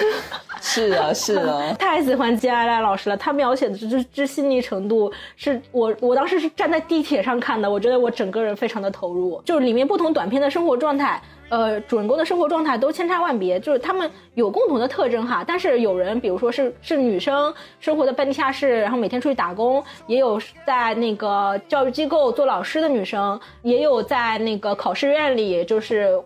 [0.62, 1.72] 是啊，是啊。
[1.78, 11.20] 太喜欢金爱赖老师了，他描写的这这细腻程度，是我我当时是站在地铁上看的，我觉得我整个人非常的投入，就是里面不同短片的生活状态。
[11.50, 15.44] 呃，主人公的生活状态都千差万别，就是他们有共同的特征哈。
[15.46, 26.20] 但是有人，比如说是是女生，生活的半地下室，然后每天出去打工；也有在那个教育机构做老师的女生，也有在那个考试院里，就是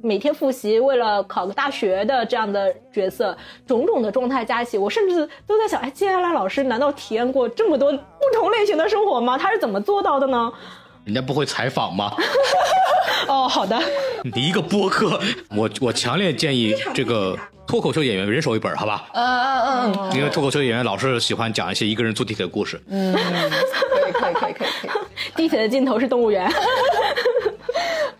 [0.00, 3.36] 每天复习为了考个大学的这样的角色。
[3.66, 7.98] 种种的状态加起，我甚至都在想，哎，接下来老师难道体验过这么多不
[8.34, 9.36] 同类型的生活吗？
[9.36, 10.50] 他是怎么做到的呢？
[11.04, 12.12] 人家不会采访吗？
[13.28, 13.80] 哦，好的。
[14.24, 15.20] 你一个播客，
[15.56, 19.06] 我我强烈建议这个脱口秀演员人手一本，好吧？
[19.12, 22.80] 嗯嗯嗯，因为脱口秀演员老是喜欢讲一些一个人坐地铁的故事。
[22.88, 24.90] 嗯，可以可以可以可以可以。
[25.36, 26.50] 地 铁的尽头是动物园。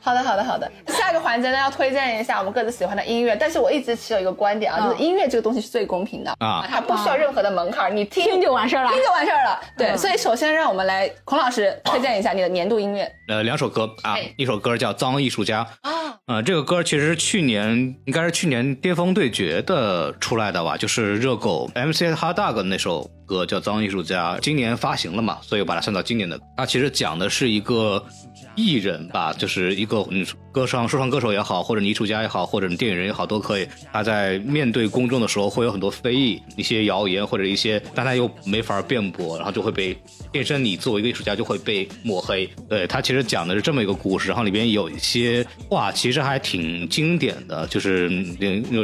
[0.02, 6.66] 好的好的好的，下一个环节呢要推荐一下我们各自喜欢的音乐，但是我一直持有一个观点啊，就是音乐这个东西是最公平的啊。
[6.68, 8.90] 它不需要任何的门槛，你听听就完事儿了。
[8.90, 9.60] 听就完事儿了。
[9.76, 9.98] 对，嗯。
[9.98, 13.10] 所以首先让我们来孔老师推荐一下你的年度音乐。
[13.28, 26.38] 呃，两首歌啊哎，一首歌叫《脏艺术家》啊，呃，这个歌其实是去年应该是去年巅峰对决的出来的吧，就是热狗 MC Hot Dog 那首歌叫《脏艺术家》，今年发行了嘛，所以我把它算到今年的。
[26.56, 28.04] 它其实讲的是一个
[28.56, 33.68] 艺人吧，就是一个嗯歌唱说唱歌手也好，或者你艺术家也好，或者你电影人也好，都可以。
[33.92, 39.96] 他在面对公众的时候会有很多非议，一些谣言或者一些，但他又没法辩驳，然后就会被
[40.32, 42.50] 变身你作为一个艺术家就会被抹黑。
[42.68, 48.10] 对他其实讲的是这么一个故事，然后里边有一些话其实还挺经典的，就是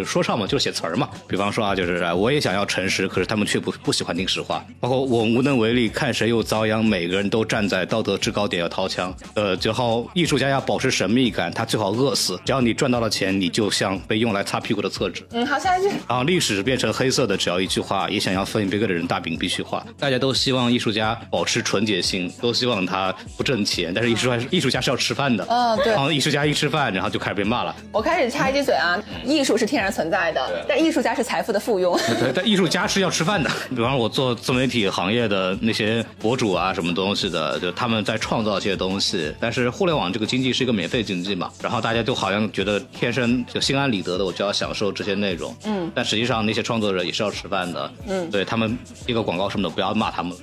[0.05, 1.11] 说唱嘛，就是写词儿嘛。
[1.27, 4.65] 比方说啊，就是我也想要诚实，可是他们却不不喜欢听实话。
[4.79, 9.15] 包括我无能为力，看谁又遭殃，每个人都站在道德制高点要掏枪。
[9.35, 12.39] 呃，最后艺术家要保持神秘感，他最好饿死。
[12.45, 15.27] 只要你赚到了钱，你就像被用来擦屁股的厕纸。
[15.31, 15.89] 嗯，好，下一句。
[16.07, 19.85] 然后历史变成黑色的，只要一句话，也想要分一杯羹的人大饼必须画。
[19.99, 25.47] 大家都希望艺术家保持纯洁性，都希望他不挣钱，但是艺术家艺术家是要吃饭的。
[25.49, 27.75] 嗯对然后艺术家一吃饭，然后就开始被骂了。
[27.93, 31.97] 我开始插一句嘴啊，艺术是天然存在的，但艺术家是财富的附庸。
[32.19, 33.49] 对，但艺术家是要吃饭的。
[33.71, 39.33] 比方说，我做自媒体行业的那些博主啊，什么东西的，就他们在创造一些东西。
[39.41, 45.55] 但是互联网这个经济是一个免费经济嘛，然后大家就好像觉得天生就心安理得的，我就要享受这些内容。
[45.65, 47.91] 嗯，但实际上那些创作者也是要吃饭的。
[48.09, 48.77] 嗯，对他们
[49.07, 50.37] 一个广告什么的，不要骂他们。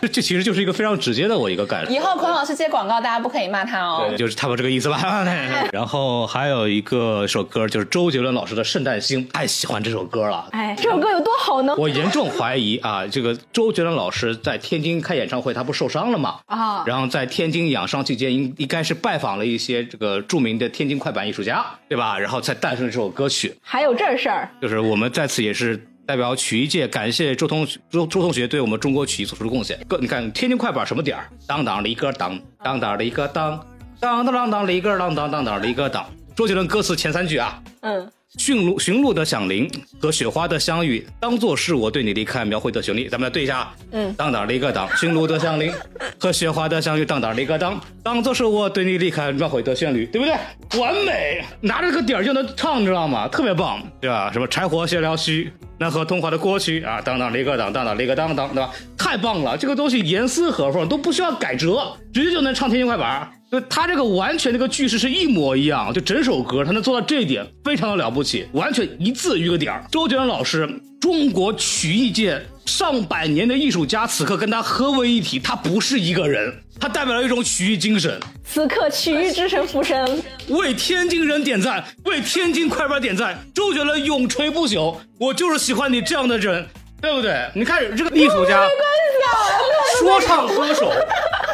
[0.00, 1.92] 这 这其实就是一个非常直接的我一个感受。
[1.92, 4.06] 以后孔老师接广告，大家不可以骂他哦。
[4.08, 5.24] 对，就是差不多这个意思吧。
[5.72, 10.48] 然后还有一个首歌，就是周杰伦老师的《圣诞星》，太喜欢这首歌了。
[10.52, 11.74] 哎，这首歌有多好呢？
[11.76, 16.40] 我严重怀疑啊，这个周杰伦老师在天津开演唱会，他不受伤了吗？
[16.46, 22.18] 啊然后在天津养伤期间，应应该是拜访了一些这个著名的天津快板艺术家，对吧？
[22.18, 23.54] 然后才诞生了这首歌曲。
[23.60, 29.78] 还有这事儿，就是我们在此也是代表曲艺界感谢周同周周同学对我们中国曲艺做出的贡献。
[29.86, 31.28] 哥你看天津快板什么点儿？
[31.46, 33.64] 当当的一个当，当当的一个当，
[34.00, 36.04] 当当当当的一个当当当当的一个当。
[36.34, 38.06] 周杰伦歌词前三句啊，嗯，
[38.38, 43.08] 驯鹿驯鹿的响铃和雪花的相遇，当做是我对你离开描绘的旋律。
[43.08, 45.72] 咱们来对一下，嗯，当当的一个当，驯鹿的响铃
[46.18, 50.80] 和雪花的相遇，当当的一个当，当做是我对你离开描绘的旋律，对不对？
[50.80, 53.26] 完美，拿着个点儿就能唱，你知道吗？
[53.28, 54.30] 特别棒，对吧？
[54.32, 58.70] 什么柴火写了序，那和童话的过去啊，当当的一个当，当当的一个当当，对吧？
[58.98, 63.30] 太棒了，这个东西严丝合缝，都不需要改折，直接就能唱天津快板。
[63.50, 69.84] 就他这个完全这个句式是一模一样，就整首歌他能做到这一点，非常的了不起，完全一字一个点儿。
[69.90, 70.68] 周杰伦老师，
[71.00, 78.18] 中国曲艺界上百年的艺术家，此刻跟他合为一体，他不是一个人，他代表了一种曲艺精神。
[78.44, 84.96] 此刻曲艺之神附身，为天津人点赞，为天津快板点赞，周杰伦永垂不朽。
[85.18, 86.66] 我就是喜欢你这样的人，
[87.00, 87.48] 对不对？
[87.54, 88.66] 你看这个艺术家，
[90.00, 90.92] 说唱歌手，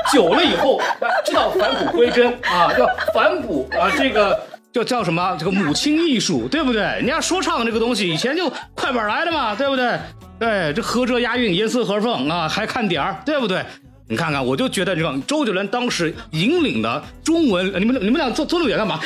[0.12, 0.80] 久了以后
[1.24, 4.38] 知道返璞归真啊，叫返璞啊，这个
[4.72, 5.36] 叫叫什么？
[5.38, 6.80] 这个母亲艺术，对不对？
[6.82, 9.98] 人家说唱这个东西以前就快板来的嘛，对不对？
[10.38, 13.64] 对，这合辙押韵，严丝合缝啊，还看点儿，对不对？
[14.08, 19.00] 你看看，我就觉得这个周杰伦当时引领的中文，你们你们俩做做那么远干嘛？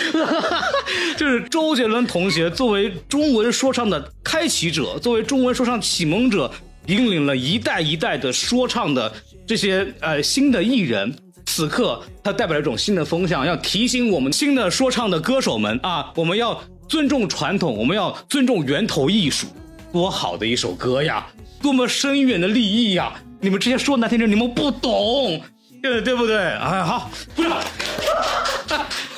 [1.17, 6.51] 就是周杰伦同学作为中文说唱的开启者，作为中文说唱启蒙者，
[6.87, 9.13] 引领了一代一代的说唱的
[9.47, 11.15] 这些呃新的艺人。
[11.45, 19.47] 此刻，它代表了一种新的风向，要提醒我们新的说唱的歌手们啊，我们要尊重传统，我们要尊重源头艺术。
[19.93, 21.27] 多好的一首歌呀，
[21.63, 23.15] 多么深远的利益呀！
[23.41, 25.41] 你们这些说难听点，你们不懂，
[25.81, 26.37] 对对不对？
[26.37, 27.53] 哎，好，鼓掌。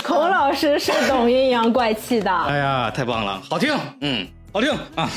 [0.05, 5.08] 孔老师是懂阴阳怪气的，哎呀，太棒了，好听，嗯，好听啊。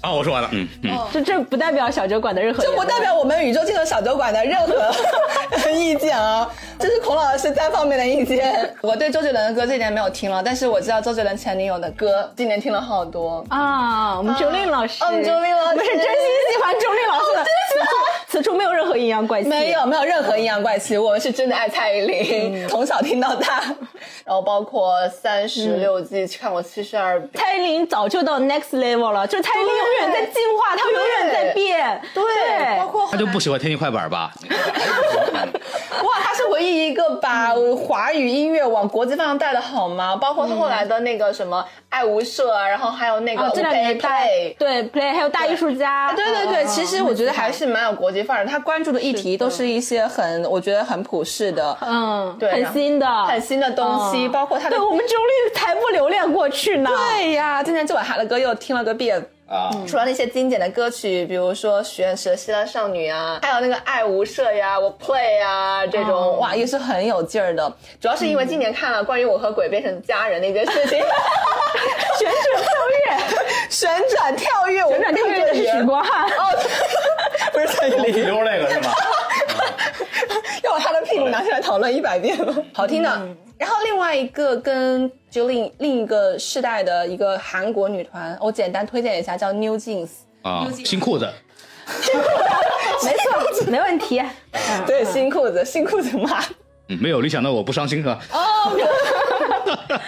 [0.00, 0.96] 好， 我说完了，嗯嗯。
[1.12, 4.90] 这这不代表小酒馆的任何这不代表我们宇宙尽头小酒馆的任何
[5.72, 8.74] 意见啊，这是孔老师单方面的意见。
[8.80, 13.44] 我对周杰伦的歌这几年没有听了，但是我知道周杰伦前女友的歌今年听了好多。
[13.48, 14.16] 啊。
[14.18, 16.12] 我们周丽老师，哦我们周丽老师我们是真心
[16.52, 17.44] 喜欢周丽老师的，
[18.30, 23.62] 此处没有任何阴阳怪气，没有没有任何阴阳怪气，我们是真的爱蔡依林， 从小听到大，
[24.24, 27.30] 然后包括三十六计看过七十二遍。
[27.42, 34.30] 蔡依林早就到 next level 了，就是蔡依林永远在进化，她永远在变，对，包括他就不喜欢天津快板吧？
[36.02, 37.54] 哇，他是唯一一个把
[37.86, 40.14] 华语音乐往国际方向带的好吗？
[40.16, 44.54] 包括他后来的那个什么爱无赦啊，然后还有那个啊，这两年大 Play。
[44.58, 48.50] 对 play 还有大艺术家，对对对，嗯其实我觉得还是蛮有国际范儿的。
[48.50, 59.28] 他关注的议题都是一些很，我觉得很普世的，嗯，对很新的，很新的东西，嗯包括他的对我们周丽才不留恋过去呢，对呀，今天就把他的歌又听了个遍。
[59.48, 67.66] 啊，除了那些经典的歌曲，比如说《许愿池的希腊少女》啊，还有那个《爱无赦》呀，我 Play 啊，这种、哦哇也是很有劲儿的。
[67.98, 70.98] 主要是因为今年看了关于我和鬼变成家人那件事情，
[72.18, 73.18] 旋转跳跃，
[73.70, 76.44] 旋转跳跃，旋转跳跃的是许光汉，哦，
[77.52, 78.90] 不是蔡依林， 溜那个是吗？
[80.64, 83.08] 要把他的屁股拿下来讨论一百遍吗，好听的。
[83.56, 90.08] 然后另外一个跟就另另一个世代的一个韩国女团，我简单推荐一下，叫 New Jeans。
[90.42, 91.28] 啊，新裤子，
[93.02, 94.20] 没错，没问题。
[94.52, 96.44] 嗯对，新裤子，新裤子嘛。
[96.88, 98.18] 嗯，没有没想到我不伤心是吧？
[98.32, 98.38] 哦，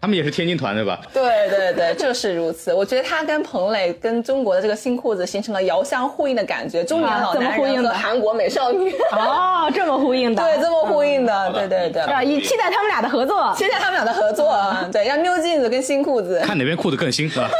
[0.00, 1.00] 他们也是天津团对吧？
[1.12, 2.72] 对对对，就是如此。
[2.72, 12.02] 我觉得他跟彭磊跟中国的这个新裤子形成了遥相呼应的感觉，中年老男人呼应的和韩国美少女，哦，这么呼应的， 对，这么呼应的，对对对。
[12.02, 13.52] 啊，以期待他们俩的合作。
[13.56, 14.56] 期待他们俩的合作，
[14.92, 17.50] 对，让 New Jeans 跟新裤子，看哪边裤子更新是吧？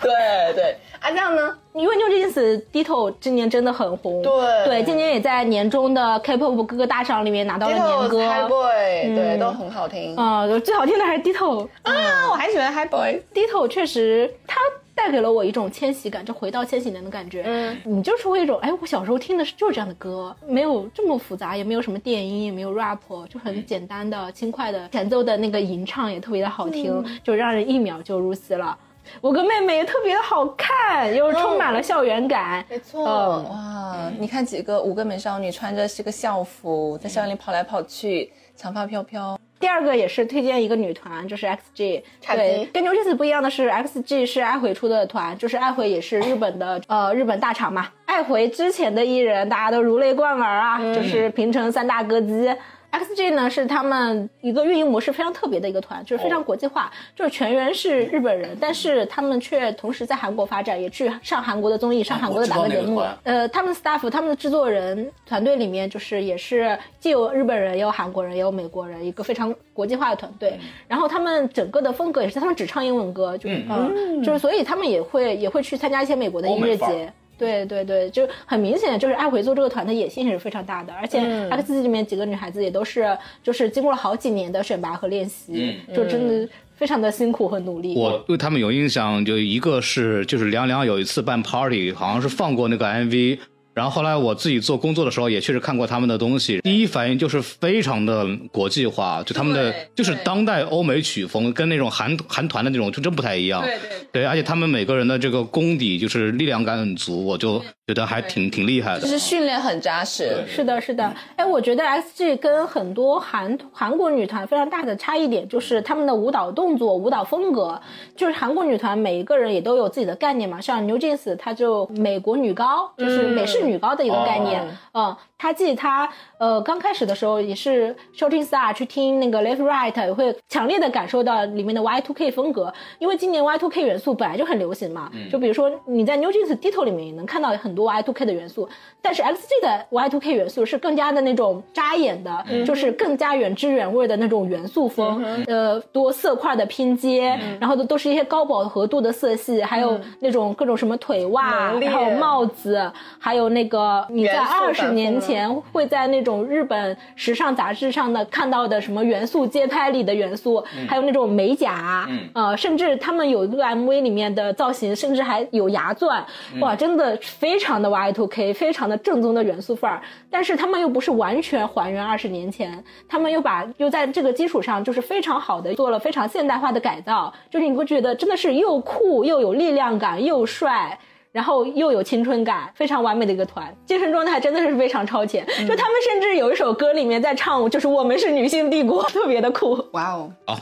[0.00, 0.10] 对
[0.54, 0.76] 对。
[1.00, 1.54] 阿亮呢？
[1.80, 8.48] 因为 New Jeans Ditto 今年真的很红，对对，今年也在年终的 K-pop 各个大赏里面拿到了年 High 歌。
[8.48, 10.14] Boy，对，都很好听。
[10.16, 13.22] 啊、最好听的还是 Ditto 啊，我还喜欢 High Boy。
[13.32, 14.60] Ditto 确实，它
[14.94, 17.42] 带给了我一种千禧感，就回到千禧年的感觉。
[17.46, 22.98] 嗯，你就是会一种，哎，我小时候听的是就是这样的歌，没有这么复杂，也没有什么电音，也没有 rap，
[23.30, 28.76] 就很简单的、轻快的前奏的那个吟唱也特别的好听，就让人一秒就入戏了。
[29.20, 32.64] 我跟妹妹也特别的好看，又充满了校园感。
[32.68, 34.12] 没错，嗯哇！
[34.18, 39.38] 你看几个五个美少女穿着是个校服，在校园里跑来跑去，长发飘飘。
[39.58, 42.02] 第二个也是推荐一个女团，就是 XG。
[42.26, 47.88] 对，跟牛 jeans 不一样的是，XG 是爱回出的团，就是爱回也是日本的呃日本大厂嘛。
[48.06, 52.50] 爱回之前的艺人大家都如雷贯耳啊，就是平成三大歌姬。
[52.92, 63.02] XG 呢是他们一个运营模式非常特别的一个团，就是非常国际化，就是全员是日本人，但是他们却同时在韩国发展，也去上韩国的综艺，上韩国的打歌节目。
[63.22, 70.58] 呃，他们 staff 他们的制作人团队里面，就是也是既有日本人，也有韩国人，也有美国人，一个非常国际化的团队。
[70.88, 77.12] 然后他们整个的风格也是，他们只唱英文歌，就是嗯，就是所以他们也会也会去参加一些美国的音乐节。
[77.40, 81.18] 对对对，就很明显，就是爱回族这个团的野心也是非常大的，而且
[81.48, 87.96] X 里面几个女孩子也都是，就是经过了好几年的选拔和练习，就真的非常的辛苦和努力。
[87.96, 93.38] 我对他们有印象，就一个是就是凉凉有一次办 party，好像是放过那个 MV。
[93.80, 96.60] 然后后来我自己做工作的时候，也确实看过他们的东西。
[96.60, 103.62] 第一反应就是非常的国际化，就他们的就是当代欧美曲风，跟那种韩韩团的那种就真不太一样。
[103.62, 103.78] 对
[104.12, 109.06] 对，而且他们每个人的这个功底就是力量感很足，我就觉得还挺挺厉害的就。
[109.06, 110.44] 是训练很扎实。
[110.46, 117.80] 是的，是的，哎，我觉得 XG 跟很多韩韩国女团非常大的差异点就是他们的舞蹈动作、舞蹈风格，
[118.14, 126.06] 就是韩国女团每一个人也都有自己的概念嘛，像 New Jeans，她就美国女高，就是美式女高的一个概念，嗯，他记他
[126.36, 138.68] 呃刚开始的时候也是 Shooting Star 去听那个 Left Right，也会强烈的感受到里面的 Y2K 风格，因为今年 Y2K 元素本来就很流行嘛，就比如说你在 New Jeans Ditto 里面也能看到很多 Y2K 的元素，
[139.00, 151.88] 但是 XG 的 Y2K 元素是更加的那种扎眼的，就是更加原汁原味的那种元素风，呃，多色块的拼接，然后都都是一些高饱和度的色系，还有那种各种什么腿袜，浓烈。
[151.88, 155.29] 然后帽子，还有那个你在二十年前
[155.72, 166.24] 会在那种日本时尚杂志上的看到的什么元素街拍里的元素，还有那种美甲，呃，甚至他们有一个 MV 里面的造型，甚至还有牙钻，
[166.60, 170.02] 哇，真的非常的 Y2K，非常的正宗的元素范儿。
[170.28, 180.98] 但是他们又不是完全还原二十年前，他们又把又在这个基础上，就是非常好的做了非常现代化的改造，就是你会觉得真的是又酷又有力量感又帅。
[181.32, 185.46] 然后又有青春感，非常完美的一个团，精神状态真的是非常超前。
[185.46, 189.74] 就他们甚至有一首歌里面在唱，就是我们是女性帝国，特别的酷。
[189.92, 190.56] 哇哦，好，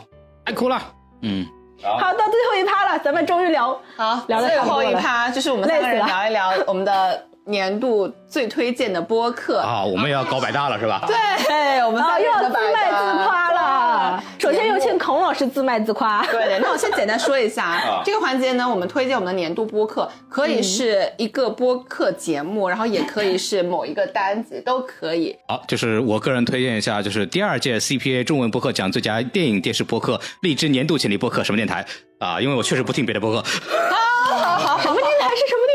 [0.45, 0.81] 爱哭了。
[1.23, 1.47] 嗯，
[1.83, 9.59] 好，到最后一趴了，咱们终于聊好，聊到最后一趴就是我们三个人累死了聊一聊我们的年度最推荐的播客。
[9.61, 11.03] 啊，我们也要搞百大了是吧？
[11.09, 14.23] 对，我们又要自卖自夸了。
[14.39, 16.25] 首先有请孔老师自卖自夸。
[16.27, 25.37] 对的，那我先简单说一下啊 这个环节呢，我们推荐我们的年度播客，可以是一个播客节目，然后也可以是某一个单集，都可以。
[25.49, 31.85] 好，就是我个人推荐一下，就是第二届 CPA 中文播客奖最佳电影电视播客荔枝年度潜力播客什么电台
[32.21, 32.41] 啊？
[32.41, 35.47] 因为我确实不听别的播客，什么电台是什么电台是？
[35.49, 35.68] 什么？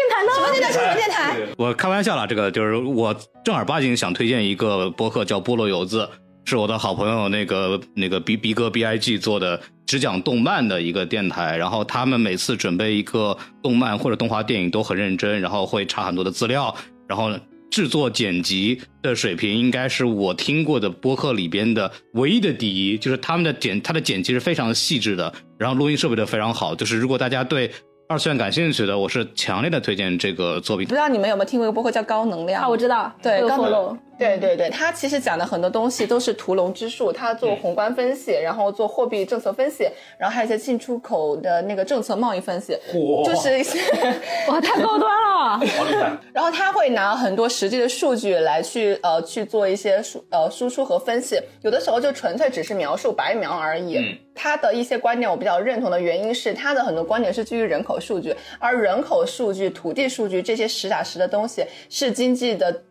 [1.57, 6.09] 我开玩笑了，这个就是我正儿八经想推荐一个播客叫菠萝油子，
[6.45, 11.55] 是我的好朋友那个那个逼逼哥 B I G 做的，只讲动漫的一个电台。
[11.57, 16.75] 然后他们每次准备一个动漫或者动画电影都很认真，然后会查很多的资料，
[17.07, 17.31] 然后
[17.69, 22.97] 制作剪辑的水平应该是我听过的播客里边的唯一的第一。
[22.97, 26.73] 就是他们的剪，他的剪辑是非常细致的，然后录音设备都非常好。
[26.73, 27.71] 就是如果大家对
[28.13, 30.93] 二次元感兴趣的，我是强烈的推荐这个作品不。
[30.93, 32.61] 知道你们有没有听过一个播客叫高能量？
[32.61, 33.97] 啊，我知道，对，高能 follow。
[34.17, 39.87] 对对对，他其实讲的很多东西都是屠龙之术，他做宏观分析，然后做货币政策分析，
[40.17, 42.77] 然后还有一些进出口的那个政策贸易分析，
[43.25, 43.79] 就是一些。
[44.47, 45.59] 哇，太高端了！
[46.31, 53.97] 然后他会拿很多实际的数据来去呃去做一些输呃输出和分析，有的时候就纯粹只是描述白描而已。
[53.97, 62.81] 嗯他的一些观点我比较认同的原因是，他的很多观点是基于人口数据，而人口数据、土地数据这些实打实的东西是经济的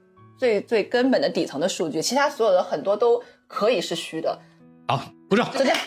[0.42, 4.40] 最最根本的底层的数据，其他所有的很多都可以是虚的。
[4.88, 5.00] 好，
[5.32, 5.78] 鼓掌，就这样，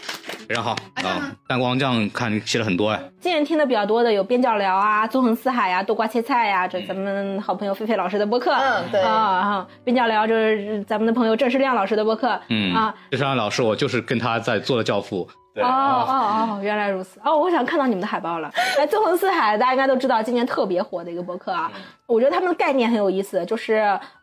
[0.47, 0.71] 非常好
[1.07, 1.31] 啊！
[1.47, 8.51] 弹光酱看写了很多哎，今年听的比较多的有边角聊啊、纵横四海呀、多瓜切菜呀，这咱们好朋友菲菲老师的播客。
[8.55, 12.39] 嗯对啊啊，边角聊就是咱们的朋友郑世亮老师的播客。
[12.49, 15.29] 嗯啊，郑世亮老师我就是跟他在做的教父。
[15.53, 17.19] 对哦哦哦，原来如此。
[17.23, 18.51] 哦，我想看到你们的海报了。
[18.79, 21.71] 哎，纵横四海大家应该都知道，今年特别火的一个播客啊。
[22.07, 23.75] 我觉得他们的概念很有意思，就是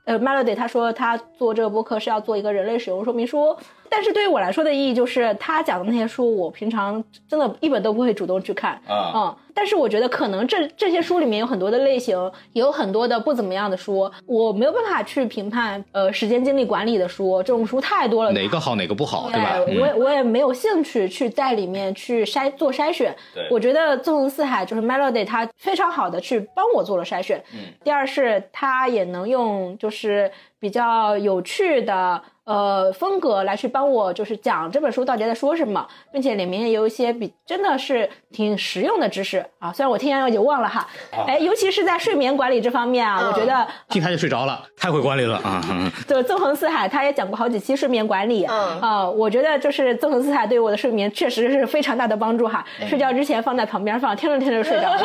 [0.04, 3.56] 呃，Melody 他说他做这个播客是要做一个人类使用说明书，
[3.92, 8.72] 但是对于我来说的意义就是他讲的那些书，我平常真的一本都不会主动去看。
[8.88, 9.12] 啊。
[9.14, 12.18] 嗯，但是我觉得可能这这些书里面有很多的类型，
[12.52, 19.50] 也有很多的不怎么样的书，我没有办法去评判呃时间精力管理的书，这种书太多了，哪个好哪个不好，对吧？
[19.52, 23.14] 哎我嗯也我也没有兴趣去在里面去筛做筛选。
[23.34, 27.42] 对我觉得纵横四海就是 Melody，他非常好的去帮我做了筛选。
[27.52, 32.22] 嗯第二是他也能用就是比较有趣的。
[32.44, 39.72] 呃，风格来去帮我就是讲这本书到底在说什么，并且里面也有一些比真的是挺实用的知识啊。
[39.72, 40.86] 虽然我听完也忘了哈，
[41.26, 45.60] 哎，尤其是在睡眠管理这方面啊，我觉得听他就睡着了，太会管理了啊！
[45.70, 48.44] 嗯对，纵横四海，他也讲过好几期睡眠管理。
[48.46, 52.64] 嗯啊、我觉得就是纵横四海对我的睡眠确实是非常大的帮助哈。
[52.86, 55.00] 睡觉之前放在旁边放，听着听着就睡着了。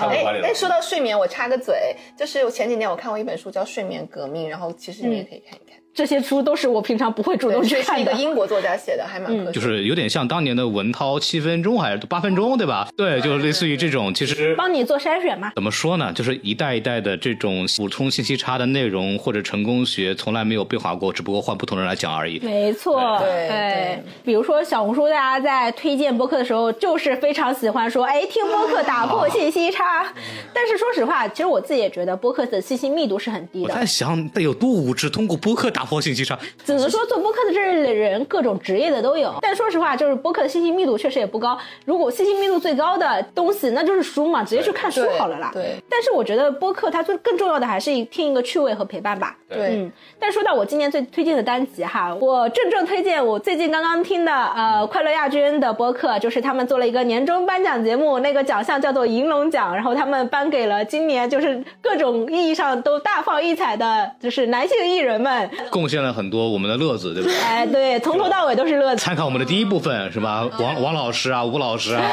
[0.00, 5.79] 哎哎，说到睡眠，我插个嘴，就是我前几年我看过一本书叫《睡眠革命》，然后其实你也可以看一看。
[6.00, 8.22] 这些书都是我平常不会主动去看的一个。
[8.22, 9.52] 英国作家写的，还蛮科学。
[9.52, 12.88] 就是有点像当年的文涛七分钟还是八分钟，对吧？
[12.96, 14.54] 对，就是类似于这种，其实。
[14.56, 15.52] 帮你做筛选嘛。
[15.54, 16.10] 怎么说呢？
[16.14, 22.38] 就是一代一代的这种补充信息差的内容或者成功学，从来没有变化过，只不过换不同人来讲而已。
[22.38, 30.06] 没错，对哎，比如说小红书，大家在推荐播客的时候，就是非常喜欢说，哎，听播客打破信息差。
[30.54, 33.74] 但是说实话，其实我自己也觉得播客的信息密度是很低的。
[33.74, 36.38] 我在想，得有多无知，通过播客打破信息差。
[36.64, 39.34] 只能说做播客的这类人，各种职业的都有。
[39.42, 41.58] 但说实话，就是播客的信息密度确实也不高。
[41.84, 45.50] 如果信息密度最高的东西，那就是书嘛，直接去看书好了啦。
[45.52, 49.36] 对但是我觉得播客它最更重要的还是听一个趣味和陪伴吧。
[49.48, 49.92] 对嗯。
[50.20, 65.50] 但说到我今年最推荐的单集哈，我郑重推荐我最近刚刚听的呃快乐亚军的播客，就是他们做了一个年终颁奖节目，那个奖项叫做银龙奖，然后他们颁给了今年就是各种意义上都大放异彩的，就是男性艺人们。
[65.72, 67.38] 贡献了很多我们的乐子，对不对？
[67.38, 69.02] 哎，对，从头到尾都是乐子。
[69.02, 70.46] 参考我们的第一部分是吧？
[70.58, 72.02] 王王老师啊，吴老师啊？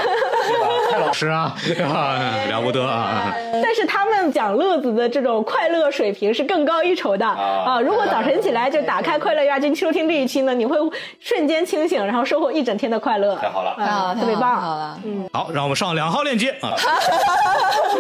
[0.90, 1.56] 蔡老老师啊，
[1.94, 2.20] 啊
[2.50, 3.34] 了不得啊！
[3.62, 7.82] 但是他们讲乐子的这种快乐水平是更高一筹的啊！
[7.82, 10.78] 如果早晨起来就打开快乐亚军收听这一期呢，你会
[11.20, 13.36] 瞬间清醒，然后收获一整天的快乐。
[13.36, 14.62] 太好了啊，特别棒。
[14.62, 16.74] 好了，嗯好，让我们上两号链接啊！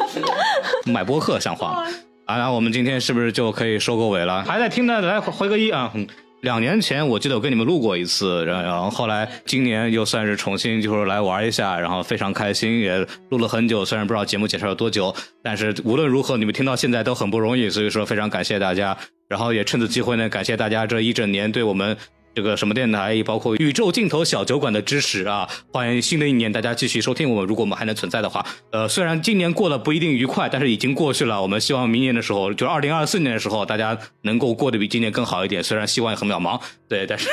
[0.88, 1.88] 买播客像话吗？
[2.28, 4.44] 啊，那我们今天是不是就可以收个尾了？
[4.44, 5.94] 还在听的来回个一啊！
[6.42, 13.86] 两年前我记得我跟你们录过一次，然然后后来今年又算是重新就是来玩一下，然后非常开心，也录了很久。
[13.86, 18.96] 虽然不知道节目介绍了多久，但是无论如何你们听到现在都很不容易，所以说非常感谢大家。
[19.30, 21.96] 然后也趁此机会呢，感谢大家这一整年对我们
[22.38, 25.50] 这个什么电台，包括宇宙尽头小酒馆的支持啊！
[25.74, 28.46] 欢迎新的一年大家继续收听我们，如果我们还能存在的话。
[28.72, 31.42] 呃，虽然今年过得不一定愉快，但是已经过去了。
[31.42, 35.64] 我们希望明年的时候，就二零二四年的时候，大家能够过得比今年更好一点。
[35.64, 37.28] 虽然希望也很渺茫，对，但是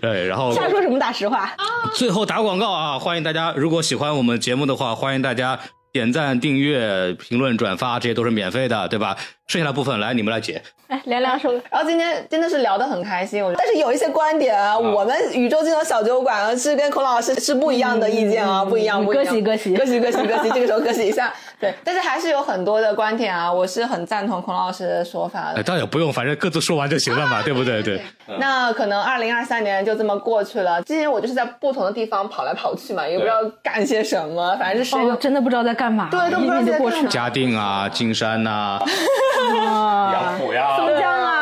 [0.00, 1.64] 对， 然后瞎说什么大实话啊？
[1.94, 2.98] 最后打广告啊！
[2.98, 5.60] 欢迎大家，如果喜欢我们节目的话，欢迎大家
[5.92, 9.14] 点赞、订阅、评论、转发，这些都是免费的，对吧？
[9.46, 10.62] 剩下的部分来你们来解。
[10.88, 19.24] 来凉凉说，然后今天真的是聊得很开心，我觉得但是有一些观点啊，我们宇宙尽头小酒馆啊是跟孔老师是不一样的意见啊，不一样，不一样。
[19.26, 21.32] 恭喜恭喜恭喜恭喜恭喜，这个时候恭喜一下。
[21.62, 25.62] 对，但是还是有很多的观点啊，我是很赞同孔老师的说法哎，的。
[25.62, 27.80] 倒也不用，反正各自说完就行了嘛，对不对？
[27.80, 28.02] 对。
[28.40, 37.10] 那可能二零二三年就这么过去了，今年我就是在不同的地方跑来跑去嘛，也不知道干些什么，反正是哦，真的不知道在干嘛，对都不知道一年就过去了在干嘛。
[37.10, 41.41] 嘉定啊，金山呐、啊， 浦呀松江啊，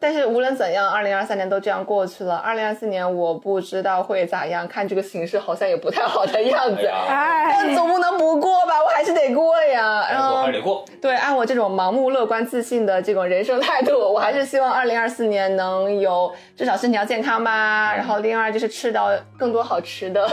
[0.00, 2.36] 但是无论怎样，二零二三年都这样过去了。
[2.36, 6.86] 二零二四年我不知道会咋样，看这个形势好像也不太好的样子。
[6.86, 10.06] 哎但，总不能不过吧，我还是得过呀。
[10.10, 10.84] 然后得过。
[11.02, 17.92] 对，按我这种盲目乐观自信的这种人生态度，我还是希望二零二四年能有至少身体要健康吧。
[17.94, 20.28] 然后另外就是吃到更多好吃的，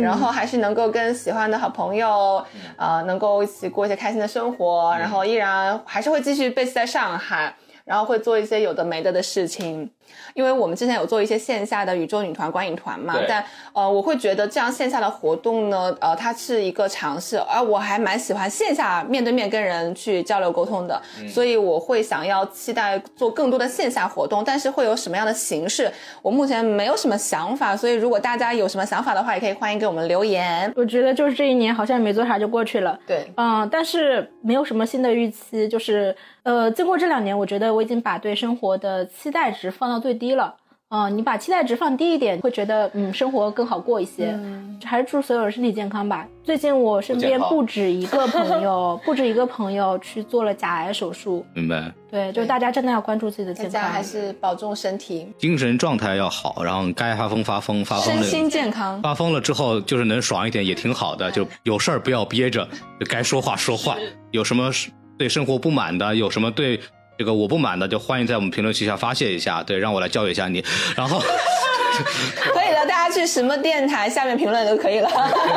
[0.00, 2.44] 然后还是能够跟喜欢的好朋友，
[2.76, 4.94] 呃，能够一起过一些开心的生活。
[4.98, 7.52] 然后依然还是会继续 base 在上海。
[7.84, 9.90] 然后会做一些有的没的的事情，
[10.34, 25.90] 因为我们之前有做一些线下的宇宙女团观影团嘛，但呃，我会觉得这样线下的活动呢，呃，它是一个尝试，而我还蛮喜欢线下面对面跟人去交流沟通的，所以我会想要期待做更多的线下活动，但是会有什么样的形式，
[26.22, 30.72] 我目前没有什么想法，所以如果大家有什么想法的话，也可以欢迎给我们留言。
[30.76, 32.98] 我觉得就是这一年好像没做啥就过去了。
[33.06, 40.56] 对，嗯，但是没有什么新的预期，就是呃，经过这两年，我觉得我已经把对生活的期待值放到最低了。
[40.94, 44.38] 嗯、你把期待值放低一点，会觉得嗯生活更好过一些。
[44.84, 46.28] 还是祝所有人身体健康吧。
[46.44, 51.46] 最近我身边不止一个朋友，不止一个朋友去做了甲癌手术。
[51.54, 51.90] 明白。
[52.10, 53.72] 对，就大家真的要关注自己的健康。
[53.72, 58.14] 大家还是保重身体，精神状态要好，然后该发疯发疯，发疯。
[58.16, 59.00] 身心健康。
[59.00, 62.68] 发疯了之后，就是能爽一点也挺好的，就有事儿不要憋着，
[63.00, 63.96] 就该说话说话。
[64.30, 64.70] 有什么
[65.16, 66.78] 对生活不满的，有什么对
[67.22, 70.64] 这个我不满的，就欢迎在我们评论区下发泄一下，对，让我来教育一下你。
[70.96, 75.08] 然后，可以了，大家去什么电台下面评论就可以了。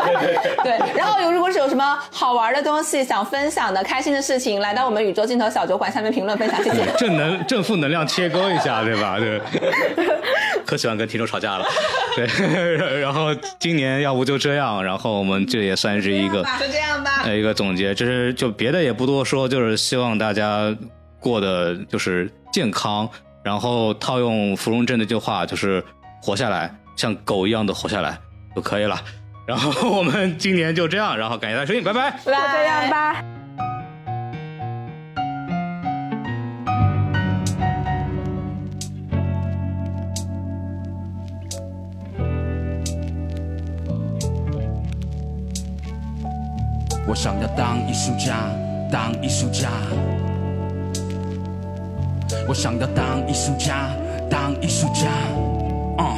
[0.64, 6.86] 对，然后有如果是有什么好玩的东西想分享的、开心的事情，来到我们宇宙尽头小酒馆下面评论分享，谢谢。
[7.00, 9.18] 正能正负能量切割一下，对吧？
[9.18, 9.42] 对，
[10.68, 11.66] 可喜欢跟听众吵架了。
[12.16, 12.28] 对，
[13.02, 17.24] 然后今年要不就这样，然后我们这也算是一个就这样吧。
[17.24, 20.76] 呃一个总结，就是就别的也不多说，就是希望大家
[21.26, 23.10] 过得就是健康，
[23.44, 25.84] 然后套用芙蓉镇那句话，就是
[26.22, 28.16] 活下来，像狗一样的活下来
[28.56, 28.96] 就可以了。
[29.48, 32.12] 然后我们今年就这样，然后感谢大家收听，拜拜。
[32.12, 33.26] 拜拜就这样吧。
[47.08, 48.48] 我想要当艺术家，
[48.92, 49.72] 当艺术家。
[52.48, 53.90] 我想要当艺术家，
[54.30, 55.08] 当艺术家。
[55.98, 56.16] 嗯。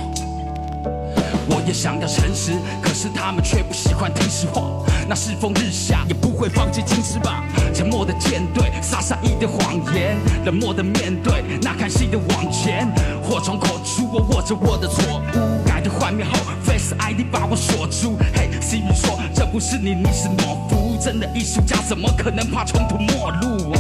[1.50, 2.52] 我也想要诚实，
[2.82, 4.64] 可是他们却不喜欢听实话。
[5.08, 7.46] 那世风日下，也不会放弃金翅膀。
[7.74, 12.86] 沉默的舰队，傻傻一的谎言，冷漠的面对，那看戏的往前。
[13.24, 16.34] 祸从口出，我握着我的错误，改头换面后
[16.66, 18.18] ，Face ID 把我锁住。
[18.36, 20.98] 嘿，Siri 说这不是你，你是懦夫。
[21.00, 23.72] 真的艺术家怎么可能怕穷途末路？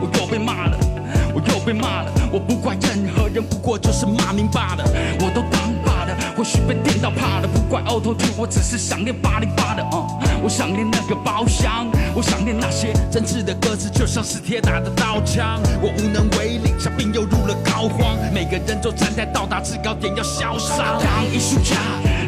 [0.00, 0.77] 我又被骂了。
[1.68, 4.84] 被骂了，我不怪任何人，不过就是骂名罢了。
[5.20, 15.60] 我都当爸的，或许被电到怕了，不怪 Auto Two，我只是想念八零八的，嗯，我想念那个包厢，我想念那些真挚的歌词，就像是铁打的刀枪。
[15.82, 18.16] 我无能为力，像病又入了膏肓。
[18.32, 21.76] 每个人都站在到达制高点要潇洒，当艺术家，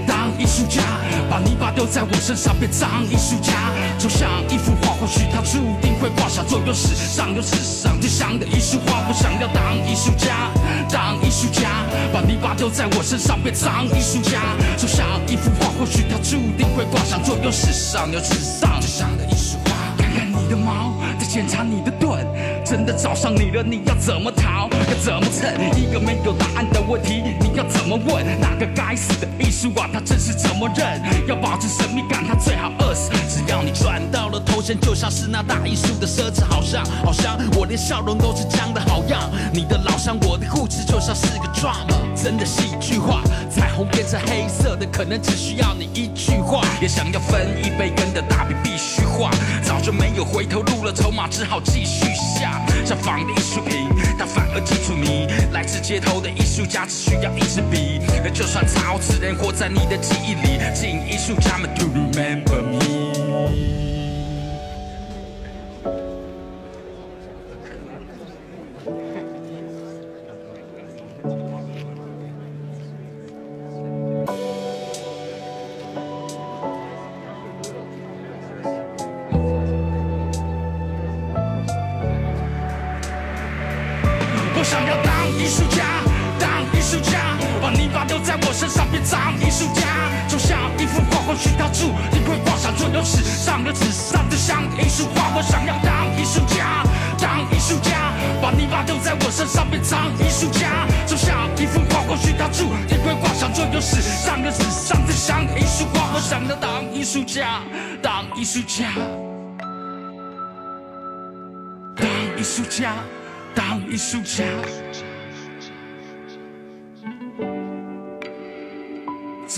[0.07, 0.83] 当艺术家，
[1.31, 3.55] 把泥巴丢在我身上变脏艺术家，
[4.01, 9.05] 就像一幅画，或许它注定会挂上作有史上有史上最香的一束花。
[9.07, 10.51] 我想要当艺术家，
[10.89, 11.69] 当艺术家，
[12.11, 14.41] 把泥巴丢在我身上变脏艺术家，
[14.79, 19.77] 就像一幅画，或许它注定会挂上作有史上有史上最香的一束花。
[19.99, 20.90] 看看你的毛，
[21.31, 22.27] 检查你的盾，
[22.65, 24.69] 真的找上你了，你要怎么逃？
[24.73, 25.49] 要怎么蹭？
[25.79, 28.27] 一个没有答案的问题，你要怎么问？
[28.41, 31.01] 那个该死的艺术啊，他真是怎么认？
[31.29, 33.13] 要保持神秘感，他最好饿死。
[33.29, 39.31] 只要你赚到了头衔，就像是那大艺术的奢侈，好像好像我连笑容都是僵的好样。
[39.53, 43.23] 你的老乡，我的故事就像是个 drama，真的戏剧化。
[43.51, 46.63] 彩虹变成黑色的，可能只需要你一句话。
[46.81, 49.31] 也想要分一杯羹的大饼必须画，
[49.63, 52.61] 早就没有回头路了，筹码只好继续下。
[52.85, 53.89] 像仿的艺术品，
[54.19, 55.27] 它反而记住你。
[55.53, 58.01] 来自街头的艺术家只需要一支笔，
[58.33, 60.61] 就算超自然活在你的记忆里。
[60.75, 62.90] 请艺术家们 to remember me。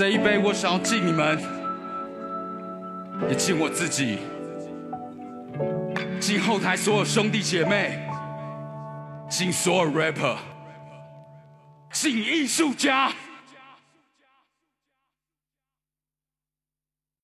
[0.02, 1.38] 这一杯我想要敬你们，
[3.28, 4.18] 也敬我自己，
[6.18, 8.00] 敬后台所有兄弟姐妹，
[9.30, 10.38] 敬所有 rapper，
[11.92, 13.12] 敬艺术家。